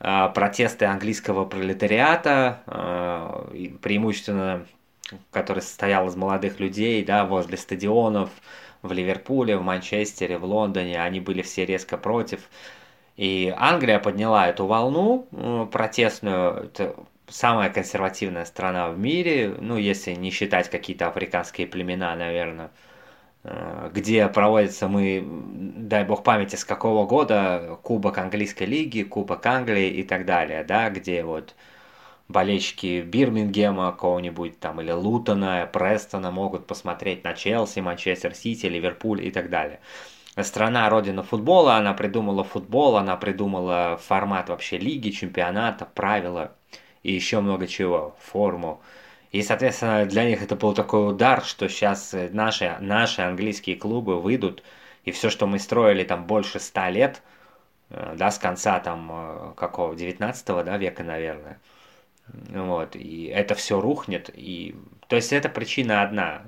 э, 0.01 0.29
протесты 0.35 0.85
английского 0.87 1.45
пролетариата, 1.45 2.63
э, 2.67 3.69
преимущественно, 3.83 4.67
который 5.33 5.63
состоял 5.63 6.07
из 6.09 6.17
молодых 6.17 6.61
людей, 6.61 7.05
да, 7.05 7.25
возле 7.25 7.57
стадионов, 7.57 8.31
в 8.83 8.93
Ливерпуле, 8.93 9.57
в 9.57 9.63
Манчестере, 9.63 10.39
в 10.39 10.45
Лондоне, 10.45 11.03
они 11.03 11.21
были 11.21 11.43
все 11.43 11.67
резко 11.67 11.97
против. 11.99 12.41
И 13.19 13.53
Англия 13.57 13.99
подняла 13.99 14.47
эту 14.49 14.67
волну 14.67 15.27
протестную, 15.73 16.67
это 16.67 16.95
самая 17.27 17.69
консервативная 17.69 18.45
страна 18.45 18.91
в 18.91 18.99
мире, 18.99 19.57
ну, 19.59 19.77
если 19.77 20.13
не 20.13 20.31
считать 20.31 20.71
какие-то 20.71 21.09
африканские 21.09 21.67
племена, 21.67 22.15
наверное, 22.15 22.71
э, 23.43 23.91
где 23.93 24.29
проводится 24.29 24.87
мы, 24.87 25.27
дай 25.29 26.05
бог 26.05 26.23
памяти, 26.23 26.55
с 26.55 26.65
какого 26.65 27.07
года, 27.07 27.77
Кубок 27.83 28.19
Английской 28.19 28.65
лиги, 28.65 29.03
Кубок 29.03 29.45
Англии 29.47 29.89
и 29.89 30.05
так 30.05 30.25
далее, 30.25 30.63
да, 30.63 30.89
где 30.89 31.25
вот 31.25 31.57
болельщики 32.29 33.01
Бирмингема 33.01 33.91
какого-нибудь 33.91 34.61
там 34.61 34.81
или 34.81 34.93
Лутона, 34.93 35.69
Престона 35.73 36.31
могут 36.31 36.69
посмотреть 36.69 37.25
на 37.25 37.35
Челси, 37.35 37.81
Манчестер 37.81 38.33
Сити, 38.35 38.67
Ливерпуль 38.67 39.27
и 39.27 39.33
так 39.33 39.51
далее 39.51 39.81
страна 40.45 40.89
родина 40.89 41.23
футбола, 41.23 41.77
она 41.77 41.95
придумала 41.95 42.45
футбол, 42.45 42.97
она 42.97 43.17
придумала 43.17 43.99
формат 44.03 44.49
вообще 44.49 44.79
лиги, 44.79 45.11
чемпионата, 45.11 45.87
правила 45.87 46.53
и 47.03 47.13
еще 47.13 47.41
много 47.41 47.67
чего, 47.67 48.17
форму. 48.21 48.81
И, 49.33 49.43
соответственно, 49.43 50.07
для 50.07 50.25
них 50.25 50.43
это 50.43 50.57
был 50.57 50.73
такой 50.75 51.11
удар, 51.11 51.45
что 51.45 51.69
сейчас 51.69 52.15
наши, 52.33 52.77
наши 52.81 53.23
английские 53.23 53.77
клубы 53.77 54.21
выйдут, 54.21 54.63
и 55.05 55.11
все, 55.11 55.31
что 55.31 55.47
мы 55.47 55.59
строили 55.59 56.05
там 56.05 56.27
больше 56.27 56.61
ста 56.61 56.91
лет, 56.91 57.23
э, 57.91 58.15
да, 58.17 58.31
с 58.31 58.39
конца 58.39 58.81
там 58.81 59.11
э, 59.13 59.55
какого, 59.57 59.95
19 59.95 60.47
да, 60.65 60.77
века, 60.79 61.05
наверное, 61.05 61.61
вот, 62.29 62.97
и 62.97 63.25
это 63.27 63.55
все 63.55 63.81
рухнет, 63.81 64.31
и 64.35 64.75
то 65.09 65.17
есть 65.17 65.33
это 65.33 65.49
причина 65.49 66.03
одна. 66.03 66.43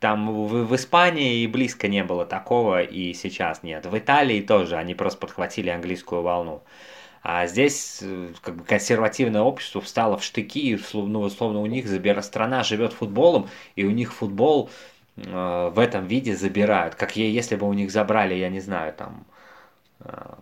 Там 0.00 0.46
в, 0.46 0.64
в 0.66 0.74
Испании 0.74 1.42
и 1.42 1.46
близко 1.46 1.86
не 1.86 2.02
было 2.02 2.26
такого, 2.26 2.82
и 2.82 3.14
сейчас 3.14 3.62
нет. 3.62 3.86
В 3.86 3.96
Италии 3.96 4.40
тоже, 4.42 4.76
они 4.76 4.94
просто 4.94 5.20
подхватили 5.20 5.70
английскую 5.70 6.22
волну. 6.22 6.62
А 7.22 7.46
здесь 7.46 8.00
э, 8.02 8.32
как 8.42 8.56
бы 8.56 8.64
консервативное 8.64 9.42
общество 9.42 9.80
встало 9.80 10.16
в 10.16 10.24
штыки, 10.24 10.78
ну, 10.92 11.20
условно 11.20 11.60
у 11.60 11.66
них 11.66 11.86
забира, 11.86 12.20
страна 12.22 12.64
живет 12.64 12.92
футболом, 12.92 13.48
и 13.76 13.84
у 13.84 13.90
них 13.90 14.12
футбол 14.12 14.70
э, 15.16 15.70
в 15.72 15.78
этом 15.78 16.06
виде 16.06 16.34
забирают. 16.34 16.96
Как 16.96 17.14
если 17.16 17.56
бы 17.56 17.68
у 17.68 17.72
них 17.74 17.92
забрали, 17.92 18.34
я 18.34 18.48
не 18.48 18.60
знаю, 18.60 18.92
там 18.94 19.26
э, 20.00 20.34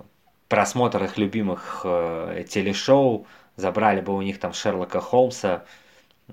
просмотр 0.49 1.05
их 1.05 1.19
любимых 1.19 1.83
э, 1.85 2.45
телешоу, 2.49 3.27
забрали 3.57 4.01
бы 4.01 4.15
у 4.15 4.23
них 4.23 4.39
там 4.39 4.53
Шерлока 4.53 5.01
Холмса, 5.01 5.65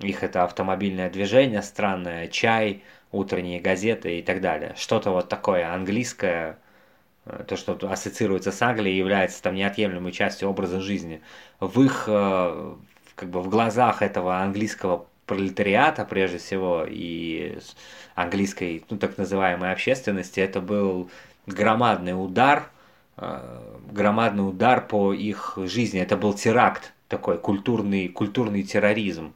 их 0.01 0.23
это 0.23 0.43
автомобильное 0.43 1.09
движение 1.09 1.61
странное, 1.61 2.27
чай, 2.27 2.83
утренние 3.11 3.59
газеты 3.61 4.19
и 4.19 4.21
так 4.21 4.41
далее. 4.41 4.73
Что-то 4.77 5.11
вот 5.11 5.29
такое 5.29 5.73
английское, 5.73 6.57
э, 7.25 7.43
то, 7.47 7.55
что 7.55 7.77
ассоциируется 7.89 8.51
с 8.51 8.61
Англией, 8.61 8.97
является 8.97 9.41
там 9.41 9.55
неотъемлемой 9.55 10.11
частью 10.11 10.49
образа 10.49 10.81
жизни. 10.81 11.21
В 11.59 11.81
их, 11.81 12.05
э, 12.07 12.75
как 13.15 13.29
бы 13.29 13.41
в 13.41 13.49
глазах 13.49 14.01
этого 14.01 14.39
английского 14.39 15.05
пролетариата, 15.25 16.05
прежде 16.05 16.37
всего, 16.37 16.85
и 16.87 17.57
английской, 18.15 18.83
ну, 18.89 18.97
так 18.97 19.17
называемой 19.17 19.71
общественности, 19.71 20.39
это 20.39 20.61
был 20.61 21.09
громадный 21.47 22.13
удар, 22.13 22.69
э, 23.17 23.59
громадный 23.91 24.47
удар 24.47 24.85
по 24.85 25.13
их 25.13 25.57
жизни. 25.57 26.01
Это 26.01 26.17
был 26.17 26.33
теракт 26.33 26.93
такой, 27.07 27.37
культурный, 27.37 28.09
культурный 28.09 28.63
терроризм. 28.63 29.33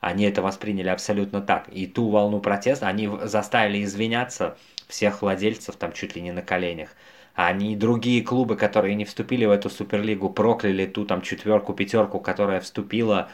Они 0.00 0.24
это 0.24 0.42
восприняли 0.42 0.88
абсолютно 0.88 1.40
так. 1.40 1.68
И 1.68 1.86
ту 1.86 2.08
волну 2.08 2.40
протеста 2.40 2.88
они 2.88 3.08
заставили 3.22 3.84
извиняться 3.84 4.56
всех 4.88 5.22
владельцев 5.22 5.76
там 5.76 5.92
чуть 5.92 6.16
ли 6.16 6.22
не 6.22 6.32
на 6.32 6.42
коленях. 6.42 6.90
А 7.34 7.48
они 7.48 7.76
другие 7.76 8.22
клубы, 8.22 8.56
которые 8.56 8.94
не 8.94 9.04
вступили 9.04 9.44
в 9.44 9.50
эту 9.50 9.70
суперлигу, 9.70 10.30
прокляли 10.30 10.86
ту 10.86 11.04
там 11.04 11.22
четверку, 11.22 11.74
пятерку, 11.74 12.18
которая 12.18 12.60
вступила, 12.60 13.28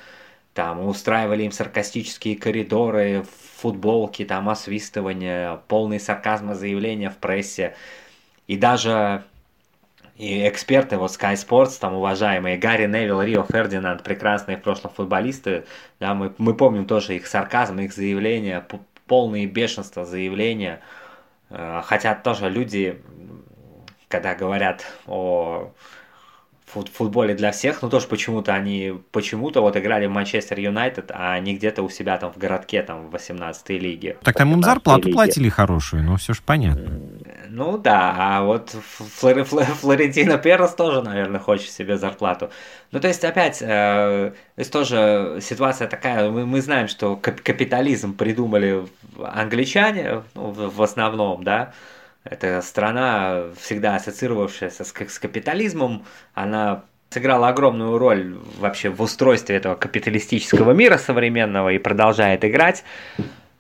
там 0.55 0.87
устраивали 0.87 1.45
им 1.45 1.53
саркастические 1.53 2.37
коридоры, 2.37 3.25
футболки, 3.57 4.25
там 4.25 4.49
освистывания, 4.49 5.61
полный 5.69 6.01
сарказма 6.01 6.55
заявления 6.55 7.11
в 7.11 7.17
прессе. 7.17 7.75
И 8.47 8.57
даже 8.57 9.25
и 10.17 10.49
эксперты 10.49 10.97
вот 10.97 11.11
Sky 11.11 11.35
Sports, 11.35 11.79
там 11.79 11.95
уважаемые 11.95 12.57
Гарри 12.57 12.87
Невилл, 12.87 13.23
Рио 13.23 13.45
Фердинанд, 13.45 14.03
прекрасные 14.03 14.57
в 14.57 14.63
прошлом 14.63 14.91
футболисты, 14.91 15.67
да, 16.01 16.15
мы, 16.15 16.33
мы 16.39 16.55
помним 16.55 16.87
тоже 16.87 17.17
их 17.17 17.27
сарказм, 17.27 17.79
их 17.81 17.93
заявления, 17.93 18.67
полные 19.07 19.47
бешенства 19.47 20.07
заявления, 20.07 20.81
э, 21.51 21.83
хотя 21.85 22.15
тоже 22.15 22.49
люди, 22.49 23.03
когда 24.09 24.35
говорят 24.35 24.87
о 25.07 25.73
футболе 26.67 27.35
для 27.35 27.53
всех, 27.53 27.83
но 27.83 27.89
тоже 27.89 28.07
почему-то 28.09 28.53
они 28.55 28.95
почему-то 29.13 29.61
вот 29.61 29.77
играли 29.77 30.07
в 30.07 30.11
Манчестер 30.11 30.59
Юнайтед, 30.59 31.11
а 31.15 31.39
не 31.39 31.55
где-то 31.55 31.83
у 31.83 31.89
себя 31.89 32.19
там 32.19 32.33
в 32.33 32.39
городке, 32.39 32.83
там 32.83 33.09
в 33.09 33.15
18-й 33.15 33.79
лиге. 33.79 34.17
Так 34.23 34.37
там 34.37 34.53
им 34.53 34.63
зарплату 34.63 35.09
лиге. 35.09 35.13
платили 35.15 35.49
хорошую, 35.49 36.03
ну 36.03 36.17
все 36.17 36.35
ж 36.35 36.43
понятно. 36.45 37.01
Ну 37.57 37.79
да, 37.79 38.15
а 38.19 38.43
вот 38.43 38.69
Флор... 38.69 39.45
Флорентино 39.45 40.37
Перес 40.37 40.75
тоже, 40.75 41.01
наверное, 41.01 41.41
хочет 41.41 41.71
себе 41.71 41.97
зарплату. 41.97 42.51
Ну 42.93 43.01
то 43.01 43.09
есть 43.09 43.25
опять, 43.25 43.63
э, 43.63 43.67
то 43.67 44.59
есть 44.59 44.71
тоже 44.71 45.39
ситуация 45.41 45.89
такая, 45.89 46.29
мы, 46.29 46.45
мы 46.45 46.61
знаем, 46.61 46.87
что 46.87 47.17
капитализм 47.17 48.15
придумали 48.15 48.85
англичане 49.19 50.23
ну, 50.35 50.51
в, 50.51 50.77
в 50.77 50.83
основном, 50.83 51.45
да, 51.45 51.73
это 52.25 52.61
страна, 52.61 53.45
всегда 53.59 53.97
ассоциировавшаяся 53.97 54.85
с, 54.85 54.93
с 54.93 55.19
капитализмом, 55.19 56.05
она 56.35 56.83
сыграла 57.09 57.49
огромную 57.49 57.97
роль 57.97 58.37
вообще 58.59 58.91
в 58.91 59.01
устройстве 59.01 59.57
этого 59.57 59.77
капиталистического 59.77 60.73
мира 60.73 60.99
современного 60.99 61.71
и 61.71 61.79
продолжает 61.79 62.45
играть. 62.45 62.85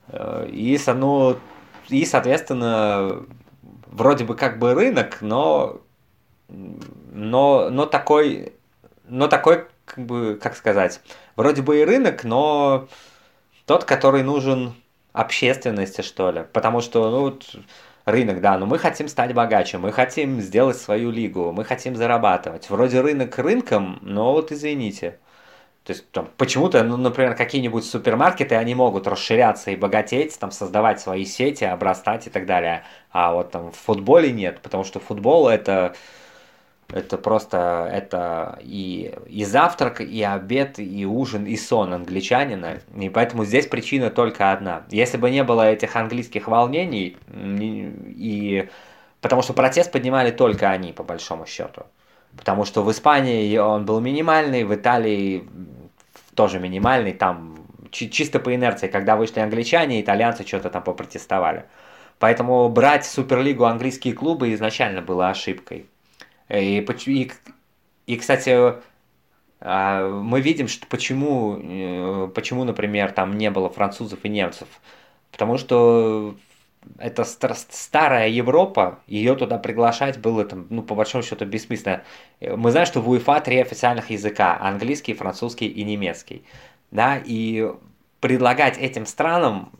Э, 0.08 0.46
и, 0.52 0.78
ну, 0.86 1.38
и 1.88 2.04
соответственно, 2.04 3.22
вроде 3.96 4.24
бы 4.24 4.36
как 4.36 4.58
бы 4.58 4.74
рынок, 4.74 5.18
но, 5.22 5.80
но, 6.48 7.70
но 7.70 7.86
такой, 7.86 8.52
но 9.08 9.26
такой, 9.26 9.64
как 9.84 10.04
бы, 10.04 10.38
как 10.40 10.54
сказать, 10.56 11.00
вроде 11.34 11.62
бы 11.62 11.80
и 11.80 11.84
рынок, 11.84 12.24
но 12.24 12.88
тот, 13.64 13.84
который 13.84 14.22
нужен 14.22 14.74
общественности, 15.12 16.02
что 16.02 16.30
ли. 16.30 16.44
Потому 16.52 16.82
что, 16.82 17.10
ну, 17.10 17.20
вот, 17.20 17.56
рынок, 18.04 18.40
да, 18.40 18.58
но 18.58 18.66
мы 18.66 18.78
хотим 18.78 19.08
стать 19.08 19.32
богаче, 19.32 19.78
мы 19.78 19.92
хотим 19.92 20.40
сделать 20.40 20.76
свою 20.76 21.10
лигу, 21.10 21.52
мы 21.52 21.64
хотим 21.64 21.96
зарабатывать. 21.96 22.68
Вроде 22.68 23.00
рынок 23.00 23.36
рынком, 23.38 23.98
но 24.02 24.32
вот 24.32 24.52
извините. 24.52 25.18
То 25.86 25.92
есть 25.92 26.10
там, 26.10 26.28
почему-то, 26.36 26.82
ну, 26.82 26.96
например, 26.96 27.36
какие-нибудь 27.36 27.84
супермаркеты, 27.84 28.56
они 28.56 28.74
могут 28.74 29.06
расширяться 29.06 29.70
и 29.70 29.76
богатеть, 29.76 30.36
там, 30.36 30.50
создавать 30.50 31.00
свои 31.00 31.24
сети, 31.24 31.62
обрастать 31.62 32.26
и 32.26 32.30
так 32.30 32.44
далее. 32.44 32.82
А 33.12 33.32
вот 33.32 33.52
там 33.52 33.70
в 33.70 33.76
футболе 33.76 34.32
нет, 34.32 34.60
потому 34.62 34.82
что 34.82 34.98
футбол 34.98 35.48
это 35.48 35.94
это 36.88 37.18
просто 37.18 37.88
это 37.92 38.58
и, 38.62 39.14
и 39.28 39.44
завтрак, 39.44 40.00
и 40.00 40.22
обед, 40.22 40.78
и 40.78 41.06
ужин, 41.06 41.44
и 41.44 41.56
сон 41.56 41.92
англичанина. 41.94 42.80
И 42.96 43.08
поэтому 43.08 43.44
здесь 43.44 43.66
причина 43.66 44.10
только 44.10 44.52
одна. 44.52 44.84
Если 44.90 45.18
бы 45.18 45.30
не 45.30 45.44
было 45.44 45.70
этих 45.70 45.94
английских 45.94 46.48
волнений, 46.48 47.16
и 47.32 48.68
потому 49.20 49.42
что 49.42 49.52
протест 49.52 49.92
поднимали 49.92 50.32
только 50.32 50.70
они, 50.70 50.92
по 50.92 51.04
большому 51.04 51.46
счету. 51.46 51.82
Потому 52.36 52.64
что 52.64 52.82
в 52.82 52.90
Испании 52.90 53.56
он 53.56 53.84
был 53.84 54.00
минимальный, 54.00 54.64
в 54.64 54.74
Италии 54.74 55.48
тоже 56.36 56.60
минимальный, 56.60 57.12
там 57.12 57.66
чисто 57.90 58.38
по 58.38 58.54
инерции, 58.54 58.88
когда 58.88 59.16
вышли 59.16 59.40
англичане, 59.40 60.00
итальянцы 60.00 60.46
что-то 60.46 60.70
там 60.70 60.82
попротестовали. 60.82 61.64
Поэтому 62.18 62.68
брать 62.68 63.04
Суперлигу 63.04 63.64
английские 63.64 64.14
клубы 64.14 64.52
изначально 64.54 65.02
было 65.02 65.28
ошибкой. 65.28 65.86
И, 66.48 66.78
и, 67.06 67.32
и 68.06 68.16
кстати, 68.16 68.74
а, 69.60 70.08
мы 70.08 70.40
видим, 70.40 70.68
что 70.68 70.86
почему, 70.86 71.58
э, 71.60 72.28
почему, 72.34 72.64
например, 72.64 73.12
там 73.12 73.36
не 73.36 73.50
было 73.50 73.68
французов 73.68 74.20
и 74.22 74.28
немцев. 74.28 74.68
Потому 75.30 75.58
что 75.58 76.36
это 76.98 77.24
старая 77.24 78.28
Европа, 78.28 79.00
ее 79.06 79.34
туда 79.36 79.58
приглашать 79.58 80.18
было, 80.18 80.44
там, 80.44 80.66
ну, 80.70 80.82
по 80.82 80.94
большому 80.94 81.24
счету, 81.24 81.44
бессмысленно. 81.44 82.02
Мы 82.40 82.70
знаем, 82.70 82.86
что 82.86 83.00
в 83.00 83.08
УЕФА 83.08 83.40
три 83.40 83.60
официальных 83.60 84.10
языка– 84.10 84.58
английский, 84.60 85.14
французский 85.14 85.66
и 85.66 85.84
немецкий. 85.84 86.44
Да, 86.90 87.20
и 87.24 87.70
предлагать 88.20 88.78
этим 88.78 89.06
странам 89.06 89.70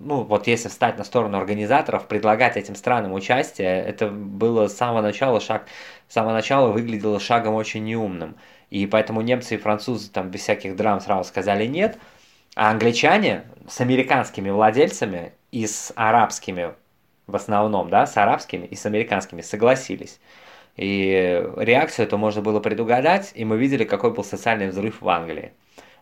ну, 0.00 0.22
вот 0.22 0.46
если 0.46 0.68
встать 0.68 0.96
на 0.96 1.04
сторону 1.04 1.36
организаторов, 1.36 2.08
предлагать 2.08 2.56
этим 2.56 2.74
странам 2.74 3.12
участие, 3.12 3.82
это 3.82 4.08
было 4.08 4.66
с 4.66 4.76
самого 4.76 5.02
начала 5.02 5.40
шаг, 5.40 5.66
с 6.08 6.14
самого 6.14 6.32
начала 6.32 6.72
выглядело 6.72 7.20
шагом 7.20 7.54
очень 7.54 7.84
неумным. 7.84 8.36
И 8.70 8.86
поэтому 8.86 9.20
немцы 9.20 9.56
и 9.56 9.58
французы 9.58 10.10
там 10.10 10.30
без 10.30 10.40
всяких 10.40 10.74
драм 10.74 11.00
сразу 11.00 11.28
сказали 11.28 11.66
нет, 11.66 11.98
а 12.56 12.70
англичане 12.70 13.44
с 13.68 13.80
американскими 13.80 14.48
владельцами 14.48 15.32
и 15.52 15.66
с 15.66 15.92
арабскими 15.96 16.74
в 17.30 17.36
основном, 17.36 17.88
да, 17.90 18.06
с 18.06 18.16
арабскими 18.16 18.66
и 18.66 18.74
с 18.74 18.86
американскими 18.86 19.40
согласились. 19.40 20.20
И 20.76 21.44
реакцию 21.56 22.06
это 22.06 22.16
можно 22.16 22.42
было 22.42 22.60
предугадать, 22.60 23.32
и 23.34 23.44
мы 23.44 23.58
видели, 23.58 23.84
какой 23.84 24.12
был 24.12 24.24
социальный 24.24 24.68
взрыв 24.68 25.00
в 25.00 25.08
Англии. 25.08 25.52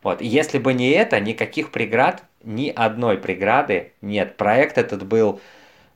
Вот. 0.02 0.22
И 0.22 0.26
если 0.26 0.58
бы 0.58 0.74
не 0.74 0.90
это, 0.90 1.20
никаких 1.20 1.70
преград, 1.70 2.22
ни 2.44 2.72
одной 2.74 3.18
преграды 3.18 3.92
нет. 4.00 4.36
Проект 4.36 4.78
этот 4.78 5.04
был 5.04 5.40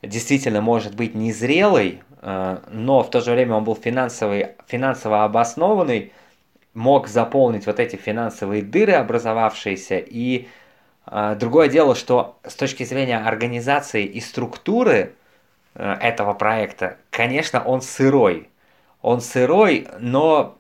действительно, 0.03 0.61
может 0.61 0.97
быть, 0.97 1.15
незрелый, 1.15 2.03
э, 2.21 2.59
но 2.69 3.03
в 3.03 3.11
то 3.11 3.21
же 3.21 3.31
время 3.31 3.55
он 3.55 3.65
был 3.65 3.77
финансовый, 3.77 4.49
финансово 4.67 5.25
обоснованный, 5.25 6.13
мог 6.75 7.07
заполнить 7.07 7.67
вот 7.67 7.79
эти 7.79 7.97
финансовые 7.97 8.63
дыры, 8.63 8.95
образовавшиеся. 8.95 9.99
И 9.99 10.49
другое 11.07 11.69
дело, 11.69 11.95
что 11.95 12.39
с 12.45 12.55
точки 12.55 12.85
зрения 12.85 13.19
организации 13.19 14.05
и 14.05 14.21
структуры 14.21 15.15
э, 15.75 15.97
этого 16.01 16.35
проекта, 16.35 16.99
конечно, 17.11 17.63
он 17.63 17.83
сырой. 17.83 18.49
Он 19.01 19.21
сырой, 19.21 19.89
но 19.99 20.57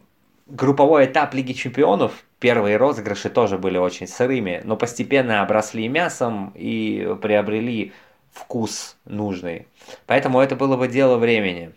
групповой 0.46 1.06
этап 1.06 1.34
Лиги 1.34 1.52
Чемпионов 1.52 2.24
первые 2.40 2.76
розыгрыши 2.76 3.30
тоже 3.30 3.56
были 3.56 3.78
очень 3.78 4.08
сырыми, 4.08 4.60
но 4.64 4.76
постепенно 4.76 5.42
обросли 5.42 5.86
мясом 5.86 6.52
и 6.56 7.16
приобрели 7.22 7.92
вкус 8.32 8.96
нужный. 9.04 9.68
Поэтому 10.06 10.40
это 10.40 10.56
было 10.56 10.76
бы 10.76 10.88
дело 10.88 11.18
времени. 11.18 11.72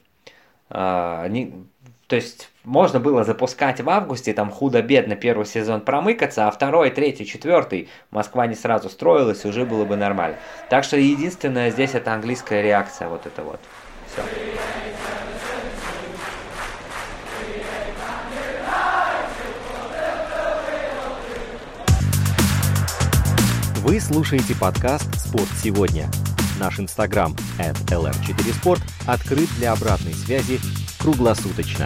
То 2.07 2.15
есть 2.15 2.51
можно 2.63 2.99
было 2.99 3.23
запускать 3.23 3.81
в 3.81 3.89
августе, 3.89 4.33
там 4.33 4.51
худо-бедно 4.51 5.15
первый 5.15 5.45
сезон 5.45 5.81
промыкаться, 5.81 6.47
а 6.47 6.51
второй, 6.51 6.91
третий, 6.91 7.25
четвертый 7.25 7.89
Москва 8.11 8.45
не 8.45 8.55
сразу 8.55 8.89
строилась, 8.89 9.43
уже 9.43 9.65
было 9.65 9.85
бы 9.85 9.95
нормально. 9.95 10.37
Так 10.69 10.83
что 10.83 10.97
единственное 10.97 11.71
здесь 11.71 11.95
это 11.95 12.13
английская 12.13 12.61
реакция, 12.61 13.09
вот 13.09 13.25
это 13.25 13.41
вот. 13.41 13.59
Все. 14.07 14.21
Вы 23.81 23.99
слушаете 23.99 24.55
подкаст 24.59 25.07
«Спорт 25.19 25.49
сегодня». 25.61 26.07
Наш 26.59 26.79
инстаграм 26.79 27.35
at 27.59 27.75
lr4sport 27.87 28.79
открыт 29.07 29.49
для 29.57 29.73
обратной 29.73 30.13
связи 30.13 30.59
круглосуточно. 31.05 31.85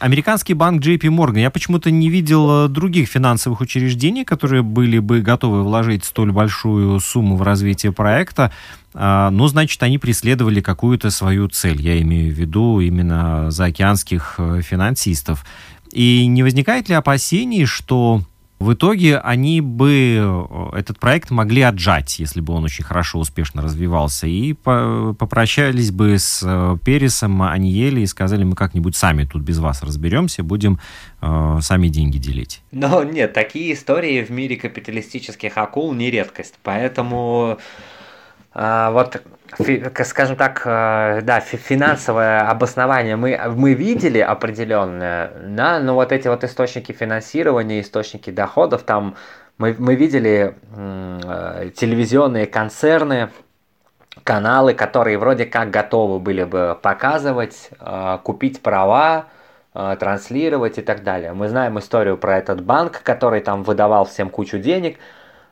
Американский 0.00 0.52
банк 0.52 0.84
JP 0.84 1.00
Morgan. 1.00 1.40
Я 1.40 1.50
почему-то 1.50 1.90
не 1.90 2.10
видел 2.10 2.66
э, 2.66 2.68
других 2.68 3.08
финансовых 3.08 3.62
учреждений, 3.62 4.26
которые 4.26 4.62
были 4.62 4.98
бы 4.98 5.22
готовы 5.22 5.64
вложить 5.64 6.04
столь 6.04 6.30
большую 6.30 7.00
сумму 7.00 7.36
в 7.36 7.42
развитие 7.42 7.90
проекта. 7.90 8.52
А, 8.92 9.30
но, 9.30 9.48
значит, 9.48 9.82
они 9.82 9.96
преследовали 9.96 10.60
какую-то 10.60 11.10
свою 11.10 11.48
цель. 11.48 11.80
Я 11.80 12.00
имею 12.02 12.32
в 12.32 12.38
виду 12.38 12.80
именно 12.80 13.50
заокеанских 13.50 14.34
э, 14.36 14.60
финансистов. 14.60 15.46
И 15.90 16.26
не 16.26 16.42
возникает 16.42 16.90
ли 16.90 16.94
опасений, 16.94 17.64
что 17.64 18.22
В 18.58 18.72
итоге 18.72 19.18
они 19.18 19.60
бы 19.60 20.16
э, 20.18 20.76
этот 20.76 20.98
проект 20.98 21.30
могли 21.30 21.62
отжать, 21.62 22.18
если 22.18 22.40
бы 22.40 22.54
он 22.54 22.64
очень 22.64 22.82
хорошо, 22.82 23.20
успешно 23.20 23.62
развивался, 23.62 24.26
и 24.26 24.52
попрощались 24.52 25.92
бы 25.92 26.18
с 26.18 26.42
э, 26.44 26.76
Пересом, 26.84 27.40
Аниели 27.42 28.00
и 28.00 28.06
сказали, 28.06 28.42
мы 28.42 28.56
как-нибудь 28.56 28.96
сами 28.96 29.24
тут 29.24 29.42
без 29.42 29.58
вас 29.58 29.82
разберемся, 29.84 30.42
будем 30.42 30.80
э, 31.22 31.58
сами 31.60 31.86
деньги 31.86 32.18
делить. 32.18 32.60
Но 32.72 33.04
нет, 33.04 33.32
такие 33.32 33.74
истории 33.74 34.24
в 34.24 34.30
мире 34.30 34.56
капиталистических 34.56 35.56
акул 35.56 35.92
не 35.92 36.10
редкость, 36.10 36.54
поэтому 36.64 37.58
э, 38.54 38.90
вот 38.92 39.22
скажем 40.04 40.36
так, 40.36 40.62
э, 40.64 41.20
да, 41.22 41.40
финансовое 41.40 42.40
обоснование 42.40 43.16
мы, 43.16 43.40
мы 43.56 43.74
видели 43.74 44.18
определенное, 44.18 45.32
да, 45.42 45.80
но 45.80 45.94
вот 45.94 46.12
эти 46.12 46.28
вот 46.28 46.44
источники 46.44 46.92
финансирования, 46.92 47.80
источники 47.80 48.30
доходов, 48.30 48.82
там 48.82 49.16
мы, 49.56 49.74
мы 49.78 49.94
видели 49.94 50.54
э, 50.76 51.70
телевизионные 51.74 52.46
концерны, 52.46 53.30
каналы, 54.22 54.74
которые 54.74 55.18
вроде 55.18 55.46
как 55.46 55.70
готовы 55.70 56.18
были 56.18 56.44
бы 56.44 56.78
показывать, 56.80 57.70
э, 57.80 58.18
купить 58.22 58.62
права, 58.62 59.26
транслировать 59.72 60.78
и 60.78 60.82
так 60.82 61.04
далее. 61.04 61.34
Мы 61.34 61.48
знаем 61.48 61.78
историю 61.78 62.16
про 62.16 62.38
этот 62.38 62.64
банк, 62.64 63.00
который 63.04 63.40
там 63.40 63.62
выдавал 63.62 64.06
всем 64.06 64.28
кучу 64.28 64.58
денег, 64.58 64.98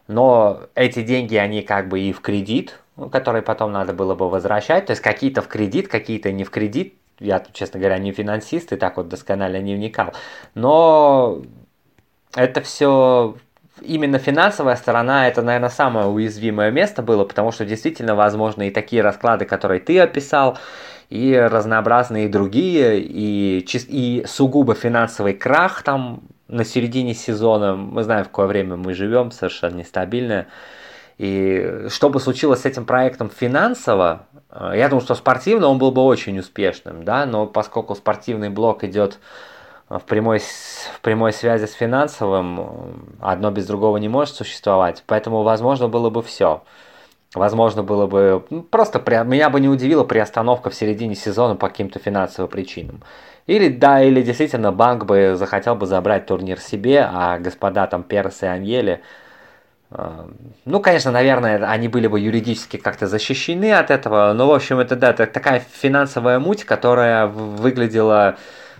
но 0.08 0.62
эти 0.74 1.02
деньги, 1.02 1.36
они 1.36 1.62
как 1.62 1.86
бы 1.86 2.00
и 2.00 2.12
в 2.12 2.20
кредит, 2.22 2.80
ну, 2.96 3.08
которые 3.10 3.42
потом 3.42 3.72
надо 3.72 3.92
было 3.92 4.14
бы 4.14 4.28
возвращать. 4.28 4.86
То 4.86 4.92
есть 4.92 5.02
какие-то 5.02 5.42
в 5.42 5.48
кредит, 5.48 5.88
какие-то 5.88 6.32
не 6.32 6.44
в 6.44 6.50
кредит. 6.50 6.94
Я, 7.18 7.42
честно 7.52 7.80
говоря, 7.80 7.98
не 7.98 8.12
финансист 8.12 8.72
и 8.72 8.76
так 8.76 8.96
вот 8.96 9.08
досконально 9.08 9.60
не 9.60 9.74
вникал. 9.74 10.12
Но 10.54 11.42
это 12.34 12.60
все 12.60 13.36
именно 13.82 14.18
финансовая 14.18 14.76
сторона, 14.76 15.28
это, 15.28 15.42
наверное, 15.42 15.68
самое 15.68 16.06
уязвимое 16.06 16.70
место 16.70 17.02
было, 17.02 17.24
потому 17.24 17.52
что 17.52 17.64
действительно 17.64 18.14
возможны 18.14 18.68
и 18.68 18.70
такие 18.70 19.02
расклады, 19.02 19.44
которые 19.44 19.80
ты 19.80 19.98
описал, 20.00 20.58
и 21.08 21.36
разнообразные 21.36 22.28
другие, 22.28 23.00
и, 23.00 23.64
и 23.88 24.24
сугубо 24.26 24.74
финансовый 24.74 25.34
крах 25.34 25.82
там 25.82 26.22
на 26.48 26.64
середине 26.64 27.14
сезона. 27.14 27.76
Мы 27.76 28.02
знаем, 28.02 28.24
в 28.24 28.28
какое 28.28 28.46
время 28.46 28.76
мы 28.76 28.94
живем, 28.94 29.30
совершенно 29.30 29.76
нестабильное. 29.76 30.48
И 31.18 31.86
что 31.88 32.10
бы 32.10 32.20
случилось 32.20 32.62
с 32.62 32.66
этим 32.66 32.84
проектом 32.84 33.30
финансово, 33.30 34.26
э, 34.50 34.72
я 34.76 34.88
думаю, 34.88 35.02
что 35.02 35.14
спортивно 35.14 35.68
он 35.68 35.78
был 35.78 35.90
бы 35.90 36.02
очень 36.02 36.38
успешным, 36.38 37.04
да, 37.04 37.24
но 37.24 37.46
поскольку 37.46 37.94
спортивный 37.94 38.50
блок 38.50 38.84
идет 38.84 39.18
в 39.88 40.00
прямой, 40.00 40.40
в 40.40 41.00
прямой 41.00 41.32
связи 41.32 41.66
с 41.66 41.72
финансовым, 41.72 42.60
э, 42.60 42.64
одно 43.20 43.50
без 43.50 43.66
другого 43.66 43.96
не 43.96 44.08
может 44.08 44.34
существовать, 44.34 45.04
поэтому 45.06 45.42
возможно 45.42 45.88
было 45.88 46.10
бы 46.10 46.22
все. 46.22 46.62
Возможно 47.34 47.82
было 47.82 48.06
бы, 48.06 48.44
ну, 48.50 48.62
просто 48.62 48.98
при, 48.98 49.22
меня 49.24 49.50
бы 49.50 49.58
не 49.60 49.68
удивила 49.68 50.04
приостановка 50.04 50.70
в 50.70 50.74
середине 50.74 51.14
сезона 51.14 51.56
по 51.56 51.68
каким-то 51.68 51.98
финансовым 51.98 52.50
причинам. 52.50 53.02
Или 53.46 53.68
да, 53.68 54.02
или 54.02 54.22
действительно 54.22 54.70
банк 54.70 55.04
бы 55.04 55.34
захотел 55.36 55.74
бы 55.76 55.86
забрать 55.86 56.26
турнир 56.26 56.60
себе, 56.60 57.08
а 57.10 57.38
господа 57.38 57.86
там 57.86 58.02
Перес 58.02 58.42
и 58.42 58.46
Аньели– 58.46 59.00
ну, 59.90 60.80
конечно, 60.80 61.12
наверное, 61.12 61.64
они 61.68 61.88
были 61.88 62.08
бы 62.08 62.18
юридически 62.18 62.76
как-то 62.76 63.06
защищены 63.06 63.72
от 63.72 63.90
этого, 63.90 64.32
но, 64.32 64.48
в 64.48 64.52
общем, 64.52 64.80
это, 64.80 64.96
да, 64.96 65.10
это 65.10 65.26
такая 65.26 65.62
финансовая 65.80 66.38
муть, 66.40 66.64
которая 66.64 67.26
выглядела 67.28 68.36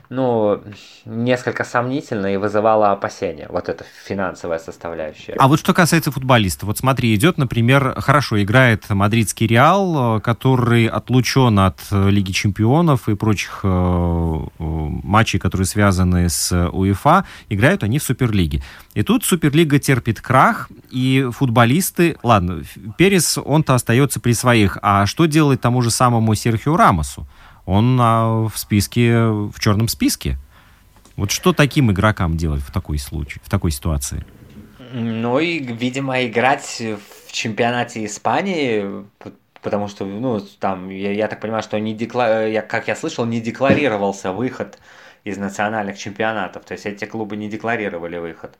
ну, 0.08 0.62
несколько 1.04 1.64
сомнительно 1.64 2.32
и 2.32 2.36
вызывало 2.36 2.92
опасения, 2.92 3.46
вот 3.48 3.68
эта 3.68 3.84
финансовая 4.04 4.58
составляющая. 4.58 5.34
А 5.38 5.48
вот 5.48 5.58
что 5.58 5.74
касается 5.74 6.10
футболиста, 6.10 6.66
вот 6.66 6.78
смотри, 6.78 7.14
идет, 7.14 7.38
например, 7.38 7.94
хорошо 8.00 8.42
играет 8.42 8.88
мадридский 8.88 9.46
Реал, 9.46 10.20
который 10.20 10.86
отлучен 10.86 11.58
от 11.58 11.80
Лиги 11.90 12.32
Чемпионов 12.32 13.08
и 13.08 13.16
прочих 13.16 13.60
э, 13.62 13.68
э, 13.68 14.46
матчей, 14.58 15.38
которые 15.38 15.66
связаны 15.66 16.28
с 16.28 16.68
УЕФА, 16.70 17.24
играют 17.48 17.82
они 17.82 17.98
в 17.98 18.02
Суперлиге. 18.02 18.62
И 18.94 19.02
тут 19.02 19.24
Суперлига 19.24 19.78
терпит 19.78 20.20
крах, 20.20 20.68
и 20.90 21.28
футболисты, 21.32 22.16
ладно, 22.22 22.62
Перес, 22.96 23.38
он-то 23.38 23.74
остается 23.74 24.20
при 24.20 24.32
своих, 24.32 24.78
а 24.82 25.06
что 25.06 25.26
делать 25.26 25.60
тому 25.60 25.82
же 25.82 25.90
самому 25.90 26.34
Серхио 26.34 26.76
Рамосу? 26.76 27.26
Он 27.66 27.98
а, 28.00 28.48
в 28.48 28.56
списке, 28.56 29.26
в 29.26 29.58
черном 29.58 29.88
списке. 29.88 30.38
Вот 31.16 31.30
что 31.30 31.52
таким 31.52 31.90
игрокам 31.90 32.36
делать 32.36 32.62
в 32.62 32.72
такой 32.72 32.98
случае, 32.98 33.42
в 33.44 33.50
такой 33.50 33.70
ситуации? 33.70 34.24
Ну 34.92 35.40
и, 35.40 35.58
видимо, 35.58 36.24
играть 36.24 36.80
в 36.80 37.32
чемпионате 37.32 38.04
Испании, 38.06 39.04
потому 39.62 39.88
что, 39.88 40.04
ну, 40.04 40.40
там, 40.60 40.90
я, 40.90 41.12
я 41.12 41.26
так 41.28 41.40
понимаю, 41.40 41.62
что 41.62 41.78
не 41.80 41.92
декла... 41.92 42.44
я, 42.44 42.62
как 42.62 42.86
я 42.88 42.94
слышал, 42.94 43.24
не 43.26 43.40
декларировался 43.40 44.32
выход 44.32 44.78
из 45.24 45.38
национальных 45.38 45.98
чемпионатов. 45.98 46.64
То 46.64 46.72
есть 46.72 46.86
эти 46.86 47.04
клубы 47.04 47.36
не 47.36 47.48
декларировали 47.48 48.18
выход. 48.18 48.56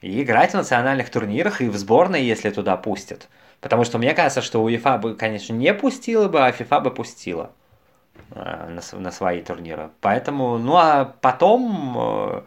И 0.00 0.22
играть 0.22 0.52
в 0.52 0.54
национальных 0.54 1.10
турнирах 1.10 1.60
и 1.60 1.68
в 1.68 1.76
сборной, 1.76 2.24
если 2.24 2.48
туда 2.48 2.78
пустят. 2.78 3.28
Потому 3.60 3.84
что 3.84 3.98
мне 3.98 4.14
кажется, 4.14 4.40
что 4.40 4.62
УЕФА 4.62 4.96
бы, 4.96 5.14
конечно, 5.14 5.52
не 5.52 5.74
пустила 5.74 6.28
бы, 6.28 6.46
а 6.46 6.52
ФИФА 6.52 6.80
бы 6.80 6.90
пустила. 6.90 7.50
Э, 8.32 8.78
на, 8.92 9.10
свои 9.10 9.42
турниры. 9.42 9.90
Поэтому, 10.00 10.56
ну 10.58 10.76
а 10.76 11.16
потом, 11.20 11.96
э, 11.98 12.42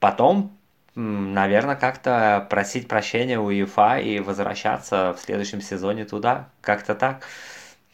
потом, 0.00 0.56
наверное, 0.94 1.76
как-то 1.76 2.46
просить 2.48 2.88
прощения 2.88 3.38
у 3.38 3.50
ЕФА 3.50 3.98
и 3.98 4.20
возвращаться 4.20 5.14
в 5.14 5.20
следующем 5.20 5.60
сезоне 5.60 6.06
туда. 6.06 6.48
Как-то 6.62 6.94
так. 6.94 7.24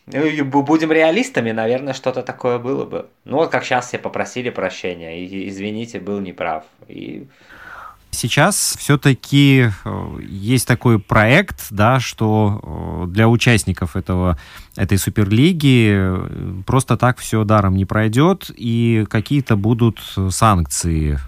Ну, 0.07 0.45
будем 0.45 0.93
реалистами, 0.93 1.51
наверное, 1.51 1.93
что-то 1.93 2.23
такое 2.23 2.59
было 2.59 2.85
бы. 2.85 3.09
Ну 3.25 3.39
вот 3.39 3.51
как 3.51 3.65
сейчас 3.65 3.89
все 3.89 3.99
попросили 3.99 4.51
прощения, 4.51 5.21
и 5.21 5.49
извините, 5.49 6.01
был 6.01 6.21
неправ. 6.21 6.65
И 6.87 7.27
Сейчас 8.11 8.75
все-таки 8.79 9.71
э, 9.85 10.19
есть 10.29 10.67
такой 10.67 10.99
проект, 10.99 11.67
да, 11.71 12.01
что 12.01 13.05
э, 13.05 13.13
для 13.13 13.29
участников 13.29 13.97
этого, 13.97 14.39
этой 14.77 14.99
суперлиги 14.99 15.91
э, 15.93 16.63
просто 16.67 16.97
так 16.97 17.19
все 17.19 17.45
даром 17.45 17.77
не 17.77 17.85
пройдет, 17.85 18.51
и 18.57 19.07
какие-то 19.11 19.57
будут 19.57 20.01
санкции 20.31 21.19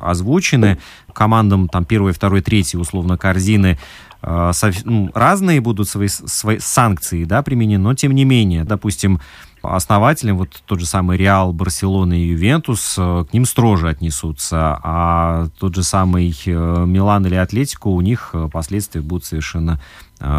озвучены 0.00 0.78
командам 1.12 1.68
там 1.68 1.84
первой, 1.84 2.12
второй, 2.12 2.40
третьей, 2.40 2.80
условно, 2.80 3.18
корзины 3.18 3.78
разные 4.22 5.60
будут 5.60 5.88
свои, 5.88 6.08
свои 6.08 6.58
санкции 6.58 7.24
да, 7.24 7.42
применены, 7.42 7.82
но 7.82 7.94
тем 7.94 8.12
не 8.12 8.24
менее, 8.24 8.64
допустим, 8.64 9.20
основателям, 9.62 10.38
вот 10.38 10.62
тот 10.66 10.80
же 10.80 10.86
самый 10.86 11.16
Реал, 11.16 11.52
Барселона 11.52 12.14
и 12.14 12.26
Ювентус, 12.26 12.96
э, 12.98 13.24
к 13.28 13.32
ним 13.32 13.44
строже 13.44 13.88
отнесутся, 13.88 14.78
а 14.82 15.48
тот 15.58 15.74
же 15.74 15.82
самый 15.82 16.36
э, 16.46 16.84
Милан 16.86 17.26
или 17.26 17.36
Атлетику, 17.36 17.90
у 17.90 18.00
них 18.00 18.30
э, 18.32 18.48
последствия 18.52 19.00
будут 19.00 19.24
совершенно 19.24 19.80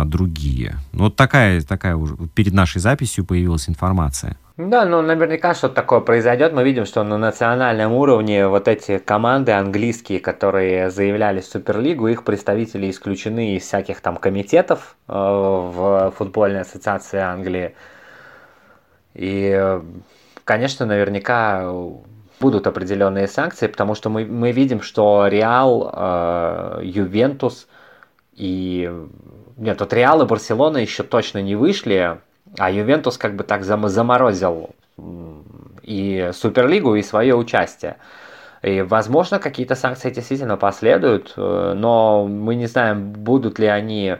другие. 0.05 0.75
Ну, 0.91 1.05
вот 1.05 1.15
такая, 1.15 1.61
такая 1.61 1.95
уже 1.95 2.15
перед 2.34 2.53
нашей 2.53 2.79
записью 2.79 3.25
появилась 3.25 3.67
информация. 3.69 4.38
Да, 4.55 4.86
ну 4.86 5.01
наверняка 5.01 5.55
что-то 5.55 5.73
такое 5.73 5.99
произойдет. 5.99 6.53
Мы 6.53 6.63
видим, 6.63 6.86
что 6.86 7.03
на 7.03 7.17
национальном 7.17 7.93
уровне 7.93 8.47
вот 8.47 8.67
эти 8.67 8.99
команды 8.99 9.51
английские, 9.51 10.19
которые 10.19 10.91
заявляли 10.91 11.41
в 11.41 11.45
Суперлигу, 11.45 12.07
их 12.07 12.23
представители 12.23 12.91
исключены 12.91 13.55
из 13.55 13.63
всяких 13.63 13.99
там 13.99 14.17
комитетов 14.17 14.95
э, 15.07 15.11
в 15.13 16.13
футбольной 16.15 16.61
ассоциации 16.61 17.17
Англии. 17.19 17.73
И, 19.15 19.79
конечно, 20.43 20.86
наверняка 20.86 21.73
будут 22.39 22.67
определенные 22.67 23.27
санкции, 23.27 23.65
потому 23.65 23.95
что 23.95 24.11
мы, 24.11 24.23
мы 24.25 24.51
видим, 24.51 24.84
что 24.84 25.25
Реал, 25.27 25.91
э, 25.91 26.81
Ювентус 26.84 27.67
и... 28.34 28.91
Нет, 29.58 29.80
вот 29.80 29.93
Реал 29.93 30.22
и 30.22 30.26
Барселона 30.26 30.78
еще 30.78 31.04
точно 31.04 31.39
не 31.39 31.56
вышли, 31.56 32.20
а 32.58 32.72
Ювентус 32.72 33.18
как 33.18 33.36
бы 33.36 33.43
так 33.43 33.64
заморозил 33.64 34.72
и 35.82 36.30
Суперлигу, 36.34 36.95
и 36.95 37.01
свое 37.01 37.36
участие. 37.36 37.97
И, 38.62 38.82
возможно, 38.82 39.39
какие-то 39.39 39.76
санкции 39.76 40.10
действительно 40.10 40.56
последуют, 40.56 41.34
э, 41.36 41.74
но 41.76 42.26
мы 42.26 42.56
не 42.56 42.68
знаем, 42.68 43.12
будут 43.12 43.60
ли 43.60 43.68
они 43.68 44.16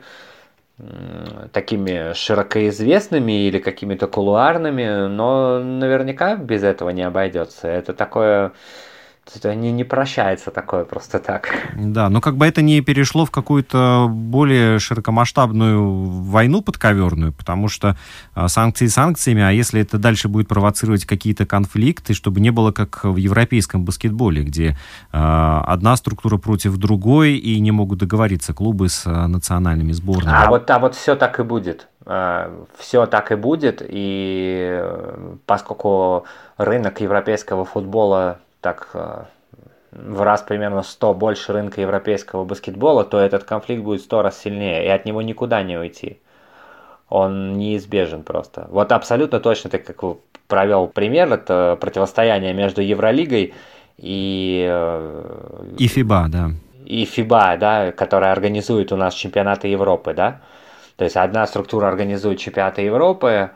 такими 1.52 2.14
широкоизвестными 2.14 3.48
или 3.48 3.60
какими-то 3.60 4.08
кулуарными, 4.08 5.08
но 5.08 5.60
наверняка 5.60 6.36
без 6.36 6.64
этого 6.64 6.90
не 6.90 7.04
обойдется. 7.04 7.68
Это 7.68 7.94
такое 7.94 8.54
это 9.36 9.56
не, 9.56 9.72
не 9.72 9.84
прощается 9.84 10.52
такое 10.52 10.84
просто 10.84 11.20
так. 11.20 11.50
Да, 11.76 12.10
но 12.10 12.22
как 12.22 12.36
бы 12.36 12.46
это 12.46 12.62
не 12.62 12.82
перешло 12.82 13.26
в 13.26 13.32
какую-то 13.32 14.08
более 14.10 14.80
широкомасштабную 14.80 16.22
войну 16.24 16.62
подковерную, 16.62 17.32
потому 17.32 17.70
что 17.70 17.98
а, 18.36 18.48
санкции 18.48 18.88
санкциями, 18.88 19.42
а 19.42 19.52
если 19.52 19.82
это 19.82 19.98
дальше 19.98 20.28
будет 20.28 20.48
провоцировать 20.48 21.06
какие-то 21.06 21.46
конфликты, 21.46 22.14
чтобы 22.14 22.42
не 22.42 22.52
было 22.52 22.72
как 22.72 23.04
в 23.04 23.16
европейском 23.16 23.86
баскетболе, 23.86 24.44
где 24.44 24.78
а, 25.12 25.64
одна 25.68 25.96
структура 25.96 26.38
против 26.38 26.78
другой 26.78 27.36
и 27.36 27.60
не 27.60 27.72
могут 27.72 28.00
договориться 28.00 28.54
клубы 28.54 28.90
с 28.90 29.10
национальными 29.10 29.94
сборными. 29.94 30.36
А 30.36 30.50
вот, 30.50 30.70
а 30.70 30.80
вот 30.80 30.96
все 30.96 31.16
так 31.16 31.40
и 31.40 31.44
будет. 31.44 31.88
Все 32.78 33.06
так 33.06 33.32
и 33.32 33.36
будет, 33.36 33.82
и 33.82 34.78
э, 34.82 35.36
поскольку 35.46 36.26
рынок 36.58 37.00
европейского 37.00 37.64
футбола 37.64 38.40
так 38.64 38.90
э, 38.94 39.26
в 39.92 40.22
раз 40.24 40.42
примерно 40.42 40.82
100 40.82 41.14
больше 41.14 41.54
рынка 41.54 41.82
европейского 41.82 42.46
баскетбола, 42.46 43.04
то 43.04 43.20
этот 43.20 43.44
конфликт 43.44 43.84
будет 43.84 44.02
100 44.02 44.22
раз 44.22 44.42
сильнее, 44.42 44.86
и 44.86 44.88
от 44.88 45.06
него 45.06 45.22
никуда 45.22 45.62
не 45.62 45.78
уйти. 45.78 46.20
Он 47.10 47.58
неизбежен 47.58 48.24
просто. 48.24 48.68
Вот 48.72 48.92
абсолютно 48.92 49.40
точно, 49.40 49.70
ты 49.70 49.78
как 49.78 50.02
провел 50.48 50.88
пример, 50.88 51.32
это 51.32 51.78
противостояние 51.80 52.54
между 52.54 52.82
Евролигой 52.82 53.54
и... 53.98 54.66
Э, 54.68 55.76
и 55.78 55.88
ФИБА, 55.88 56.26
да. 56.30 56.52
И 56.86 57.06
ФИБА, 57.06 57.58
да, 57.60 57.92
которая 57.92 58.32
организует 58.32 58.92
у 58.92 58.96
нас 58.96 59.14
чемпионаты 59.14 59.68
Европы, 59.68 60.14
да. 60.14 60.42
То 60.96 61.04
есть 61.04 61.18
одна 61.18 61.46
структура 61.48 61.88
организует 61.88 62.40
чемпионаты 62.40 62.82
Европы, 62.82 63.52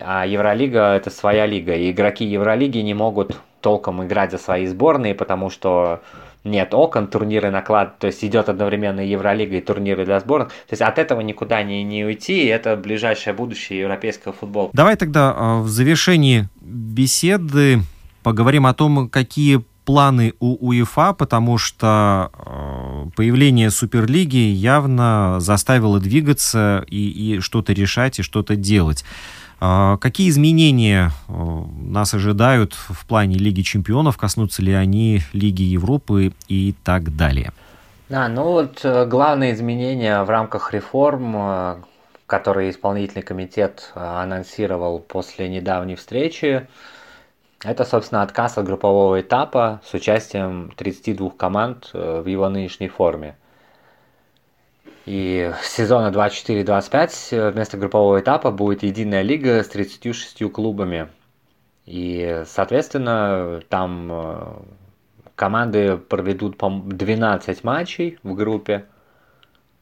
а 0.00 0.26
Евролига 0.26 0.94
это 0.94 1.10
своя 1.10 1.46
лига. 1.46 1.74
И 1.74 1.90
игроки 1.90 2.24
Евролиги 2.24 2.78
не 2.78 2.94
могут 2.94 3.36
толком 3.66 4.04
играть 4.04 4.30
за 4.30 4.38
свои 4.38 4.64
сборные, 4.68 5.12
потому 5.12 5.50
что 5.50 6.00
нет 6.44 6.72
окон, 6.72 7.08
турниры 7.08 7.50
наклад, 7.50 7.98
то 7.98 8.06
есть 8.06 8.22
идет 8.22 8.48
одновременно 8.48 9.00
Евролига 9.00 9.56
и 9.56 9.60
турниры 9.60 10.04
для 10.04 10.20
сборных. 10.20 10.50
То 10.50 10.72
есть 10.74 10.82
от 10.82 11.00
этого 11.00 11.20
никуда 11.20 11.64
не, 11.64 11.82
не 11.82 12.04
уйти, 12.04 12.44
и 12.44 12.46
это 12.46 12.76
ближайшее 12.76 13.34
будущее 13.34 13.80
европейского 13.80 14.32
футбола. 14.32 14.70
Давай 14.72 14.94
тогда 14.94 15.34
а, 15.36 15.60
в 15.62 15.68
завершении 15.68 16.48
беседы 16.60 17.80
поговорим 18.22 18.66
о 18.66 18.74
том, 18.74 19.08
какие 19.08 19.64
планы 19.84 20.34
у 20.38 20.68
УЕФА, 20.68 21.14
потому 21.14 21.58
что 21.58 22.30
а, 22.32 23.08
появление 23.16 23.72
Суперлиги 23.72 24.36
явно 24.36 25.38
заставило 25.40 25.98
двигаться 25.98 26.84
и, 26.86 27.34
и 27.34 27.40
что-то 27.40 27.72
решать, 27.72 28.20
и 28.20 28.22
что-то 28.22 28.54
делать. 28.54 29.04
А, 29.58 29.96
какие 29.96 30.28
изменения 30.28 31.10
а, 31.28 31.66
нас 31.78 32.12
ожидают 32.14 32.74
в 32.74 33.06
плане 33.06 33.36
Лиги 33.36 33.62
Чемпионов? 33.62 34.18
Коснутся 34.18 34.62
ли 34.62 34.72
они 34.72 35.22
Лиги 35.32 35.62
Европы 35.62 36.32
и 36.48 36.74
так 36.84 37.16
далее? 37.16 37.52
Да, 38.08 38.28
ну 38.28 38.44
вот 38.44 38.84
э, 38.84 39.04
главные 39.06 39.52
изменения 39.54 40.22
в 40.22 40.30
рамках 40.30 40.72
реформ, 40.72 41.34
э, 41.36 41.76
которые 42.26 42.70
исполнительный 42.70 43.22
комитет 43.22 43.90
э, 43.96 44.00
анонсировал 44.00 45.00
после 45.00 45.48
недавней 45.48 45.96
встречи, 45.96 46.68
это, 47.64 47.84
собственно, 47.84 48.22
отказ 48.22 48.58
от 48.58 48.66
группового 48.66 49.20
этапа 49.20 49.80
с 49.84 49.92
участием 49.92 50.70
32 50.76 51.30
команд 51.30 51.90
в 51.94 52.26
его 52.26 52.48
нынешней 52.48 52.88
форме. 52.88 53.34
И 55.06 55.52
сезона 55.62 56.10
24-25 56.10 57.28
э, 57.30 57.50
вместо 57.50 57.76
группового 57.76 58.18
этапа 58.18 58.50
будет 58.50 58.82
единая 58.82 59.22
лига 59.22 59.62
с 59.62 59.68
36 59.68 60.50
клубами. 60.50 61.08
И, 61.84 62.42
соответственно, 62.44 63.60
там 63.68 64.10
э, 64.10 64.36
команды 65.36 65.96
проведут 65.96 66.58
по 66.58 66.68
12 66.68 67.62
матчей 67.62 68.18
в 68.24 68.34
группе. 68.34 68.86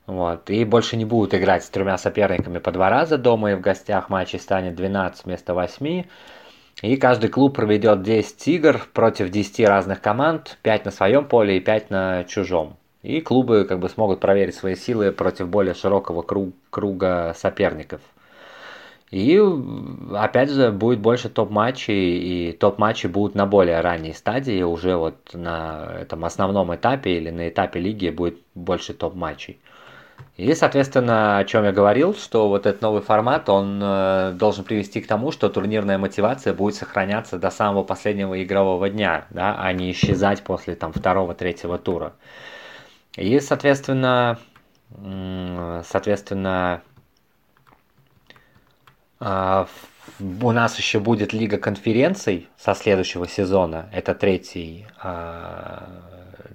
Вот. 0.07 0.51
И 0.51 0.63
больше 0.67 0.99
не 0.99 1.07
будут 1.07 1.33
играть 1.33 1.65
с 1.65 1.71
тремя 1.71 1.97
соперниками 1.97 2.59
по 2.59 2.71
два 2.71 2.91
раза 2.91 3.17
дома 3.17 3.53
и 3.53 3.55
в 3.55 3.63
гостях. 3.63 4.11
Матчей 4.11 4.39
станет 4.39 4.75
12 4.75 5.25
вместо 5.25 5.55
8. 5.55 6.05
И 6.83 6.97
каждый 6.97 7.31
клуб 7.31 7.57
проведет 7.57 8.03
10 8.03 8.49
игр 8.49 8.87
против 8.93 9.31
10 9.31 9.67
разных 9.67 10.03
команд. 10.03 10.59
5 10.61 10.85
на 10.85 10.91
своем 10.91 11.25
поле 11.25 11.57
и 11.57 11.61
5 11.61 11.89
на 11.89 12.25
чужом. 12.25 12.77
И 13.05 13.21
клубы 13.21 13.67
как 13.69 13.81
бы 13.81 13.91
смогут 13.91 14.21
проверить 14.21 14.55
свои 14.55 14.75
силы 14.75 15.13
против 15.13 15.49
более 15.49 15.75
широкого 15.75 16.23
круг, 16.23 16.55
круга 16.71 17.35
соперников. 17.37 18.01
И 19.11 19.39
опять 20.15 20.51
же 20.51 20.73
будет 20.73 21.01
больше 21.01 21.29
топ-матчей, 21.29 22.49
и 22.49 22.53
топ-матчи 22.53 23.07
будут 23.07 23.35
на 23.35 23.45
более 23.45 23.83
ранней 23.83 24.15
стадии, 24.15 24.63
уже 24.63 24.97
вот 24.97 25.17
на 25.35 25.99
этом 26.01 26.25
основном 26.25 26.75
этапе 26.75 27.19
или 27.19 27.29
на 27.29 27.51
этапе 27.51 27.79
лиги 27.79 28.09
будет 28.09 28.39
больше 28.55 28.95
топ-матчей. 28.95 29.61
И, 30.39 30.55
соответственно, 30.55 31.37
о 31.37 31.45
чем 31.45 31.65
я 31.65 31.73
говорил, 31.73 32.15
что 32.15 32.49
вот 32.49 32.65
этот 32.65 32.81
новый 32.81 33.03
формат, 33.03 33.51
он 33.51 33.81
э, 33.83 34.33
должен 34.33 34.65
привести 34.65 35.03
к 35.03 35.07
тому, 35.07 35.31
что 35.31 35.51
турнирная 35.51 35.99
мотивация 35.99 36.55
будет 36.55 36.75
сохраняться 36.75 37.39
до 37.39 37.51
самого 37.51 37.85
последнего 37.85 38.43
игрового 38.43 38.89
дня, 38.89 39.27
да, 39.29 39.57
а 39.59 39.71
не 39.75 39.93
исчезать 39.93 40.43
после 40.43 40.75
там 40.75 40.95
второго-третьего 40.95 41.77
тура. 41.77 42.15
И, 43.17 43.39
соответственно, 43.41 44.39
соответственно, 45.85 46.83
а, 49.21 49.67
у 50.19 50.53
нас 50.53 50.79
еще 50.79 51.01
будет 51.01 51.33
Лига 51.33 51.59
конференций 51.59 52.49
со 52.59 52.75
следующего 52.75 53.27
сезона. 53.27 53.89
Это 53.93 54.15
третий, 54.15 54.87
а, 55.01 55.89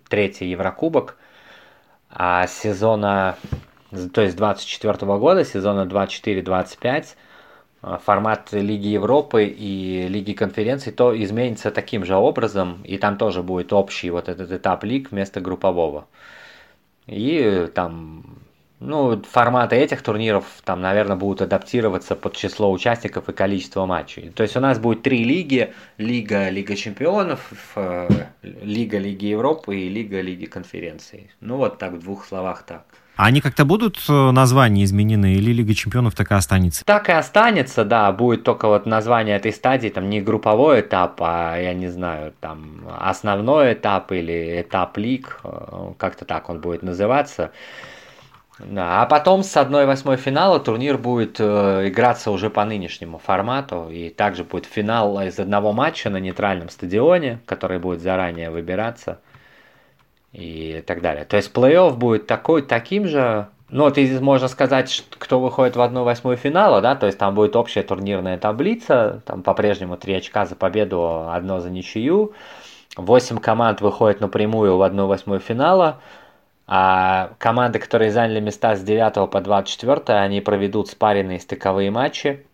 третий 0.08 0.50
Еврокубок. 0.50 1.18
А 2.12 2.48
сезона, 2.48 3.38
то 4.14 4.22
есть 4.22 4.36
24 4.36 5.18
года, 5.18 5.46
сезона 5.46 5.86
24-25, 5.86 7.16
а, 7.82 7.98
формат 7.98 8.52
Лиги 8.52 8.88
Европы 8.88 9.46
и 9.46 10.08
Лиги 10.08 10.34
конференций 10.34 10.92
то 10.92 11.20
изменится 11.24 11.72
таким 11.72 12.06
же 12.06 12.16
образом, 12.16 12.82
и 12.84 12.98
там 12.98 13.18
тоже 13.18 13.44
будет 13.44 13.74
общий 13.74 14.10
вот 14.10 14.30
этот 14.30 14.52
этап 14.52 14.84
лиг 14.84 15.12
вместо 15.12 15.40
группового. 15.40 16.08
И 17.10 17.68
там, 17.74 18.24
ну, 18.80 19.22
форматы 19.24 19.76
этих 19.76 20.02
турниров 20.02 20.46
там, 20.64 20.82
наверное, 20.82 21.18
будут 21.18 21.42
адаптироваться 21.42 22.16
под 22.16 22.36
число 22.36 22.72
участников 22.72 23.28
и 23.28 23.34
количество 23.34 23.86
матчей. 23.86 24.30
То 24.30 24.44
есть 24.44 24.56
у 24.56 24.60
нас 24.60 24.80
будет 24.80 25.02
три 25.02 25.24
лиги. 25.24 25.74
Лига 25.98 26.50
Лига 26.50 26.76
Чемпионов, 26.76 27.74
э, 27.76 28.08
Лига 28.42 29.00
Лиги 29.00 29.26
Европы 29.26 29.78
и 29.78 29.90
Лига 29.90 30.22
Лиги 30.22 30.46
Конференций. 30.46 31.32
Ну, 31.42 31.58
вот 31.58 31.80
так, 31.80 31.94
в 31.94 32.00
двух 32.00 32.26
словах 32.26 32.64
так. 32.64 32.86
А 33.20 33.26
они 33.26 33.42
как-то 33.42 33.66
будут 33.66 33.98
э, 34.08 34.32
названия 34.32 34.86
изменены 34.86 35.34
или 35.34 35.52
Лига 35.52 35.74
Чемпионов 35.74 36.16
так 36.16 36.32
и 36.32 36.36
останется? 36.36 36.86
Так 36.86 37.10
и 37.10 37.12
останется, 37.12 37.84
да, 37.84 38.10
будет 38.14 38.46
только 38.46 38.70
вот 38.70 38.86
название 38.86 39.36
этой 39.36 39.52
стадии, 39.52 39.90
там 39.90 40.10
не 40.10 40.22
групповой 40.22 40.80
этап, 40.80 41.18
а 41.20 41.58
я 41.58 41.74
не 41.74 41.90
знаю, 41.90 42.34
там 42.40 42.88
основной 42.98 43.74
этап 43.74 44.14
или 44.14 44.62
этап 44.62 44.98
лиг, 44.98 45.42
э, 45.44 45.92
как-то 45.98 46.24
так 46.24 46.50
он 46.50 46.62
будет 46.62 46.82
называться. 46.82 47.52
Да, 48.58 49.02
а 49.02 49.06
потом 49.06 49.44
с 49.44 49.54
1-8 49.54 50.16
финала 50.16 50.62
турнир 50.62 50.98
будет 50.98 51.42
э, 51.42 51.90
играться 51.90 52.32
уже 52.32 52.50
по 52.50 52.64
нынешнему 52.64 53.18
формату. 53.18 53.90
И 53.92 54.12
также 54.12 54.46
будет 54.46 54.66
финал 54.66 55.22
из 55.22 55.38
одного 55.40 55.74
матча 55.74 56.10
на 56.10 56.22
нейтральном 56.22 56.70
стадионе, 56.70 57.42
который 57.46 57.80
будет 57.80 58.00
заранее 58.00 58.50
выбираться 58.50 59.20
и 60.32 60.84
так 60.86 61.02
далее. 61.02 61.26
То 61.26 61.38
есть 61.38 61.54
плей-офф 61.54 61.94
будет 61.94 62.28
такой, 62.28 62.62
таким 62.62 63.08
же, 63.08 63.48
ну, 63.70 63.84
вот 63.84 63.94
здесь 63.94 64.20
можно 64.20 64.48
сказать, 64.48 65.04
кто 65.18 65.40
выходит 65.40 65.76
в 65.76 65.82
1-8 65.82 66.36
финала, 66.36 66.82
да, 66.82 66.96
то 66.96 67.08
есть 67.08 67.18
там 67.18 67.36
будет 67.36 67.56
общая 67.56 67.84
турнирная 67.84 68.38
таблица, 68.38 69.22
там 69.26 69.42
по-прежнему 69.44 69.98
3 69.98 70.14
очка 70.16 70.46
за 70.46 70.56
победу, 70.56 71.30
одно 71.30 71.60
за 71.60 71.70
ничью, 71.70 72.34
8 72.96 73.38
команд 73.40 73.82
выходят 73.82 74.22
напрямую 74.22 74.78
в 74.78 74.82
1-8 74.82 75.40
финала, 75.40 76.00
а 76.68 77.32
команды, 77.40 77.80
которые 77.80 78.12
заняли 78.12 78.40
места 78.40 78.76
с 78.76 78.82
9 78.82 79.32
по 79.32 79.42
24, 79.42 80.20
они 80.20 80.42
проведут 80.42 80.88
спаренные 80.90 81.40
стыковые 81.40 81.90
матчи 81.90 82.46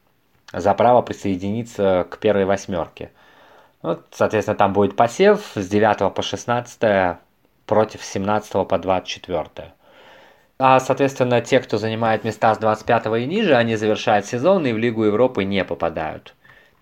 за 0.53 0.73
право 0.73 1.01
присоединиться 1.01 2.07
к 2.09 2.19
первой 2.19 2.45
восьмерке. 2.45 3.11
Вот, 3.81 4.05
соответственно, 4.11 4.57
там 4.57 4.71
будет 4.71 4.95
посев 4.95 5.51
с 5.55 5.67
9 5.67 6.13
по 6.13 6.21
16 6.21 7.17
против 7.65 8.03
17 8.03 8.67
по 8.67 8.77
24. 8.77 9.73
А, 10.57 10.79
соответственно, 10.79 11.41
те, 11.41 11.59
кто 11.59 11.77
занимает 11.77 12.23
места 12.23 12.55
с 12.55 12.57
25 12.57 13.05
и 13.21 13.25
ниже, 13.25 13.55
они 13.55 13.75
завершают 13.75 14.25
сезон 14.25 14.65
и 14.65 14.71
в 14.71 14.77
Лигу 14.77 15.03
Европы 15.03 15.43
не 15.43 15.63
попадают. 15.65 16.33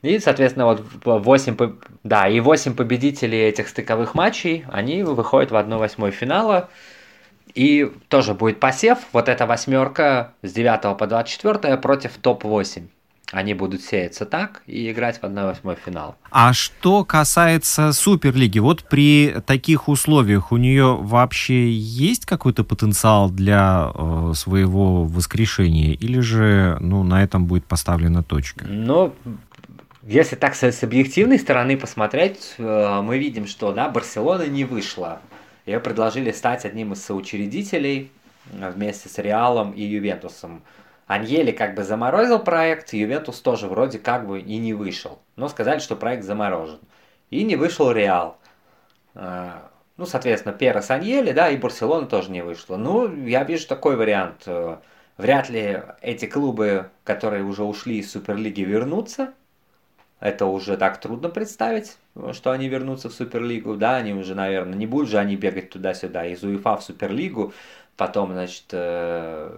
И, 0.03 0.19
соответственно, 0.19 0.65
вот 0.65 0.81
8, 1.05 1.79
да, 2.03 2.27
и 2.27 2.39
8 2.39 2.75
победителей 2.75 3.39
этих 3.39 3.69
стыковых 3.69 4.13
матчей, 4.15 4.65
они 4.71 5.01
выходят 5.01 5.51
в 5.51 5.55
1-8 5.55 6.11
финала. 6.11 6.69
И 7.55 7.91
тоже 8.09 8.33
будет 8.33 8.59
посев, 8.59 8.99
вот 9.11 9.29
эта 9.29 9.45
восьмерка 9.45 10.33
с 10.41 10.51
9 10.51 10.97
по 10.97 11.07
24 11.07 11.77
против 11.77 12.17
топ-8. 12.17 12.87
Они 13.33 13.55
будут 13.55 13.81
сеяться 13.81 14.25
так 14.25 14.61
и 14.67 14.91
играть 14.91 15.19
в 15.19 15.23
1-8 15.23 15.77
финал. 15.83 16.15
А 16.29 16.53
что 16.53 17.03
касается 17.03 17.91
Суперлиги, 17.91 18.59
вот 18.59 18.83
при 18.83 19.35
таких 19.45 19.89
условиях 19.89 20.51
у 20.51 20.57
нее 20.57 20.95
вообще 20.95 21.71
есть 21.71 22.25
какой-то 22.25 22.63
потенциал 22.63 23.31
для 23.31 23.91
э, 23.93 24.33
своего 24.35 25.03
воскрешения, 25.05 25.93
или 25.93 26.19
же 26.19 26.77
ну, 26.79 27.03
на 27.03 27.23
этом 27.23 27.45
будет 27.45 27.65
поставлена 27.65 28.21
точка? 28.21 28.65
Ну, 28.67 29.13
если 30.03 30.35
так 30.35 30.53
с, 30.53 30.63
с 30.63 30.83
объективной 30.83 31.39
стороны 31.39 31.75
посмотреть, 31.75 32.53
э, 32.59 33.01
мы 33.01 33.17
видим, 33.17 33.47
что 33.47 33.71
да, 33.71 33.89
Барселона 33.89 34.45
не 34.45 34.63
вышла. 34.63 35.19
Ее 35.65 35.79
предложили 35.79 36.31
стать 36.31 36.65
одним 36.65 36.93
из 36.93 37.03
соучредителей 37.03 38.11
э, 38.51 38.71
вместе 38.75 39.09
с 39.09 39.17
Реалом 39.17 39.71
и 39.71 39.81
Ювентусом. 39.81 40.61
Аньели 41.07 41.51
как 41.51 41.75
бы 41.75 41.83
заморозил 41.83 42.39
проект, 42.39 42.93
Ювентус 42.93 43.39
тоже 43.41 43.67
вроде 43.67 43.99
как 43.99 44.25
бы 44.27 44.39
и 44.39 44.57
не 44.57 44.73
вышел. 44.73 45.19
Но 45.35 45.49
сказали, 45.49 45.79
что 45.79 45.95
проект 45.95 46.23
заморожен. 46.23 46.79
И 47.29 47.43
не 47.43 47.55
вышел 47.55 47.91
Реал. 47.91 48.37
А, 49.15 49.69
ну, 49.97 50.05
соответственно, 50.05 50.53
Перес 50.53 50.89
Аньели, 50.89 51.31
да, 51.31 51.49
и 51.49 51.57
Барселона 51.57 52.07
тоже 52.07 52.31
не 52.31 52.43
вышла. 52.43 52.77
Ну, 52.77 53.25
я 53.25 53.43
вижу 53.43 53.67
такой 53.67 53.95
вариант. 53.95 54.47
Вряд 55.17 55.49
ли 55.49 55.81
эти 56.01 56.25
клубы, 56.25 56.89
которые 57.03 57.43
уже 57.43 57.63
ушли 57.63 57.99
из 57.99 58.11
Суперлиги, 58.11 58.61
вернутся. 58.61 59.33
Это 60.19 60.45
уже 60.45 60.77
так 60.77 60.99
трудно 60.99 61.29
представить, 61.29 61.97
что 62.31 62.51
они 62.51 62.69
вернутся 62.69 63.09
в 63.09 63.13
Суперлигу. 63.13 63.75
Да, 63.75 63.97
они 63.97 64.13
уже, 64.13 64.35
наверное, 64.35 64.75
не 64.75 64.87
будут 64.87 65.09
же 65.09 65.17
они 65.17 65.35
бегать 65.35 65.69
туда-сюда 65.69 66.25
из 66.25 66.41
УЕФА 66.43 66.77
в 66.77 66.83
Суперлигу, 66.83 67.53
потом, 67.97 68.31
значит, 68.31 68.65
э, 68.71 69.51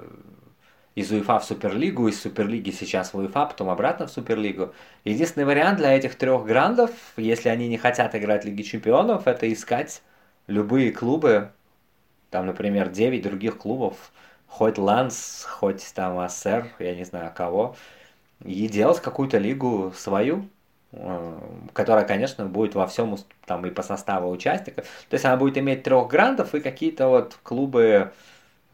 из 0.96 1.12
УЕФА 1.12 1.39
в 1.39 1.46
Суперлигу, 1.46 2.08
из 2.08 2.22
Суперлиги 2.22 2.72
сейчас 2.72 3.14
в 3.14 3.18
УЕФА, 3.18 3.48
потом 3.48 3.70
обратно 3.70 4.08
в 4.08 4.12
Суперлигу. 4.12 4.74
Единственный 5.04 5.43
вариант 5.43 5.78
для 5.78 5.93
этих 5.93 6.16
трех 6.16 6.46
грандов, 6.46 6.91
если 7.18 7.50
они 7.50 7.68
не 7.68 7.78
хотят 7.78 8.16
играть 8.16 8.46
Лиги 8.46 8.62
Чемпионов, 8.62 9.28
это 9.28 9.52
искать 9.52 10.02
любые 10.48 10.91
клубы, 10.91 11.52
там, 12.30 12.46
например, 12.46 12.89
9 12.89 13.22
других 13.22 13.58
клубов, 13.58 14.12
хоть 14.48 14.78
Ланс, 14.78 15.46
хоть 15.50 15.93
там 15.93 16.18
АСР, 16.18 16.68
я 16.80 16.96
не 16.96 17.04
знаю 17.04 17.32
кого, 17.36 17.76
и 18.43 18.68
делать 18.70 19.02
какую-то 19.02 19.38
лигу 19.38 19.93
свою, 19.98 20.48
э, 20.93 21.39
которая, 21.74 22.06
конечно, 22.06 22.46
будет 22.46 22.74
во 22.74 22.88
всем 22.88 23.18
там 23.46 23.66
и 23.66 23.70
по 23.70 23.84
составу 23.84 24.32
участников. 24.32 24.86
То 25.10 25.16
есть 25.16 25.26
она 25.26 25.36
будет 25.36 25.58
иметь 25.58 25.84
трех 25.84 26.08
грандов 26.08 26.56
и 26.56 26.62
какие-то 26.62 27.10
вот 27.10 27.38
клубы 27.43 28.14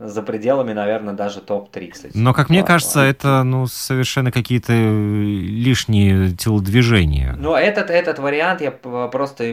за 0.04 0.24
пределами, 0.24 0.74
наверное, 0.74 1.14
даже 1.14 1.42
топ-30. 1.42 2.12
Но, 2.16 2.34
как 2.34 2.50
мне 2.50 2.64
кажется, 2.64 3.02
это 3.02 3.44
ну, 3.44 3.68
совершенно 3.68 4.32
какие-то 4.32 4.74
э, 4.74 4.84
лишние 4.84 6.32
телодвижения. 6.32 7.36
Ну, 7.38 7.54
этот, 7.54 7.92
этот 7.92 8.18
вариант 8.18 8.62
я 8.62 8.72
просто 8.72 9.44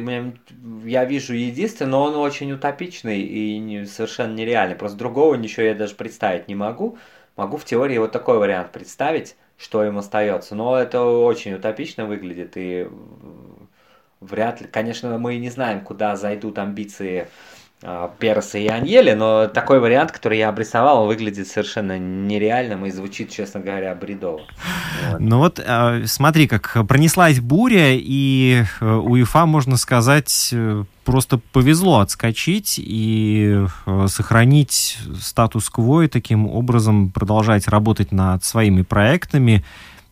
я 0.84 1.04
вижу 1.04 1.34
единственный, 1.34 1.90
но 1.90 2.04
он 2.04 2.16
очень 2.16 2.50
утопичный 2.52 3.20
и 3.20 3.58
не, 3.58 3.84
совершенно 3.84 4.34
нереальный. 4.34 4.74
Просто 4.74 4.96
другого 4.96 5.34
ничего 5.34 5.66
я 5.66 5.74
даже 5.74 5.94
представить 5.94 6.48
не 6.48 6.54
могу. 6.54 6.96
Могу 7.36 7.58
в 7.58 7.64
теории 7.64 7.98
вот 7.98 8.12
такой 8.12 8.38
вариант 8.38 8.72
представить, 8.72 9.36
что 9.58 9.84
им 9.84 9.98
остается. 9.98 10.54
Но 10.54 10.78
это 10.78 11.02
очень 11.02 11.54
утопично 11.54 12.06
выглядит 12.06 12.52
и 12.56 12.88
вряд 14.20 14.60
ли, 14.62 14.66
конечно, 14.66 15.18
мы 15.18 15.36
не 15.36 15.50
знаем, 15.50 15.80
куда 15.80 16.16
зайдут 16.16 16.58
амбиции 16.58 17.28
а, 17.80 18.12
Переса 18.18 18.58
и 18.58 18.66
Аньели, 18.66 19.12
но 19.12 19.46
такой 19.46 19.78
вариант, 19.78 20.10
который 20.10 20.38
я 20.38 20.48
обрисовал, 20.48 21.06
выглядит 21.06 21.46
совершенно 21.46 21.96
нереальным 21.96 22.84
и 22.86 22.90
звучит, 22.90 23.30
честно 23.30 23.60
говоря, 23.60 23.94
бредово. 23.94 24.40
Вот. 25.10 25.20
Ну 25.20 25.38
вот, 25.38 25.60
а, 25.64 26.02
смотри, 26.06 26.48
как 26.48 26.76
пронеслась 26.88 27.38
буря, 27.38 27.94
и 27.94 28.64
э, 28.80 28.84
УЕФА, 28.84 29.46
можно 29.46 29.76
сказать, 29.76 30.50
э, 30.52 30.84
просто 31.04 31.38
повезло 31.52 32.00
отскочить 32.00 32.80
и 32.82 33.64
э, 33.86 34.06
сохранить 34.08 34.98
статус-кво 35.20 36.02
и 36.02 36.08
таким 36.08 36.48
образом 36.48 37.10
продолжать 37.10 37.68
работать 37.68 38.10
над 38.10 38.42
своими 38.42 38.82
проектами 38.82 39.64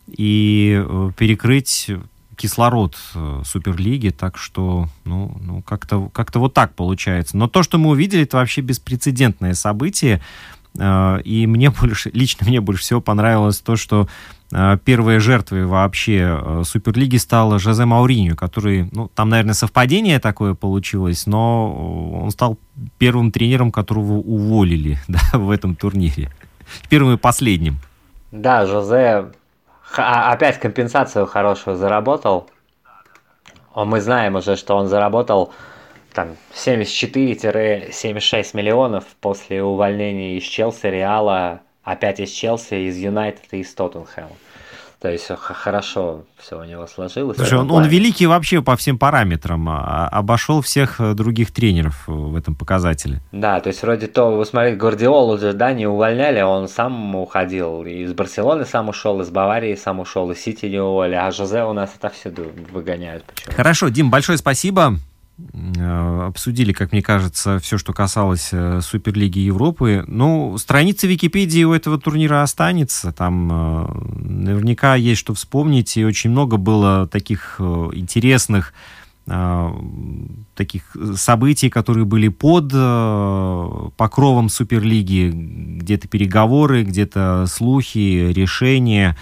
и 0.07 0.81
перекрыть 1.17 1.91
кислород 2.37 2.95
э, 3.15 3.41
Суперлиги, 3.43 4.09
так 4.09 4.37
что, 4.37 4.87
ну, 5.03 5.35
ну 5.41 5.61
как-то 5.61 6.09
как 6.09 6.33
вот 6.35 6.53
так 6.53 6.75
получается. 6.75 7.35
Но 7.35 7.47
то, 7.47 7.63
что 7.63 7.77
мы 7.77 7.89
увидели, 7.89 8.23
это 8.23 8.37
вообще 8.37 8.61
беспрецедентное 8.61 9.55
событие, 9.55 10.21
э, 10.77 11.21
и 11.23 11.47
мне 11.47 11.71
больше, 11.71 12.11
лично 12.13 12.47
мне 12.47 12.61
больше 12.61 12.83
всего 12.83 13.01
понравилось 13.01 13.59
то, 13.59 13.75
что 13.75 14.07
э, 14.51 14.77
первой 14.85 15.19
жертвой 15.19 15.65
вообще 15.65 16.63
Суперлиги 16.63 17.17
стала 17.17 17.59
Жозе 17.59 17.85
Мауриньо, 17.85 18.35
который, 18.35 18.87
ну, 18.91 19.09
там, 19.13 19.29
наверное, 19.29 19.55
совпадение 19.55 20.19
такое 20.19 20.53
получилось, 20.53 21.25
но 21.25 22.21
он 22.23 22.31
стал 22.31 22.57
первым 22.99 23.31
тренером, 23.31 23.71
которого 23.71 24.13
уволили 24.13 24.99
да, 25.07 25.39
в 25.39 25.49
этом 25.49 25.75
турнире. 25.75 26.31
Первым 26.89 27.15
и 27.15 27.17
последним. 27.17 27.79
Да, 28.31 28.67
Жозе 28.67 29.31
а, 29.95 30.31
опять 30.31 30.59
компенсацию 30.59 31.25
хорошую 31.25 31.75
заработал. 31.77 32.49
Мы 33.75 34.01
знаем 34.01 34.35
уже, 34.35 34.55
что 34.55 34.75
он 34.75 34.87
заработал 34.87 35.53
там 36.13 36.35
74-76 36.53 38.49
миллионов 38.57 39.05
после 39.21 39.61
увольнения 39.63 40.37
из 40.37 40.43
Челси, 40.43 40.87
Реала, 40.87 41.61
опять 41.83 42.19
из 42.19 42.31
Челси, 42.31 42.87
из 42.89 42.97
Юнайтед 42.97 43.45
и 43.51 43.59
из 43.59 43.73
Тоттенхэма. 43.75 44.31
То 44.99 45.11
есть 45.11 45.29
хорошо 45.35 46.23
все 46.37 46.59
у 46.59 46.63
него 46.63 46.87
сложилось. 46.87 47.37
Слушай, 47.37 47.59
он, 47.59 47.69
он 47.69 47.85
великий 47.85 48.25
вообще 48.25 48.63
по 48.63 48.75
всем 48.75 48.97
параметрам, 48.97 49.69
а, 49.69 50.07
обошел 50.07 50.61
всех 50.61 50.99
э, 50.99 51.13
других 51.13 51.51
тренеров 51.51 52.05
э, 52.07 52.11
в 52.11 52.35
этом 52.35 52.55
показателе. 52.55 53.21
Да, 53.31 53.59
то 53.59 53.67
есть 53.67 53.83
вроде 53.83 54.07
то, 54.07 54.35
вы 54.35 54.43
смотрите, 54.43 54.75
Гвардиолу 54.77 55.37
же, 55.37 55.53
да, 55.53 55.71
не 55.73 55.85
увольняли, 55.85 56.41
он 56.41 56.67
сам 56.67 57.15
уходил, 57.15 57.83
и 57.85 58.03
из 58.03 58.13
Барселоны 58.13 58.65
сам 58.65 58.89
ушел, 58.89 59.21
из 59.21 59.29
Баварии 59.29 59.75
сам 59.75 59.99
ушел, 59.99 60.31
из 60.31 60.39
Сити 60.39 60.65
не 60.65 60.79
уволили, 60.79 61.15
а 61.15 61.29
Жозе 61.29 61.63
у 61.63 61.73
нас 61.73 61.93
отовсюду 61.95 62.47
выгоняют. 62.71 63.23
Почему? 63.25 63.55
Хорошо, 63.55 63.89
Дим, 63.89 64.09
большое 64.09 64.39
спасибо. 64.39 64.95
Э, 65.39 66.25
обсудили, 66.27 66.73
как 66.73 66.91
мне 66.91 67.03
кажется, 67.03 67.59
все, 67.59 67.77
что 67.77 67.93
касалось 67.93 68.49
э, 68.51 68.81
Суперлиги 68.81 69.39
Европы. 69.39 70.03
Ну, 70.07 70.57
страница 70.57 71.05
Википедии 71.05 71.63
у 71.63 71.73
этого 71.73 71.99
турнира 71.99 72.41
останется. 72.41 73.11
Там 73.11 73.49
э, 73.51 73.87
наверняка 74.19 74.95
есть 74.95 75.19
что 75.19 75.35
вспомнить. 75.35 75.95
И 75.95 76.05
очень 76.05 76.31
много 76.31 76.57
было 76.57 77.07
таких 77.07 77.59
интересных 77.59 78.73
таких 80.55 80.95
событий, 81.17 81.69
которые 81.69 82.05
были 82.05 82.29
под 82.29 82.71
покровом 83.97 84.47
Суперлиги. 84.47 85.33
Где-то 85.33 86.07
переговоры, 86.07 86.83
где-то 86.83 87.45
слухи, 87.49 88.31
решения. 88.31 89.17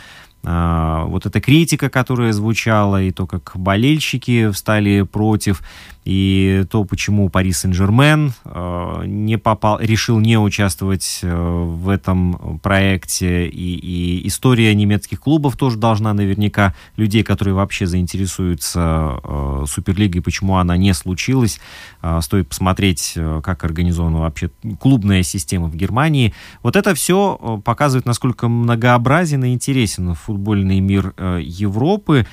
Вот 0.45 1.25
эта 1.25 1.41
критика, 1.41 1.89
которая 1.89 2.31
звучала, 2.31 3.01
и 3.01 3.11
то, 3.11 3.25
как 3.25 3.53
болельщики 3.55 4.51
встали 4.51 5.01
против 5.01 5.61
и 6.05 6.63
то, 6.69 6.83
почему 6.83 7.29
Пари 7.29 7.51
Сен-Жермен 7.51 8.33
э, 8.45 9.03
не 9.07 9.39
попал, 9.39 9.79
решил 9.79 10.19
не 10.19 10.37
участвовать 10.37 11.21
э, 11.23 11.35
в 11.35 11.89
этом 11.89 12.59
проекте, 12.61 13.47
и, 13.47 13.75
и 13.75 14.27
история 14.27 14.75
немецких 14.75 15.19
клубов 15.19 15.57
тоже 15.57 15.77
должна 15.77 16.13
наверняка 16.13 16.75
людей, 16.95 17.23
которые 17.23 17.55
вообще 17.55 17.87
заинтересуются 17.87 19.19
э, 19.23 19.63
Суперлигой, 19.67 20.21
почему 20.21 20.57
она 20.57 20.77
не 20.77 20.93
случилась, 20.93 21.59
э, 22.03 22.19
стоит 22.21 22.49
посмотреть, 22.49 23.13
э, 23.15 23.41
как 23.43 23.63
организована 23.63 24.19
вообще 24.19 24.51
клубная 24.79 25.23
система 25.23 25.69
в 25.69 25.75
Германии. 25.75 26.35
Вот 26.61 26.75
это 26.75 26.93
все 26.93 27.59
показывает, 27.65 28.05
насколько 28.05 28.47
многообразен 28.47 29.43
и 29.43 29.53
интересен 29.53 30.13
футбольный 30.35 30.81
мир 30.81 31.13
э, 31.17 31.39
Европы. 31.41 32.27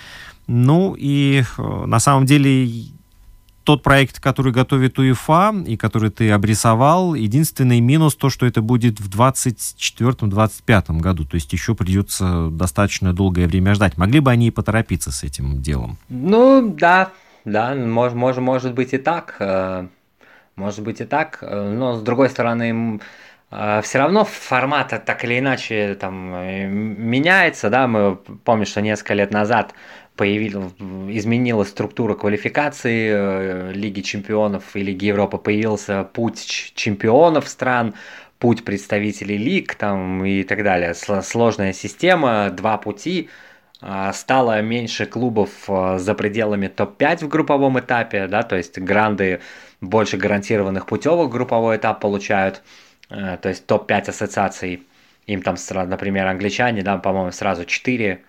Ну 0.49 0.97
и 0.99 1.43
э, 1.57 1.63
на 1.87 2.01
самом 2.01 2.27
деле 2.27 2.69
тот 3.65 3.85
проект, 3.85 4.19
который 4.19 4.53
готовит 4.53 4.99
УЕФА 4.99 5.55
и 5.67 5.77
который 5.77 6.11
ты 6.11 6.31
обрисовал, 6.33 7.15
единственный 7.15 7.79
минус 7.81 8.17
то, 8.17 8.29
что 8.29 8.45
это 8.45 8.61
будет 8.61 8.99
в 9.01 9.09
2024-2025 9.09 10.99
году. 10.99 11.25
То 11.25 11.37
есть 11.37 11.53
еще 11.53 11.77
придется 11.77 12.49
достаточно 12.51 13.13
долгое 13.13 13.47
время 13.47 13.75
ждать. 13.75 13.97
Могли 13.97 14.19
бы 14.19 14.33
они 14.33 14.49
и 14.49 14.51
поторопиться 14.51 15.13
с 15.13 15.23
этим 15.23 15.63
делом? 15.63 15.97
Ну, 16.09 16.75
да, 16.77 17.13
да, 17.45 17.75
может, 17.77 18.17
может, 18.17 18.43
может 18.43 18.75
быть 18.75 18.93
и 18.95 18.99
так. 18.99 19.37
Э, 19.39 19.87
может 20.57 20.83
быть 20.83 21.01
и 21.01 21.05
так. 21.05 21.39
Но, 21.41 21.95
с 21.97 22.03
другой 22.03 22.29
стороны, 22.31 23.01
все 23.83 23.99
равно 23.99 24.25
формат 24.25 25.05
так 25.05 25.25
или 25.25 25.39
иначе 25.39 25.95
там 26.01 26.33
меняется, 26.71 27.69
да, 27.69 27.87
мы 27.87 28.17
помним, 28.17 28.65
что 28.65 28.81
несколько 28.81 29.15
лет 29.15 29.31
назад 29.31 29.75
появилась, 30.17 30.73
изменилась 31.09 31.69
структура 31.69 32.15
квалификации 32.15 33.11
э, 33.13 33.73
Лиги 33.73 34.01
чемпионов 34.03 34.77
и 34.77 34.83
Лиги 34.83 35.07
Европы, 35.07 35.39
появился 35.39 36.05
путь 36.05 36.73
чемпионов 36.75 37.49
стран, 37.49 37.95
путь 38.39 38.65
представителей 38.65 39.37
лиг 39.39 39.75
там, 39.75 40.25
и 40.25 40.43
так 40.43 40.63
далее. 40.65 40.95
Сложная 40.95 41.73
система, 41.73 42.51
два 42.51 42.77
пути. 42.77 43.29
а, 43.81 44.13
стало 44.13 44.63
меньше 44.63 45.07
клубов 45.07 45.51
а, 45.69 45.99
за 45.99 46.15
пределами 46.15 46.69
топ-5 46.69 47.25
в 47.25 47.29
групповом 47.29 47.81
этапе, 47.81 48.29
да, 48.29 48.43
то 48.43 48.57
есть 48.57 48.79
гранды 48.79 49.41
больше 49.81 50.17
гарантированных 50.17 50.87
путевок 50.87 51.33
групповой 51.33 51.77
этап 51.77 52.01
получают, 52.01 52.59
э, 52.59 52.82
то 53.13 53.49
есть 53.49 53.67
топ-5 53.67 54.11
ассоциаций, 54.11 54.87
им 55.27 55.43
там, 55.43 55.57
например, 55.87 56.27
англичане, 56.27 56.83
да, 56.83 56.97
по-моему, 56.97 57.31
сразу 57.31 57.65
4, 57.65 58.23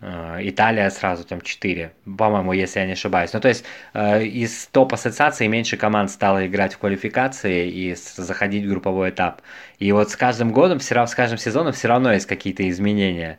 э, 0.00 0.38
Италия 0.42 0.90
сразу 0.90 1.24
там 1.24 1.40
4, 1.40 1.92
по-моему, 2.16 2.52
если 2.52 2.80
я 2.80 2.86
не 2.86 2.92
ошибаюсь. 2.92 3.32
Ну, 3.32 3.40
то 3.40 3.48
есть 3.48 3.64
э, 3.94 4.24
из 4.24 4.66
топ-ассоциаций 4.66 5.48
меньше 5.48 5.76
команд 5.76 6.10
стало 6.10 6.46
играть 6.46 6.74
в 6.74 6.78
квалификации 6.78 7.68
и 7.70 7.94
заходить 7.94 8.64
в 8.64 8.68
групповой 8.68 9.10
этап. 9.10 9.40
И 9.78 9.90
вот 9.92 10.10
с 10.10 10.16
каждым 10.16 10.52
годом, 10.52 10.78
все 10.78 10.94
равно, 10.94 11.08
с 11.08 11.14
каждым 11.14 11.38
сезоном 11.38 11.72
все 11.72 11.88
равно 11.88 12.12
есть 12.12 12.26
какие-то 12.26 12.68
изменения. 12.68 13.38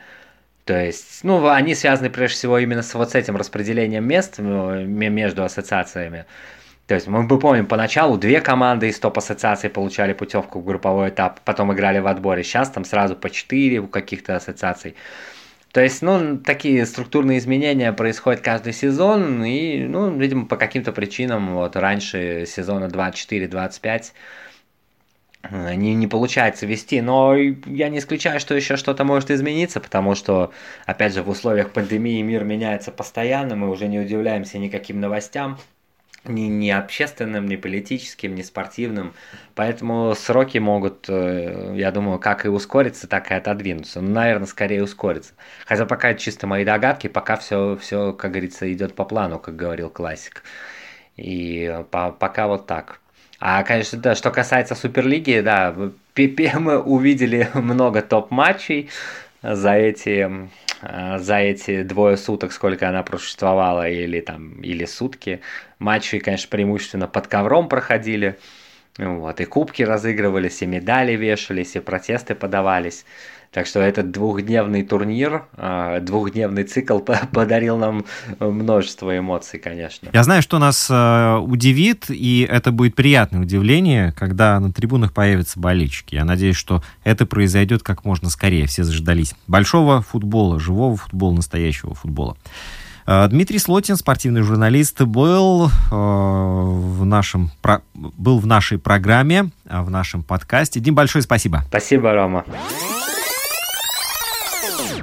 То 0.66 0.80
есть, 0.86 1.24
ну, 1.24 1.48
они 1.50 1.74
связаны 1.74 2.10
прежде 2.10 2.36
всего 2.38 2.60
именно 2.60 2.84
с 2.84 2.94
вот 2.94 3.12
с 3.12 3.16
этим 3.16 3.36
распределением 3.36 4.06
мест 4.08 4.36
ну, 4.38 4.86
между 4.86 5.44
ассоциациями. 5.44 6.26
То 6.90 6.96
есть 6.96 7.06
мы 7.06 7.28
помним, 7.28 7.68
поначалу 7.68 8.18
две 8.18 8.42
команды 8.42 8.90
из 8.90 9.00
топ-ассоциаций 9.00 9.70
получали 9.70 10.14
путевку 10.14 10.60
в 10.60 10.66
групповой 10.66 11.10
этап, 11.10 11.40
потом 11.42 11.72
играли 11.72 12.00
в 12.00 12.08
отборе. 12.08 12.44
Сейчас 12.44 12.72
там 12.72 12.84
сразу 12.84 13.16
по 13.16 13.30
четыре 13.30 13.78
у 13.78 13.88
каких-то 13.88 14.36
ассоциаций. 14.36 14.96
То 15.72 15.82
есть, 15.82 16.02
ну, 16.02 16.40
такие 16.40 16.84
структурные 16.88 17.38
изменения 17.38 17.94
происходят 17.94 18.42
каждый 18.42 18.74
сезон, 18.74 19.44
и, 19.46 19.86
ну, 19.86 20.18
видимо, 20.18 20.48
по 20.48 20.58
каким-то 20.58 20.92
причинам, 20.92 21.54
вот, 21.54 21.76
раньше 21.76 22.46
сезона 22.48 22.86
24-25 22.86 24.14
Э, 25.44 25.74
не, 25.76 25.96
не 25.96 26.08
получается 26.08 26.66
вести, 26.66 27.02
но 27.02 27.36
я 27.36 27.90
не 27.90 28.00
исключаю, 28.00 28.40
что 28.40 28.56
еще 28.56 28.76
что-то 28.76 29.04
может 29.04 29.32
измениться, 29.32 29.80
потому 29.80 30.16
что, 30.16 30.52
опять 30.86 31.14
же, 31.14 31.24
в 31.24 31.30
условиях 31.30 31.72
пандемии 31.72 32.22
мир 32.22 32.44
меняется 32.44 32.92
постоянно, 32.92 33.56
мы 33.56 33.70
уже 33.70 33.88
не 33.88 34.00
удивляемся 34.00 34.58
никаким 34.58 35.00
новостям, 35.00 35.58
ни, 36.26 36.42
ни 36.42 36.70
общественным, 36.70 37.48
ни 37.48 37.56
политическим, 37.56 38.36
ни 38.36 38.42
спортивным, 38.42 39.14
поэтому 39.56 40.14
сроки 40.16 40.58
могут, 40.58 41.06
э, 41.08 41.74
я 41.76 41.92
думаю, 41.92 42.20
как 42.20 42.46
и 42.46 42.50
ускориться, 42.50 43.08
так 43.08 43.32
и 43.32 43.34
отодвинуться, 43.34 44.02
ну, 44.02 44.12
наверное, 44.12 44.48
скорее 44.48 44.84
ускориться. 44.84 45.34
Хотя 45.66 45.86
пока 45.86 46.14
чисто 46.14 46.48
мои 46.48 46.66
догадки, 46.66 47.08
пока 47.08 47.38
все, 47.38 47.78
все 47.82 48.14
как 48.14 48.32
говорится, 48.32 48.72
идет 48.72 48.96
по 48.96 49.06
плану, 49.06 49.40
как 49.40 49.56
говорил 49.56 49.90
классик. 49.90 50.44
И 51.18 51.84
по, 51.92 52.12
пока 52.12 52.48
вот 52.48 52.66
так. 52.68 53.02
А, 53.40 53.64
конечно, 53.64 53.98
да, 54.00 54.16
что 54.16 54.32
касается 54.32 54.76
Суперлиги, 54.76 55.40
да, 55.40 55.74
мы 55.76 56.80
увидели 56.80 57.50
много 57.54 58.02
топ-матчей 58.02 58.90
за 59.42 59.74
эти, 59.74 60.50
за 60.82 61.38
эти 61.38 61.84
двое 61.84 62.18
суток, 62.18 62.52
сколько 62.52 62.88
она 62.90 63.04
просуществовала, 63.04 63.90
или 63.90 64.20
там, 64.22 64.62
или 64.62 64.86
сутки. 64.86 65.42
Матчи, 65.80 66.20
конечно, 66.20 66.50
преимущественно 66.50 67.08
под 67.08 67.28
ковром 67.28 67.70
проходили. 67.70 68.38
Вот, 68.98 69.40
и 69.40 69.46
кубки 69.46 69.82
разыгрывались, 69.82 70.62
и 70.62 70.66
медали 70.66 71.14
вешались, 71.14 71.76
и 71.76 71.80
протесты 71.80 72.36
подавались. 72.36 73.06
Так 73.52 73.66
что 73.66 73.80
этот 73.80 74.12
двухдневный 74.12 74.84
турнир, 74.84 75.46
а, 75.54 76.00
двухдневный 76.02 76.64
цикл 76.64 77.00
подарил 77.34 77.78
нам 77.78 78.06
множество 78.40 79.18
эмоций, 79.18 79.60
конечно. 79.60 80.10
Я 80.14 80.24
знаю, 80.24 80.44
что 80.44 80.60
нас 80.60 80.88
э, 80.90 81.36
удивит, 81.38 82.06
и 82.10 82.48
это 82.50 82.72
будет 82.72 82.94
приятное 82.96 83.42
удивление, 83.42 84.12
когда 84.12 84.60
на 84.60 84.72
трибунах 84.72 85.14
появятся 85.14 85.60
болельщики. 85.60 86.14
Я 86.14 86.26
надеюсь, 86.26 86.58
что 86.58 86.84
это 87.04 87.26
произойдет 87.26 87.82
как 87.82 88.06
можно 88.06 88.30
скорее. 88.30 88.68
Все 88.68 88.84
заждались 88.84 89.34
большого 89.48 90.04
футбола, 90.04 90.60
живого 90.60 90.96
футбола, 90.96 91.38
настоящего 91.38 91.96
футбола. 91.96 92.38
Э, 93.08 93.28
Дмитрий 93.30 93.58
Слотин, 93.58 93.96
спортивный 93.96 94.44
журналист, 94.44 95.02
был, 95.02 95.70
э, 95.70 95.70
в, 95.92 97.04
нашем, 97.04 97.50
был 97.94 98.38
в 98.38 98.46
нашей 98.46 98.78
программе, 98.78 99.50
в 99.66 99.90
нашем 99.90 100.22
подкасте. 100.22 100.80
Дим, 100.80 100.94
большое 100.94 101.24
спасибо. 101.24 101.64
Спасибо, 101.68 102.14
Рома. 102.14 102.46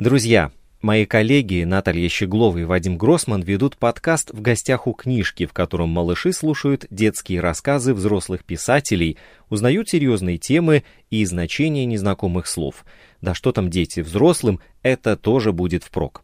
Друзья, 0.00 0.52
мои 0.82 1.06
коллеги 1.06 1.64
Наталья 1.64 2.08
Щеглова 2.10 2.58
и 2.58 2.64
Вадим 2.64 2.98
Гросман 2.98 3.40
ведут 3.42 3.78
подкаст 3.78 4.30
«В 4.30 4.42
гостях 4.42 4.86
у 4.86 4.92
книжки», 4.92 5.46
в 5.46 5.54
котором 5.54 5.88
малыши 5.88 6.32
слушают 6.32 6.86
детские 6.90 7.40
рассказы 7.40 7.94
взрослых 7.94 8.44
писателей, 8.44 9.16
узнают 9.48 9.88
серьезные 9.88 10.36
темы 10.36 10.84
и 11.08 11.24
значения 11.24 11.86
незнакомых 11.86 12.46
слов. 12.46 12.84
Да 13.22 13.34
что 13.34 13.52
там 13.52 13.70
дети, 13.70 14.00
взрослым 14.00 14.60
это 14.82 15.16
тоже 15.16 15.52
будет 15.52 15.82
впрок. 15.82 16.22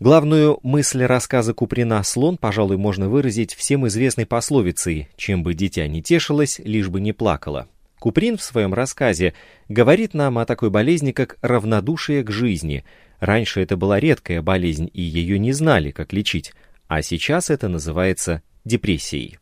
Главную 0.00 0.60
мысль 0.62 1.02
рассказа 1.02 1.54
Куприна 1.54 2.02
«Слон», 2.02 2.36
пожалуй, 2.36 2.76
можно 2.76 3.08
выразить 3.08 3.54
всем 3.54 3.86
известной 3.88 4.26
пословицей 4.26 5.08
«Чем 5.16 5.42
бы 5.42 5.54
дитя 5.54 5.86
не 5.88 6.02
тешилось, 6.02 6.60
лишь 6.62 6.88
бы 6.88 7.00
не 7.00 7.12
плакало». 7.12 7.68
Куприн 7.98 8.36
в 8.36 8.42
своем 8.42 8.74
рассказе 8.74 9.34
говорит 9.68 10.14
нам 10.14 10.38
о 10.38 10.46
такой 10.46 10.70
болезни, 10.70 11.12
как 11.12 11.36
равнодушие 11.42 12.22
к 12.22 12.30
жизни. 12.30 12.84
Раньше 13.18 13.60
это 13.60 13.76
была 13.76 13.98
редкая 13.98 14.40
болезнь, 14.40 14.88
и 14.92 15.02
ее 15.02 15.38
не 15.38 15.52
знали, 15.52 15.90
как 15.90 16.12
лечить, 16.12 16.52
а 16.86 17.02
сейчас 17.02 17.50
это 17.50 17.68
называется 17.68 18.42
депрессией. 18.64 19.38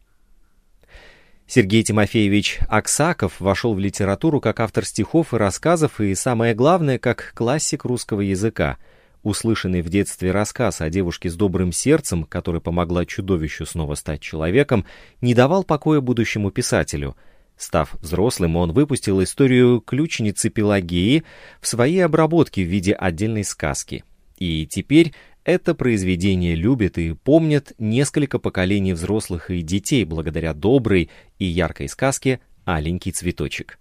Сергей 1.47 1.83
Тимофеевич 1.85 2.59
Аксаков 2.69 3.41
вошел 3.41 3.75
в 3.75 3.79
литературу 3.79 4.41
как 4.41 4.59
автор 4.59 4.85
стихов 4.85 5.33
и 5.33 5.37
рассказов, 5.37 6.01
и 6.01 6.15
самое 6.15 6.55
главное, 6.55 6.99
как 6.99 7.33
классик 7.35 7.85
русского 7.85 8.23
языка. 8.23 8.79
Услышанный 9.23 9.83
в 9.83 9.89
детстве 9.89 10.31
рассказ 10.31 10.81
о 10.81 10.89
девушке 10.89 11.29
с 11.29 11.37
добрым 11.37 11.73
сердцем, 11.73 12.25
которая 12.25 12.61
помогла 12.61 13.05
чудовищу 13.05 13.67
снова 13.67 13.95
стать 13.95 14.23
человеком, 14.23 14.87
не 15.21 15.35
давал 15.35 15.63
покоя 15.63 16.01
будущему 16.01 16.51
писателю– 16.51 17.17
Став 17.57 17.95
взрослым, 18.03 18.57
он 18.57 18.73
выпустил 18.73 19.23
историю 19.23 19.81
ключницы 19.81 20.51
Пелагеи 20.51 21.25
в 21.61 21.67
своей 21.67 22.05
обработке 22.05 22.63
в 22.63 22.69
виде 22.69 22.93
отдельной 22.93 23.45
сказки. 23.45 24.05
И 24.37 24.67
теперь 24.67 25.15
это 25.45 25.75
произведение 25.75 26.55
любят 26.55 26.99
и 26.99 27.15
помнят 27.15 27.73
несколько 27.79 28.39
поколений 28.39 28.93
взрослых 28.93 29.51
и 29.51 29.63
детей 29.63 30.05
благодаря 30.05 30.53
доброй 30.53 31.09
и 31.39 31.47
яркой 31.47 31.89
сказке 31.89 32.41
«Аленький 32.65 33.13
цветочек». 33.13 33.79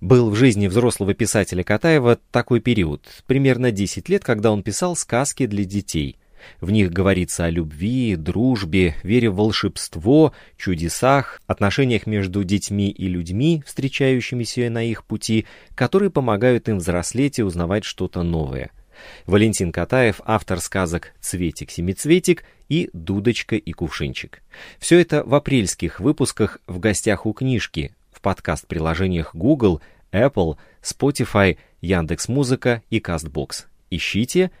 Был 0.00 0.30
в 0.30 0.34
жизни 0.34 0.66
взрослого 0.66 1.14
писателя 1.14 1.62
Катаева 1.62 2.18
такой 2.30 2.60
период, 2.60 3.06
примерно 3.26 3.70
10 3.70 4.08
лет, 4.08 4.24
когда 4.24 4.50
он 4.50 4.62
писал 4.62 4.96
сказки 4.96 5.46
для 5.46 5.64
детей. 5.64 6.18
В 6.60 6.70
них 6.70 6.90
говорится 6.90 7.44
о 7.44 7.50
любви, 7.50 8.16
дружбе, 8.16 8.94
вере 9.02 9.30
в 9.30 9.36
волшебство, 9.36 10.32
чудесах, 10.56 11.40
отношениях 11.46 12.06
между 12.06 12.44
детьми 12.44 12.90
и 12.90 13.08
людьми, 13.08 13.62
встречающимися 13.66 14.70
на 14.70 14.82
их 14.82 15.04
пути, 15.04 15.46
которые 15.74 16.10
помогают 16.10 16.68
им 16.68 16.78
взрослеть 16.78 17.38
и 17.38 17.42
узнавать 17.42 17.84
что-то 17.84 18.22
новое. 18.22 18.70
Валентин 19.26 19.72
Катаев, 19.72 20.20
автор 20.24 20.60
сказок 20.60 21.12
«Цветик-семицветик» 21.20 22.44
и 22.68 22.90
«Дудочка 22.92 23.56
и 23.56 23.72
кувшинчик». 23.72 24.42
Все 24.78 25.00
это 25.00 25.22
в 25.24 25.34
апрельских 25.34 26.00
выпусках 26.00 26.58
в 26.66 26.78
гостях 26.78 27.26
у 27.26 27.32
книжки, 27.32 27.94
в 28.12 28.20
подкаст-приложениях 28.20 29.34
Google, 29.34 29.80
Apple, 30.12 30.56
Spotify, 30.82 31.56
Яндекс.Музыка 31.80 32.82
и 32.90 32.98
Castbox. 32.98 33.64
Ищите– 33.90 34.50